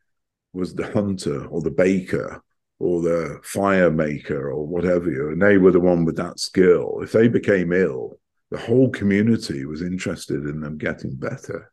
was 0.52 0.74
the 0.74 0.90
hunter 0.90 1.46
or 1.46 1.60
the 1.60 1.70
baker 1.70 2.42
or 2.78 3.02
the 3.02 3.38
fire 3.42 3.90
maker 3.90 4.50
or 4.50 4.66
whatever, 4.66 5.30
and 5.30 5.40
they 5.40 5.58
were 5.58 5.72
the 5.72 5.80
one 5.80 6.04
with 6.04 6.16
that 6.16 6.38
skill. 6.38 7.00
If 7.02 7.12
they 7.12 7.28
became 7.28 7.72
ill, 7.72 8.18
the 8.50 8.58
whole 8.58 8.90
community 8.90 9.64
was 9.64 9.82
interested 9.82 10.44
in 10.44 10.60
them 10.60 10.78
getting 10.78 11.14
better, 11.14 11.72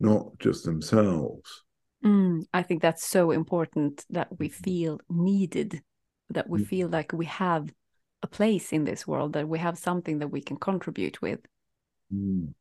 not 0.00 0.38
just 0.38 0.64
themselves. 0.64 1.64
Mm, 2.04 2.44
I 2.52 2.62
think 2.62 2.82
that's 2.82 3.04
so 3.04 3.30
important 3.30 4.04
that 4.10 4.38
we 4.38 4.48
feel 4.48 5.00
needed, 5.08 5.82
that 6.30 6.48
we 6.48 6.62
mm. 6.62 6.66
feel 6.66 6.88
like 6.88 7.12
we 7.12 7.26
have 7.26 7.72
a 8.22 8.26
place 8.26 8.72
in 8.72 8.84
this 8.84 9.06
world, 9.06 9.32
that 9.32 9.48
we 9.48 9.58
have 9.58 9.78
something 9.78 10.18
that 10.18 10.28
we 10.28 10.40
can 10.40 10.56
contribute 10.56 11.20
with. 11.20 11.40
Mm. 12.12 12.54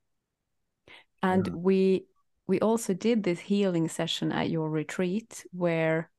And 1.24 1.48
yeah. 1.48 1.54
we 1.54 2.06
we 2.48 2.60
also 2.60 2.94
did 2.94 3.24
this 3.24 3.40
healing 3.40 3.88
session 3.88 4.32
at 4.32 4.50
your 4.50 4.70
retreat 4.70 5.46
where 5.52 6.10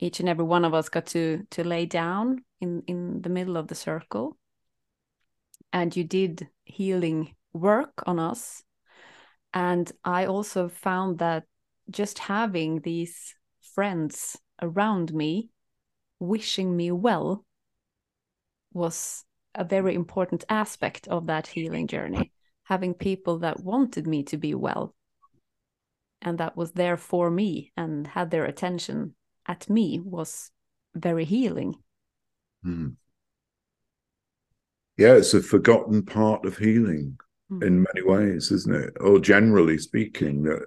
each 0.00 0.18
and 0.18 0.28
every 0.28 0.44
one 0.44 0.64
of 0.64 0.74
us 0.74 0.88
got 0.88 1.06
to 1.06 1.46
to 1.50 1.62
lay 1.62 1.86
down 1.86 2.42
in 2.60 2.82
in 2.86 3.22
the 3.22 3.28
middle 3.28 3.56
of 3.56 3.68
the 3.68 3.74
circle 3.74 4.36
and 5.72 5.94
you 5.94 6.04
did 6.04 6.48
healing 6.64 7.34
work 7.52 8.02
on 8.06 8.18
us 8.18 8.62
and 9.52 9.92
i 10.04 10.26
also 10.26 10.68
found 10.68 11.18
that 11.18 11.44
just 11.90 12.18
having 12.18 12.80
these 12.80 13.34
friends 13.60 14.36
around 14.62 15.12
me 15.12 15.50
wishing 16.18 16.76
me 16.76 16.90
well 16.90 17.44
was 18.72 19.24
a 19.54 19.64
very 19.64 19.94
important 19.94 20.44
aspect 20.48 21.08
of 21.08 21.26
that 21.26 21.46
healing 21.46 21.86
journey 21.86 22.32
having 22.64 22.94
people 22.94 23.38
that 23.38 23.64
wanted 23.64 24.06
me 24.06 24.22
to 24.22 24.36
be 24.36 24.54
well 24.54 24.94
and 26.22 26.38
that 26.38 26.56
was 26.56 26.72
there 26.72 26.96
for 26.96 27.30
me 27.30 27.72
and 27.76 28.06
had 28.06 28.30
their 28.30 28.44
attention 28.44 29.14
at 29.46 29.68
me 29.68 29.98
was 29.98 30.50
very 30.94 31.24
healing 31.24 31.74
mm. 32.64 32.94
yeah 34.96 35.14
it's 35.14 35.34
a 35.34 35.42
forgotten 35.42 36.04
part 36.04 36.44
of 36.44 36.58
healing 36.58 37.18
mm. 37.50 37.62
in 37.64 37.82
many 37.82 38.06
ways 38.06 38.52
isn't 38.52 38.74
it 38.74 38.92
or 39.00 39.18
generally 39.18 39.78
speaking 39.78 40.42
that 40.44 40.64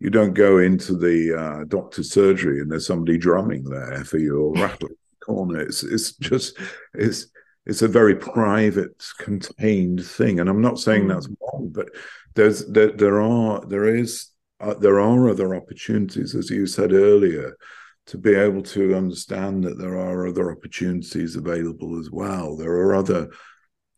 you 0.00 0.10
don't 0.10 0.34
go 0.34 0.58
into 0.58 0.96
the 0.96 1.32
uh, 1.32 1.64
doctor's 1.68 2.10
surgery 2.10 2.60
and 2.60 2.70
there's 2.70 2.86
somebody 2.86 3.16
drumming 3.16 3.64
there 3.64 4.04
for 4.04 4.18
you 4.18 4.38
or 4.40 4.52
rattling 4.60 4.96
corner. 5.26 5.58
It's 5.58 5.82
it's 5.82 6.12
just 6.12 6.58
it's 6.94 7.26
it's 7.66 7.82
a 7.82 7.88
very 7.88 8.14
private, 8.14 9.04
contained 9.18 10.06
thing. 10.06 10.38
And 10.38 10.48
I'm 10.48 10.62
not 10.62 10.78
saying 10.78 11.04
mm. 11.04 11.08
that's 11.08 11.28
wrong, 11.40 11.70
but 11.74 11.88
there's 12.34 12.64
there 12.66 12.92
there 12.92 13.20
are 13.20 13.60
there 13.66 13.94
is 13.94 14.30
uh, 14.60 14.74
there 14.74 15.00
are 15.00 15.28
other 15.28 15.54
opportunities, 15.54 16.34
as 16.34 16.48
you 16.48 16.66
said 16.66 16.92
earlier, 16.92 17.56
to 18.06 18.18
be 18.18 18.34
able 18.34 18.62
to 18.62 18.94
understand 18.94 19.64
that 19.64 19.78
there 19.78 19.98
are 19.98 20.26
other 20.26 20.50
opportunities 20.50 21.36
available 21.36 21.98
as 21.98 22.10
well. 22.10 22.56
There 22.56 22.72
are 22.72 22.94
other 22.94 23.30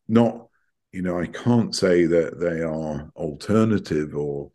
not 0.09 0.47
you 0.93 1.03
know 1.03 1.20
I 1.20 1.26
can't 1.26 1.74
say 1.74 2.07
that 2.07 2.41
they 2.41 2.62
are 2.62 3.11
alternative 3.16 4.16
or 4.16 4.51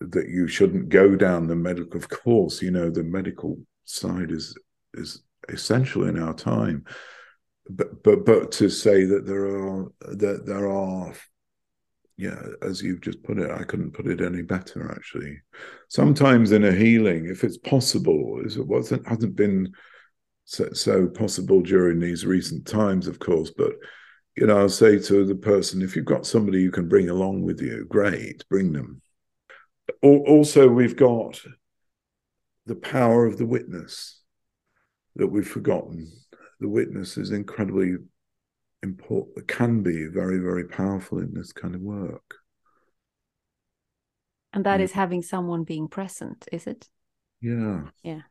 that 0.00 0.28
you 0.28 0.48
shouldn't 0.48 0.88
go 0.88 1.14
down 1.14 1.46
the 1.46 1.54
medical. 1.54 1.96
Of 1.96 2.08
course, 2.24 2.60
you 2.60 2.72
know 2.72 2.90
the 2.90 3.04
medical 3.04 3.56
side 3.84 4.32
is 4.32 4.56
is 4.94 5.22
essential 5.52 6.06
in 6.08 6.18
our 6.18 6.34
time, 6.34 6.84
but 7.68 8.02
but 8.02 8.24
but 8.24 8.52
to 8.52 8.68
say 8.68 9.04
that 9.04 9.26
there 9.26 9.46
are 9.46 9.92
that 10.00 10.46
there 10.46 10.70
are 10.70 11.14
yeah, 12.16 12.40
as 12.60 12.82
you've 12.82 13.00
just 13.00 13.22
put 13.22 13.38
it, 13.38 13.50
I 13.50 13.64
couldn't 13.64 13.92
put 13.92 14.06
it 14.06 14.20
any 14.20 14.42
better. 14.42 14.90
Actually, 14.90 15.38
sometimes 15.88 16.52
in 16.52 16.64
a 16.64 16.72
healing, 16.72 17.26
if 17.26 17.44
it's 17.44 17.58
possible, 17.58 18.42
it 18.44 18.66
wasn't 18.66 19.06
hasn't 19.06 19.36
been 19.36 19.72
so, 20.44 20.72
so, 20.72 21.06
possible 21.06 21.60
during 21.60 22.00
these 22.00 22.26
recent 22.26 22.66
times, 22.66 23.06
of 23.06 23.18
course. 23.20 23.50
But 23.56 23.72
you 24.36 24.46
know, 24.46 24.58
I'll 24.58 24.68
say 24.68 24.98
to 24.98 25.24
the 25.24 25.34
person, 25.34 25.82
if 25.82 25.96
you've 25.96 26.04
got 26.04 26.26
somebody 26.26 26.60
you 26.60 26.70
can 26.70 26.88
bring 26.88 27.08
along 27.08 27.42
with 27.42 27.60
you, 27.60 27.86
great, 27.88 28.44
bring 28.48 28.72
them 28.72 29.00
also 30.02 30.68
we've 30.68 30.96
got 30.96 31.40
the 32.66 32.74
power 32.74 33.26
of 33.26 33.38
the 33.38 33.46
witness 33.46 34.19
that 35.20 35.28
we've 35.28 35.46
forgotten. 35.46 36.10
The 36.60 36.68
witness 36.68 37.18
is 37.18 37.30
incredibly 37.30 37.96
important, 38.82 39.46
can 39.46 39.82
be 39.82 40.06
very, 40.06 40.38
very 40.38 40.66
powerful 40.66 41.18
in 41.18 41.34
this 41.34 41.52
kind 41.52 41.74
of 41.74 41.82
work. 41.82 42.36
And 44.52 44.64
that 44.64 44.80
yeah. 44.80 44.84
is 44.84 44.92
having 44.92 45.22
someone 45.22 45.64
being 45.64 45.88
present, 45.88 46.48
is 46.50 46.66
it? 46.66 46.88
Yeah. 47.40 47.82
Yeah. 48.02 48.22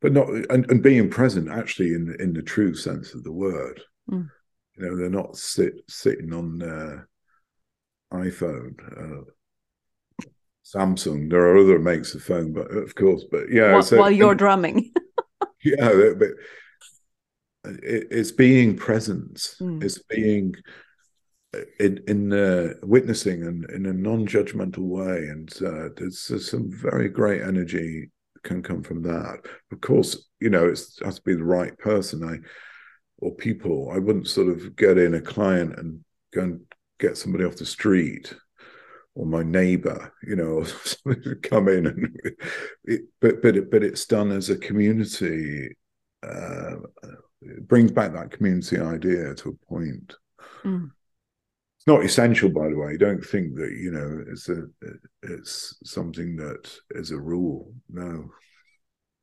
But 0.00 0.12
not 0.12 0.28
and, 0.28 0.70
and 0.70 0.82
being 0.82 1.08
present 1.08 1.48
actually 1.50 1.94
in 1.94 2.14
in 2.18 2.32
the 2.32 2.42
true 2.42 2.74
sense 2.74 3.14
of 3.14 3.22
the 3.22 3.32
word. 3.32 3.80
Mm. 4.10 4.28
You 4.76 4.84
know, 4.84 4.96
they're 4.96 5.08
not 5.08 5.36
sit 5.36 5.74
sitting 5.88 6.32
on 6.34 6.58
their 6.58 7.08
iPhone 8.12 8.74
uh, 8.92 9.24
Samsung. 10.64 11.30
There 11.30 11.46
are 11.46 11.56
other 11.56 11.78
makes 11.78 12.14
of 12.14 12.22
phone, 12.22 12.52
but 12.52 12.70
of 12.70 12.94
course, 12.94 13.24
but 13.30 13.50
yeah. 13.50 13.72
While, 13.72 13.82
so, 13.82 13.98
while 13.98 14.10
you're 14.10 14.32
and, 14.32 14.38
drumming. 14.38 14.92
yeah, 15.64 16.12
but 16.18 16.28
it's 17.82 18.32
being 18.32 18.76
present. 18.76 19.36
Mm. 19.60 19.82
It's 19.82 20.02
being 20.02 20.54
in 21.80 22.00
in 22.06 22.32
uh, 22.32 22.74
witnessing 22.82 23.42
and 23.42 23.68
in 23.70 23.86
a 23.86 23.92
non-judgmental 23.92 24.78
way, 24.78 25.28
and 25.28 25.52
uh, 25.64 25.88
there's, 25.96 26.26
there's, 26.28 26.50
some 26.50 26.70
very 26.70 27.08
great 27.08 27.42
energy 27.42 28.10
can 28.42 28.62
come 28.62 28.82
from 28.82 29.02
that. 29.02 29.40
Of 29.72 29.80
course, 29.80 30.28
you 30.40 30.50
know 30.50 30.68
it 30.68 30.80
has 31.04 31.16
to 31.16 31.22
be 31.22 31.34
the 31.34 31.44
right 31.44 31.76
person. 31.78 32.24
I 32.24 32.38
or 33.18 33.34
people. 33.34 33.90
I 33.92 33.98
wouldn't 33.98 34.28
sort 34.28 34.48
of 34.48 34.76
get 34.76 34.98
in 34.98 35.14
a 35.14 35.20
client 35.20 35.78
and 35.78 36.00
go 36.34 36.42
and 36.42 36.60
get 36.98 37.16
somebody 37.16 37.44
off 37.44 37.56
the 37.56 37.66
street 37.66 38.34
or 39.16 39.24
my 39.24 39.42
neighbor, 39.42 40.12
you 40.22 40.36
know, 40.36 40.64
come 41.42 41.68
in 41.68 41.86
and 41.86 42.20
it, 42.84 43.00
but 43.20 43.42
but 43.42 43.56
it, 43.56 43.70
but 43.70 43.82
it's 43.82 44.04
done 44.04 44.30
as 44.30 44.50
a 44.50 44.58
community. 44.58 45.74
Uh, 46.22 46.76
it 47.40 47.66
brings 47.66 47.90
back 47.90 48.12
that 48.12 48.30
community 48.30 48.78
idea 48.78 49.34
to 49.34 49.48
a 49.48 49.66
point. 49.66 50.14
Mm. 50.64 50.90
It's 51.78 51.86
not 51.86 52.04
essential, 52.04 52.50
by 52.50 52.68
the 52.68 52.76
way. 52.76 52.98
Don't 52.98 53.24
think 53.24 53.54
that 53.56 53.72
you 53.72 53.90
know 53.90 54.22
it's 54.30 54.50
a 54.50 54.64
it's 55.22 55.78
something 55.82 56.36
that 56.36 56.70
is 56.90 57.10
a 57.10 57.18
rule. 57.18 57.72
No, 57.88 58.28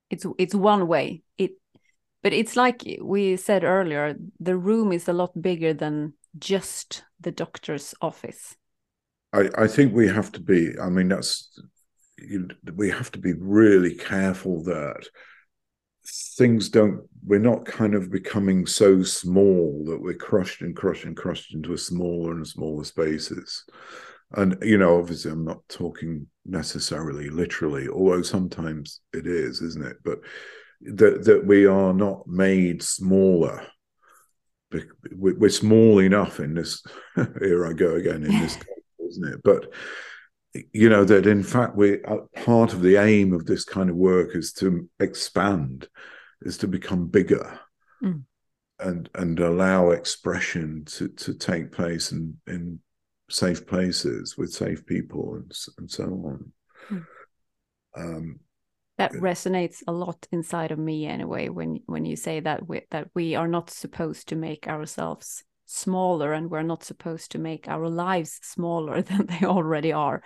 it's 0.09 0.25
it's 0.39 0.55
one 0.55 0.87
way. 0.87 1.21
It, 1.37 1.51
but 2.23 2.33
it's 2.33 2.55
like 2.55 2.81
we 2.99 3.37
said 3.37 3.63
earlier. 3.63 4.15
The 4.39 4.57
room 4.57 4.91
is 4.91 5.07
a 5.07 5.13
lot 5.13 5.39
bigger 5.39 5.75
than 5.75 6.13
just 6.39 7.03
the 7.19 7.31
doctor's 7.31 7.93
office 8.01 8.55
I, 9.33 9.49
I 9.57 9.67
think 9.67 9.93
we 9.93 10.07
have 10.07 10.31
to 10.33 10.39
be. 10.39 10.77
I 10.79 10.89
mean, 10.89 11.09
that's 11.09 11.59
you, 12.17 12.47
we 12.75 12.89
have 12.89 13.11
to 13.11 13.19
be 13.19 13.33
really 13.33 13.95
careful 13.95 14.63
that 14.63 15.07
things 16.37 16.69
don't. 16.69 17.01
We're 17.25 17.39
not 17.39 17.65
kind 17.65 17.95
of 17.95 18.11
becoming 18.11 18.65
so 18.65 19.03
small 19.03 19.83
that 19.87 20.01
we're 20.01 20.13
crushed 20.13 20.61
and 20.61 20.75
crushed 20.75 21.05
and 21.05 21.17
crushed 21.17 21.53
into 21.53 21.73
a 21.73 21.77
smaller 21.77 22.33
and 22.33 22.47
smaller 22.47 22.83
spaces. 22.83 23.63
And 24.33 24.57
you 24.61 24.77
know, 24.77 24.99
obviously, 24.99 25.31
I'm 25.31 25.45
not 25.45 25.67
talking 25.67 26.27
necessarily 26.45 27.29
literally, 27.29 27.89
although 27.89 28.21
sometimes 28.21 29.01
it 29.13 29.25
is, 29.25 29.61
isn't 29.61 29.85
it? 29.85 29.97
But 30.03 30.19
that 30.81 31.25
that 31.25 31.45
we 31.45 31.65
are 31.65 31.93
not 31.93 32.27
made 32.27 32.83
smaller 32.83 33.65
we're 35.15 35.49
small 35.49 35.99
enough 35.99 36.39
in 36.39 36.55
this 36.55 36.83
here 37.39 37.65
i 37.65 37.73
go 37.73 37.95
again 37.95 38.23
in 38.23 38.31
this 38.39 38.57
isn't 39.13 39.33
it? 39.33 39.41
But 39.43 39.67
you 40.71 40.89
know 40.89 41.03
that 41.03 41.25
in 41.25 41.43
fact 41.43 41.75
we 41.75 42.03
uh, 42.03 42.17
part 42.35 42.73
of 42.73 42.81
the 42.81 42.97
aim 42.97 43.33
of 43.33 43.45
this 43.45 43.65
kind 43.65 43.89
of 43.89 43.95
work 43.95 44.35
is 44.35 44.53
to 44.53 44.87
expand 44.99 45.87
is 46.41 46.57
to 46.57 46.67
become 46.67 47.07
bigger 47.07 47.59
mm. 48.03 48.21
and 48.79 49.09
and 49.15 49.39
allow 49.39 49.89
expression 49.89 50.83
to 50.85 51.07
to 51.09 51.33
take 51.33 51.71
place 51.71 52.11
in 52.11 52.37
in 52.47 52.79
safe 53.29 53.65
places 53.65 54.37
with 54.37 54.53
safe 54.53 54.85
people 54.85 55.35
and, 55.35 55.51
and 55.79 55.89
so 55.89 56.03
on 56.03 56.51
mm. 56.91 57.05
um, 57.97 58.39
that 58.99 59.11
resonates 59.13 59.81
a 59.87 59.91
lot 59.91 60.27
inside 60.31 60.71
of 60.71 60.77
me 60.77 61.07
anyway 61.07 61.49
when 61.49 61.79
when 61.87 62.05
you 62.05 62.15
say 62.15 62.39
that 62.39 62.67
we, 62.67 62.81
that 62.91 63.07
we 63.15 63.33
are 63.33 63.47
not 63.47 63.71
supposed 63.71 64.27
to 64.27 64.35
make 64.35 64.67
ourselves 64.67 65.43
smaller 65.73 66.33
and 66.33 66.51
we're 66.51 66.61
not 66.61 66.83
supposed 66.83 67.31
to 67.31 67.39
make 67.39 67.67
our 67.67 67.89
lives 67.89 68.39
smaller 68.43 69.01
than 69.09 69.25
they 69.25 69.45
already 69.45 69.91
are 69.91 70.21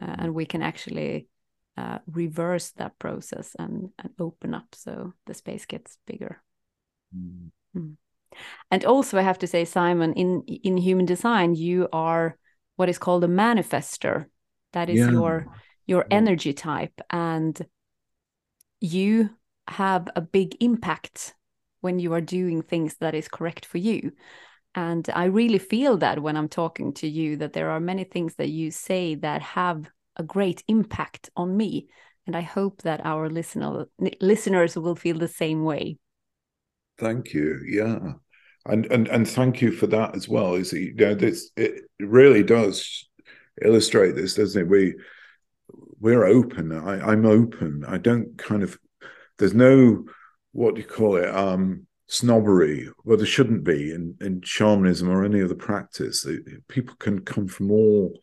uh, 0.00 0.06
mm. 0.06 0.16
and 0.18 0.34
we 0.34 0.44
can 0.44 0.62
actually 0.62 1.28
uh, 1.76 1.98
reverse 2.06 2.72
that 2.72 2.98
process 2.98 3.54
and, 3.58 3.90
and 3.98 4.10
open 4.18 4.52
up 4.52 4.66
so 4.74 5.12
the 5.26 5.34
space 5.34 5.64
gets 5.64 5.96
bigger 6.06 6.42
mm. 7.16 7.50
Mm. 7.76 7.96
and 8.70 8.84
also 8.84 9.16
i 9.16 9.22
have 9.22 9.38
to 9.38 9.46
say 9.46 9.64
simon 9.64 10.12
in 10.14 10.42
in 10.42 10.76
human 10.76 11.06
design 11.06 11.54
you 11.54 11.88
are 11.92 12.36
what 12.76 12.88
is 12.88 12.98
called 12.98 13.22
a 13.22 13.28
manifester 13.28 14.26
that 14.72 14.90
is 14.90 14.98
yeah. 14.98 15.10
your 15.10 15.46
your 15.86 16.04
energy 16.10 16.52
type 16.52 17.00
and 17.10 17.64
you 18.80 19.30
have 19.68 20.08
a 20.16 20.20
big 20.20 20.56
impact 20.60 21.34
when 21.80 22.00
you 22.00 22.12
are 22.12 22.20
doing 22.20 22.60
things 22.60 22.96
that 22.96 23.14
is 23.14 23.28
correct 23.28 23.64
for 23.64 23.78
you 23.78 24.12
and 24.74 25.08
i 25.14 25.24
really 25.24 25.58
feel 25.58 25.96
that 25.96 26.22
when 26.22 26.36
i'm 26.36 26.48
talking 26.48 26.92
to 26.92 27.08
you 27.08 27.36
that 27.36 27.52
there 27.52 27.70
are 27.70 27.80
many 27.80 28.04
things 28.04 28.34
that 28.36 28.48
you 28.48 28.70
say 28.70 29.14
that 29.14 29.42
have 29.42 29.90
a 30.20 30.22
great 30.22 30.62
impact 30.68 31.30
on 31.34 31.56
me. 31.56 31.88
And 32.26 32.36
i 32.36 32.42
hope 32.42 32.82
that 32.82 33.04
our 33.04 33.28
listener 33.28 33.86
listeners 34.20 34.76
will 34.76 34.94
feel 34.94 35.18
the 35.18 35.28
same 35.28 35.64
way. 35.64 35.98
Thank 36.98 37.32
you. 37.32 37.60
Yeah. 37.66 38.12
And 38.66 38.86
and 38.92 39.08
and 39.08 39.26
thank 39.26 39.62
you 39.62 39.72
for 39.72 39.88
that 39.88 40.14
as 40.14 40.28
well. 40.28 40.54
Is 40.54 40.72
you 40.72 40.94
know 40.94 41.14
this 41.14 41.50
it 41.56 41.82
really 41.98 42.44
does 42.44 43.08
illustrate 43.62 44.14
this 44.14 44.34
doesn't 44.34 44.62
it? 44.62 44.68
We 44.68 44.94
we're 45.98 46.26
open. 46.26 46.72
I, 46.72 47.00
i'm 47.10 47.26
open. 47.26 47.84
I 47.88 47.98
don't 47.98 48.36
kind 48.38 48.62
of 48.62 48.78
there's 49.38 49.54
no 49.54 50.04
what 50.52 50.74
do 50.74 50.82
you 50.82 50.86
call 50.86 51.16
it? 51.16 51.34
Um 51.34 51.86
snobbery 52.10 52.88
well 53.04 53.16
there 53.16 53.24
shouldn't 53.24 53.62
be 53.62 53.92
in 53.92 54.16
in 54.20 54.42
shamanism 54.42 55.08
or 55.08 55.24
any 55.24 55.40
other 55.40 55.54
practice. 55.54 56.26
People 56.68 56.96
can 56.96 57.20
come 57.20 57.46
from 57.46 57.70
all 57.70 58.18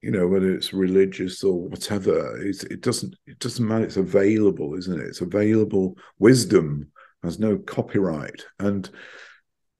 you 0.00 0.12
know 0.12 0.28
whether 0.28 0.54
it's 0.54 0.72
religious 0.72 1.42
or 1.42 1.68
whatever. 1.68 2.40
It's, 2.40 2.62
it 2.64 2.82
doesn't 2.82 3.16
it 3.26 3.40
doesn't 3.40 3.66
matter. 3.66 3.84
It's 3.84 3.96
available 3.96 4.74
isn't 4.74 5.00
it? 5.00 5.06
It's 5.06 5.22
available 5.22 5.96
wisdom 6.20 6.92
has 7.24 7.40
no 7.40 7.58
copyright. 7.58 8.44
And 8.60 8.88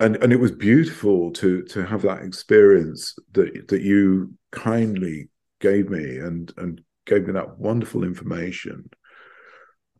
and 0.00 0.16
and 0.16 0.32
it 0.32 0.40
was 0.40 0.50
beautiful 0.50 1.30
to 1.34 1.62
to 1.66 1.86
have 1.86 2.02
that 2.02 2.22
experience 2.22 3.14
that 3.32 3.68
that 3.68 3.82
you 3.82 4.34
kindly 4.50 5.28
gave 5.60 5.88
me 5.88 6.18
and 6.18 6.52
and 6.56 6.80
gave 7.06 7.28
me 7.28 7.34
that 7.34 7.58
wonderful 7.58 8.02
information. 8.02 8.90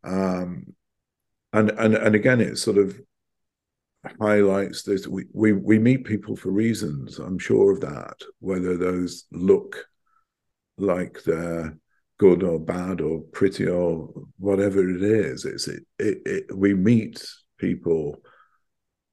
Um 0.03 0.75
and 1.55 1.71
and 1.71 1.95
and 1.95 2.15
again 2.15 2.41
it 2.41 2.59
sort 2.59 2.77
of 2.77 3.01
highlights 4.21 4.83
this 4.83 5.07
we, 5.09 5.25
we 5.33 5.53
we 5.53 5.79
meet 5.79 6.05
people 6.05 6.37
for 6.37 6.51
reasons 6.51 7.19
i'm 7.19 7.39
sure 7.39 7.73
of 7.73 7.81
that 7.81 8.17
whether 8.41 8.77
those 8.77 9.25
look 9.33 9.87
like 10.77 11.23
they're 11.25 11.75
good 12.19 12.43
or 12.43 12.61
bad 12.61 13.01
or 13.01 13.21
pretty 13.33 13.67
or 13.67 14.09
whatever 14.39 14.89
it 14.89 15.03
is. 15.03 15.45
It's 15.45 15.69
it, 15.69 15.85
it, 15.99 16.19
it 16.25 16.57
we 16.57 16.75
meet 16.75 17.25
people 17.59 18.17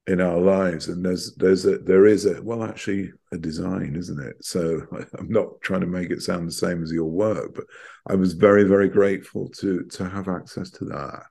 in 0.08 0.20
our 0.20 0.40
lives 0.40 0.88
and 0.88 1.06
there's 1.06 1.36
there's 1.36 1.66
a 1.66 1.78
there 1.78 2.06
is 2.08 2.26
a 2.26 2.42
well 2.42 2.64
actually 2.64 3.12
a 3.32 3.38
design 3.38 3.96
isn't 3.96 4.20
it? 4.20 4.36
So 4.44 4.82
i'm 5.20 5.30
not 5.30 5.62
trying 5.62 5.82
to 5.82 5.88
make 5.88 6.10
it 6.10 6.22
sound 6.22 6.48
the 6.48 6.52
same 6.52 6.82
as 6.82 6.92
your 6.92 7.10
work 7.10 7.54
but 7.54 7.66
i 8.08 8.16
was 8.16 8.34
very 8.34 8.64
very 8.64 8.90
grateful 8.90 9.48
to 9.50 9.84
to 9.84 10.10
have 10.10 10.28
access 10.28 10.72
to 10.72 10.86
that 10.86 11.24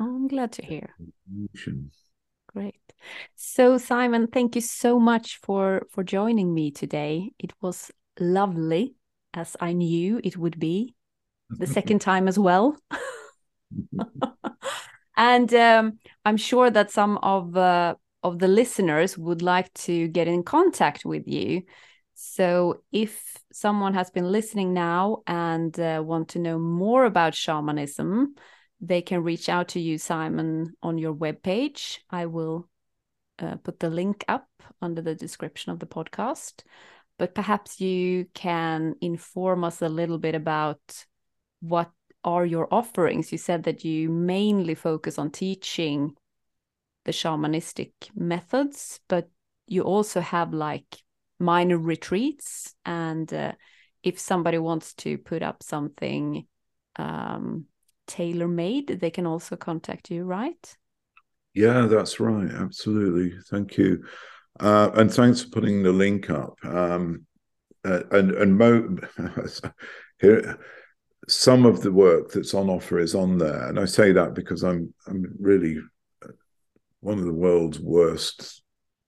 oh, 0.00 0.04
i'm 0.16 0.28
glad 0.28 0.52
to 0.52 0.64
hear. 0.64 0.94
Great. 2.46 2.80
So 3.36 3.78
simon 3.78 4.26
thank 4.26 4.54
you 4.54 4.60
so 4.60 4.98
much 4.98 5.38
for 5.42 5.86
for 5.90 6.02
joining 6.02 6.54
me 6.54 6.70
today. 6.70 7.32
It 7.38 7.52
was 7.60 7.90
lovely 8.18 8.94
as 9.34 9.56
i 9.60 9.72
knew 9.72 10.20
it 10.24 10.36
would 10.36 10.58
be 10.58 10.94
the 11.50 11.66
second 11.76 12.00
time 12.00 12.28
as 12.28 12.38
well. 12.38 12.76
And 15.16 15.52
um, 15.52 15.98
i'm 16.24 16.36
sure 16.36 16.70
that 16.70 16.90
some 16.90 17.18
of 17.18 17.56
uh, 17.56 17.96
of 18.22 18.38
the 18.38 18.48
listeners 18.48 19.18
would 19.18 19.42
like 19.42 19.72
to 19.74 20.08
get 20.08 20.28
in 20.28 20.42
contact 20.42 21.04
with 21.04 21.26
you. 21.26 21.62
So 22.14 22.82
if 22.90 23.36
someone 23.52 23.94
has 23.94 24.10
been 24.10 24.30
listening 24.32 24.74
now 24.74 25.18
and 25.26 25.78
uh, 25.78 26.02
want 26.04 26.30
to 26.30 26.38
know 26.38 26.58
more 26.58 27.04
about 27.04 27.34
shamanism, 27.34 28.34
they 28.80 29.02
can 29.02 29.22
reach 29.22 29.48
out 29.48 29.68
to 29.68 29.80
you, 29.80 29.98
Simon, 29.98 30.74
on 30.82 30.98
your 30.98 31.14
webpage. 31.14 31.98
I 32.10 32.26
will 32.26 32.68
uh, 33.38 33.56
put 33.56 33.80
the 33.80 33.90
link 33.90 34.24
up 34.28 34.48
under 34.80 35.02
the 35.02 35.14
description 35.14 35.72
of 35.72 35.80
the 35.80 35.86
podcast. 35.86 36.62
But 37.18 37.34
perhaps 37.34 37.80
you 37.80 38.26
can 38.34 38.94
inform 39.00 39.64
us 39.64 39.82
a 39.82 39.88
little 39.88 40.18
bit 40.18 40.36
about 40.36 40.80
what 41.60 41.90
are 42.22 42.46
your 42.46 42.72
offerings. 42.72 43.32
You 43.32 43.38
said 43.38 43.64
that 43.64 43.84
you 43.84 44.08
mainly 44.08 44.74
focus 44.74 45.18
on 45.18 45.30
teaching 45.30 46.14
the 47.04 47.12
shamanistic 47.12 47.92
methods, 48.14 49.00
but 49.08 49.28
you 49.66 49.82
also 49.82 50.20
have 50.20 50.54
like 50.54 51.02
minor 51.40 51.78
retreats. 51.78 52.74
And 52.84 53.32
uh, 53.32 53.52
if 54.02 54.18
somebody 54.20 54.58
wants 54.58 54.94
to 54.94 55.18
put 55.18 55.42
up 55.42 55.62
something 55.62 56.46
um, 56.96 57.66
tailor 58.08 58.48
made, 58.48 58.88
they 59.00 59.10
can 59.10 59.26
also 59.26 59.56
contact 59.56 60.10
you, 60.10 60.24
right? 60.24 60.76
Yeah, 61.54 61.86
that's 61.86 62.20
right. 62.20 62.50
Absolutely. 62.50 63.38
Thank 63.50 63.78
you. 63.78 64.04
Uh, 64.60 64.90
and 64.94 65.12
thanks 65.12 65.42
for 65.42 65.50
putting 65.50 65.82
the 65.82 65.92
link 65.92 66.30
up. 66.30 66.54
Um, 66.64 67.26
uh, 67.84 68.02
and 68.10 68.32
and 68.32 68.58
Mo, 68.58 68.96
here, 70.20 70.58
some 71.28 71.64
of 71.64 71.82
the 71.82 71.92
work 71.92 72.32
that's 72.32 72.54
on 72.54 72.68
offer 72.68 72.98
is 72.98 73.14
on 73.14 73.38
there, 73.38 73.68
and 73.68 73.78
I 73.78 73.84
say 73.84 74.12
that 74.12 74.34
because 74.34 74.64
I'm 74.64 74.92
I'm 75.06 75.32
really 75.38 75.78
one 77.00 77.18
of 77.18 77.24
the 77.24 77.32
world's 77.32 77.78
worst 77.78 78.62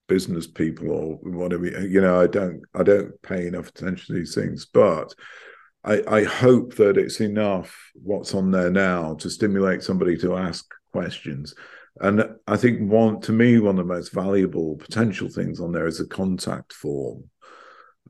business 0.07 0.47
people 0.47 0.91
or 0.91 1.15
whatever 1.23 1.67
you 1.87 2.01
know 2.01 2.21
i 2.21 2.27
don't 2.27 2.63
i 2.75 2.83
don't 2.83 3.13
pay 3.23 3.47
enough 3.47 3.69
attention 3.69 4.07
to 4.09 4.13
these 4.19 4.35
things 4.35 4.67
but 4.67 5.15
i 5.85 6.03
i 6.09 6.25
hope 6.25 6.75
that 6.75 6.97
it's 6.97 7.21
enough 7.21 7.77
what's 8.03 8.35
on 8.35 8.51
there 8.51 8.71
now 8.71 9.15
to 9.15 9.31
stimulate 9.31 9.83
somebody 9.83 10.17
to 10.17 10.37
ask 10.37 10.67
questions. 10.93 11.55
And 12.01 12.25
i 12.47 12.57
think 12.57 12.91
one 12.91 13.21
to 13.23 13.33
me 13.33 13.59
one 13.59 13.79
of 13.79 13.87
the 13.89 13.95
most 13.95 14.13
valuable 14.13 14.77
potential 14.77 15.29
things 15.29 15.61
on 15.61 15.73
there 15.73 15.87
is 15.87 16.01
a 16.01 16.07
contact 16.07 16.73
form. 16.73 17.25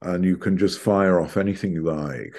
And 0.02 0.24
you 0.24 0.36
can 0.38 0.56
just 0.56 0.78
fire 0.80 1.20
off 1.20 1.36
anything 1.36 1.72
you 1.72 1.82
like 1.82 2.36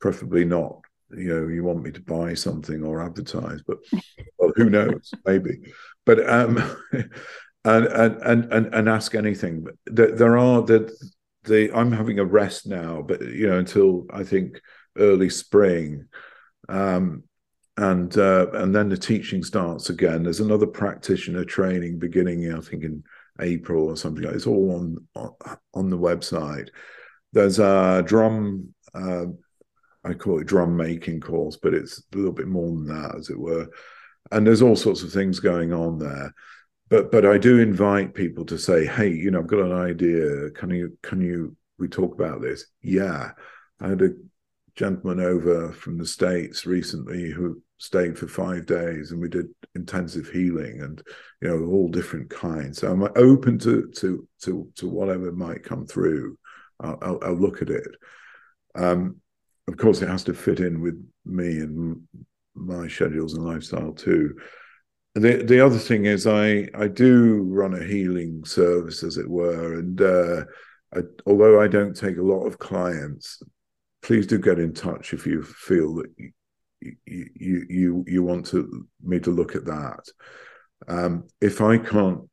preferably 0.00 0.44
not 0.44 0.80
you 1.16 1.28
know 1.28 1.48
you 1.48 1.62
want 1.64 1.82
me 1.82 1.90
to 1.92 2.00
buy 2.02 2.34
something 2.34 2.82
or 2.84 3.02
advertise 3.02 3.62
but 3.66 3.78
well 4.38 4.52
who 4.56 4.70
knows? 4.70 5.10
Maybe. 5.24 5.60
But 6.04 6.28
um 6.28 6.58
and 7.64 7.86
and 7.86 8.52
and 8.52 8.74
and 8.74 8.88
ask 8.88 9.14
anything. 9.14 9.66
There, 9.86 10.12
there 10.12 10.36
are 10.36 10.62
the 10.62 10.94
i'm 11.50 11.92
having 11.92 12.18
a 12.18 12.24
rest 12.24 12.66
now 12.66 13.02
but 13.02 13.20
you 13.22 13.46
know 13.46 13.58
until 13.58 14.06
i 14.12 14.22
think 14.22 14.60
early 14.98 15.28
spring 15.28 16.04
um 16.68 17.22
and 17.76 18.18
uh, 18.18 18.46
and 18.52 18.72
then 18.72 18.88
the 18.88 18.96
teaching 18.96 19.42
starts 19.42 19.90
again 19.90 20.22
there's 20.22 20.40
another 20.40 20.66
practitioner 20.66 21.44
training 21.44 21.98
beginning 21.98 22.52
i 22.54 22.60
think 22.60 22.84
in 22.84 23.02
april 23.40 23.86
or 23.86 23.96
something 23.96 24.24
it's 24.24 24.46
all 24.46 24.76
on 24.76 24.96
on, 25.16 25.56
on 25.74 25.90
the 25.90 25.98
website 25.98 26.68
there's 27.32 27.58
a 27.58 28.02
drum 28.06 28.72
uh, 28.94 29.24
I 30.04 30.12
call 30.12 30.38
it 30.38 30.46
drum 30.46 30.76
making 30.76 31.20
course, 31.20 31.56
but 31.56 31.72
it's 31.72 32.02
a 32.12 32.16
little 32.16 32.32
bit 32.32 32.46
more 32.46 32.68
than 32.68 32.86
that, 32.86 33.16
as 33.16 33.30
it 33.30 33.38
were. 33.38 33.68
And 34.30 34.46
there's 34.46 34.62
all 34.62 34.76
sorts 34.76 35.02
of 35.02 35.12
things 35.12 35.40
going 35.40 35.72
on 35.72 35.98
there. 35.98 36.34
But 36.90 37.10
but 37.10 37.24
I 37.24 37.38
do 37.38 37.58
invite 37.58 38.14
people 38.14 38.44
to 38.46 38.58
say, 38.58 38.86
hey, 38.86 39.08
you 39.08 39.30
know, 39.30 39.40
I've 39.40 39.46
got 39.46 39.60
an 39.60 39.72
idea. 39.72 40.50
Can 40.50 40.70
you 40.70 40.96
can 41.02 41.20
you 41.20 41.56
we 41.78 41.88
talk 41.88 42.14
about 42.14 42.40
this? 42.40 42.66
Yeah. 42.82 43.32
I 43.80 43.88
had 43.88 44.02
a 44.02 44.10
gentleman 44.76 45.20
over 45.20 45.72
from 45.72 45.98
the 45.98 46.06
States 46.06 46.66
recently 46.66 47.30
who 47.30 47.60
stayed 47.78 48.18
for 48.18 48.28
five 48.28 48.66
days 48.66 49.10
and 49.10 49.20
we 49.20 49.28
did 49.28 49.46
intensive 49.74 50.28
healing 50.28 50.80
and 50.80 51.02
you 51.42 51.48
know 51.48 51.66
all 51.66 51.88
different 51.88 52.30
kinds 52.30 52.78
so 52.78 52.90
i'm 52.90 53.02
open 53.16 53.58
to 53.58 53.90
to 53.90 54.26
to 54.40 54.70
to 54.76 54.88
whatever 54.88 55.32
might 55.32 55.62
come 55.64 55.84
through 55.84 56.38
i'll, 56.80 56.96
I'll, 57.02 57.18
I'll 57.22 57.34
look 57.34 57.60
at 57.62 57.68
it 57.68 57.88
um 58.76 59.16
of 59.68 59.76
course, 59.76 60.02
it 60.02 60.08
has 60.08 60.24
to 60.24 60.34
fit 60.34 60.60
in 60.60 60.80
with 60.80 61.02
me 61.24 61.58
and 61.58 62.02
my 62.54 62.86
schedules 62.86 63.34
and 63.34 63.44
lifestyle 63.44 63.92
too. 63.92 64.36
The 65.14 65.44
the 65.44 65.64
other 65.64 65.78
thing 65.78 66.06
is, 66.06 66.26
I 66.26 66.68
I 66.74 66.88
do 66.88 67.42
run 67.42 67.74
a 67.74 67.84
healing 67.84 68.44
service, 68.44 69.04
as 69.04 69.16
it 69.16 69.28
were, 69.28 69.78
and 69.78 70.00
uh, 70.00 70.44
I, 70.94 71.00
although 71.24 71.60
I 71.60 71.68
don't 71.68 71.96
take 71.96 72.16
a 72.16 72.22
lot 72.22 72.46
of 72.46 72.58
clients, 72.58 73.40
please 74.02 74.26
do 74.26 74.38
get 74.38 74.58
in 74.58 74.74
touch 74.74 75.12
if 75.12 75.24
you 75.24 75.42
feel 75.44 75.94
that 75.96 76.10
you 76.18 76.32
you 77.06 77.66
you, 77.68 78.04
you 78.06 78.22
want 78.22 78.46
to 78.46 78.86
me 79.02 79.20
to 79.20 79.30
look 79.30 79.54
at 79.54 79.64
that. 79.66 80.04
Um, 80.88 81.28
if 81.40 81.60
I 81.60 81.78
can't 81.78 82.28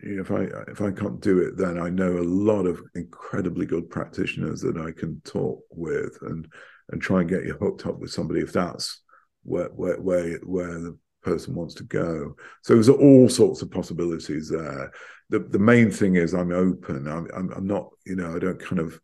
if 0.00 0.30
I 0.30 0.48
if 0.68 0.80
I 0.80 0.90
can't 0.90 1.20
do 1.20 1.38
it, 1.38 1.56
then 1.56 1.78
I 1.78 1.90
know 1.90 2.18
a 2.18 2.22
lot 2.22 2.66
of 2.66 2.80
incredibly 2.94 3.66
good 3.66 3.88
practitioners 3.88 4.60
that 4.62 4.76
I 4.76 4.90
can 4.90 5.20
talk 5.24 5.62
with 5.70 6.18
and 6.22 6.46
and 6.90 7.00
try 7.00 7.20
and 7.20 7.28
get 7.28 7.44
you 7.44 7.54
hooked 7.54 7.86
up 7.86 7.98
with 7.98 8.10
somebody 8.10 8.40
if 8.40 8.52
that's 8.52 9.00
where 9.42 9.68
where 9.68 10.00
where, 10.00 10.38
where 10.38 10.80
the 10.80 10.98
person 11.26 11.54
wants 11.54 11.74
to 11.74 11.84
go. 11.84 12.36
So 12.62 12.74
there's 12.74 12.88
all 12.88 13.28
sorts 13.28 13.60
of 13.62 13.70
possibilities 13.70 14.48
there. 14.48 14.92
The 15.28 15.40
the 15.40 15.58
main 15.58 15.90
thing 15.90 16.14
is 16.14 16.32
I'm 16.32 16.52
open. 16.52 17.08
I'm 17.08 17.26
I'm, 17.36 17.52
I'm 17.52 17.66
not 17.66 17.90
you 18.06 18.16
know 18.16 18.34
I 18.34 18.38
don't 18.38 18.60
kind 18.60 18.80
of 18.80 18.98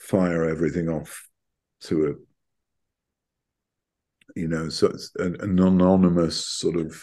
fire 0.00 0.44
everything 0.44 0.88
off 0.88 1.28
to 1.82 2.06
a 2.06 2.12
you 4.38 4.48
know 4.48 4.68
so 4.68 4.92
an, 5.18 5.36
an 5.40 5.58
anonymous 5.58 6.44
sort 6.44 6.76
of 6.76 7.00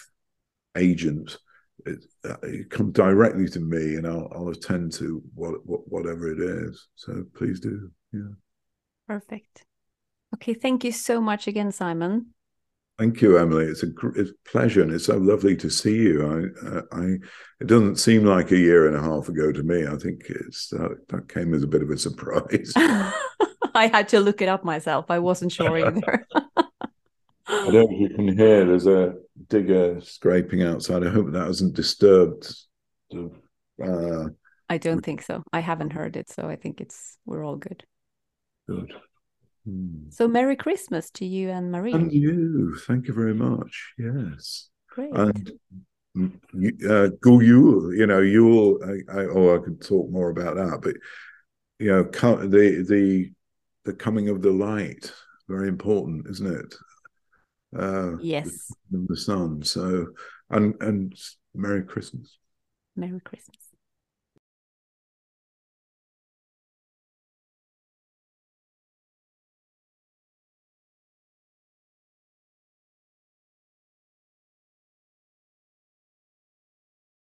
agent 0.75 1.37
it, 1.85 2.03
uh, 2.25 2.35
it 2.43 2.69
come 2.69 2.91
directly 2.91 3.47
to 3.47 3.59
me 3.59 3.95
and 3.95 4.05
I'll, 4.05 4.31
I'll 4.35 4.49
attend 4.49 4.91
to 4.93 5.21
what, 5.33 5.65
what 5.65 5.81
whatever 5.87 6.31
it 6.31 6.39
is. 6.39 6.87
So 6.95 7.23
please 7.33 7.59
do. 7.59 7.91
Yeah. 8.13 8.33
Perfect. 9.07 9.65
Okay. 10.35 10.53
Thank 10.53 10.83
you 10.83 10.91
so 10.91 11.19
much 11.19 11.47
again, 11.47 11.71
Simon. 11.71 12.33
Thank 13.01 13.19
you, 13.23 13.39
Emelie. 13.39 13.65
It's 13.65 13.81
a, 13.81 13.87
it's 14.15 14.29
a 14.29 14.49
pleasure, 14.51 14.83
and 14.83 14.91
it's 14.91 15.05
so 15.05 15.17
lovely 15.17 15.55
to 15.55 15.71
see 15.71 15.95
you. 15.95 16.21
I, 16.23 16.67
uh, 16.67 16.81
I, 16.91 17.05
it 17.59 17.65
doesn't 17.65 17.95
seem 17.95 18.25
like 18.25 18.51
a 18.51 18.57
year 18.57 18.85
and 18.85 18.95
a 18.95 19.01
half 19.01 19.27
ago 19.27 19.51
to 19.51 19.63
me. 19.63 19.87
I 19.87 19.95
think 19.95 20.21
it's 20.29 20.71
uh, 20.71 20.89
that 21.09 21.27
came 21.27 21.55
as 21.55 21.63
a 21.63 21.67
bit 21.67 21.81
of 21.81 21.89
a 21.89 21.97
surprise. 21.97 22.71
I 22.75 23.87
had 23.87 24.07
to 24.09 24.19
look 24.19 24.39
it 24.43 24.49
up 24.49 24.63
myself. 24.63 25.07
I 25.09 25.17
wasn't 25.17 25.51
sure 25.51 25.75
either. 25.87 26.27
I 26.35 26.45
don't 27.47 27.73
know 27.73 27.87
if 27.89 27.99
you 27.99 28.15
can 28.15 28.37
hear. 28.37 28.67
There's 28.67 28.85
a 28.85 29.15
digger 29.47 29.99
scraping 30.01 30.61
outside. 30.61 31.03
I 31.03 31.09
hope 31.09 31.31
that 31.31 31.47
hasn't 31.47 31.73
disturbed. 31.73 32.53
Uh, 33.83 34.25
I 34.69 34.77
don't 34.77 35.03
think 35.03 35.23
so. 35.23 35.41
I 35.51 35.61
haven't 35.61 35.93
heard 35.93 36.17
it, 36.17 36.29
so 36.29 36.47
I 36.47 36.55
think 36.55 36.79
it's 36.79 37.17
we're 37.25 37.43
all 37.43 37.55
good. 37.55 37.83
Good. 38.69 38.93
Hmm. 39.65 40.09
So 40.09 40.27
Merry 40.27 40.55
Christmas 40.55 41.09
to 41.11 41.25
you 41.25 41.49
and 41.49 41.71
Marie. 41.71 41.93
And 41.93 42.11
you. 42.11 42.75
Thank 42.87 43.07
you 43.07 43.13
very 43.13 43.33
much. 43.33 43.93
Yes. 43.97 44.69
Great. 44.89 45.13
And 45.13 45.51
uh, 46.89 47.07
go 47.21 47.39
you. 47.39 47.91
You 47.91 48.07
know, 48.07 48.19
you'll. 48.19 48.79
I, 48.83 49.19
I, 49.19 49.25
oh, 49.25 49.55
I 49.55 49.63
could 49.63 49.81
talk 49.81 50.09
more 50.09 50.29
about 50.29 50.55
that, 50.55 50.79
but 50.81 50.95
you 51.79 51.91
know, 51.91 52.03
the 52.03 52.85
the 52.87 53.31
the 53.85 53.93
coming 53.93 54.29
of 54.29 54.41
the 54.41 54.51
light 54.51 55.11
very 55.47 55.67
important, 55.67 56.27
isn't 56.29 56.47
it? 56.47 56.75
uh, 57.77 58.17
yes, 58.21 58.71
the, 58.89 59.05
the 59.07 59.17
sun. 59.17 59.63
So, 59.63 60.07
and 60.49 60.75
and 60.81 61.13
Merry 61.53 61.83
Christmas. 61.83 62.37
Merry 62.95 63.19
Christmas. 63.19 63.57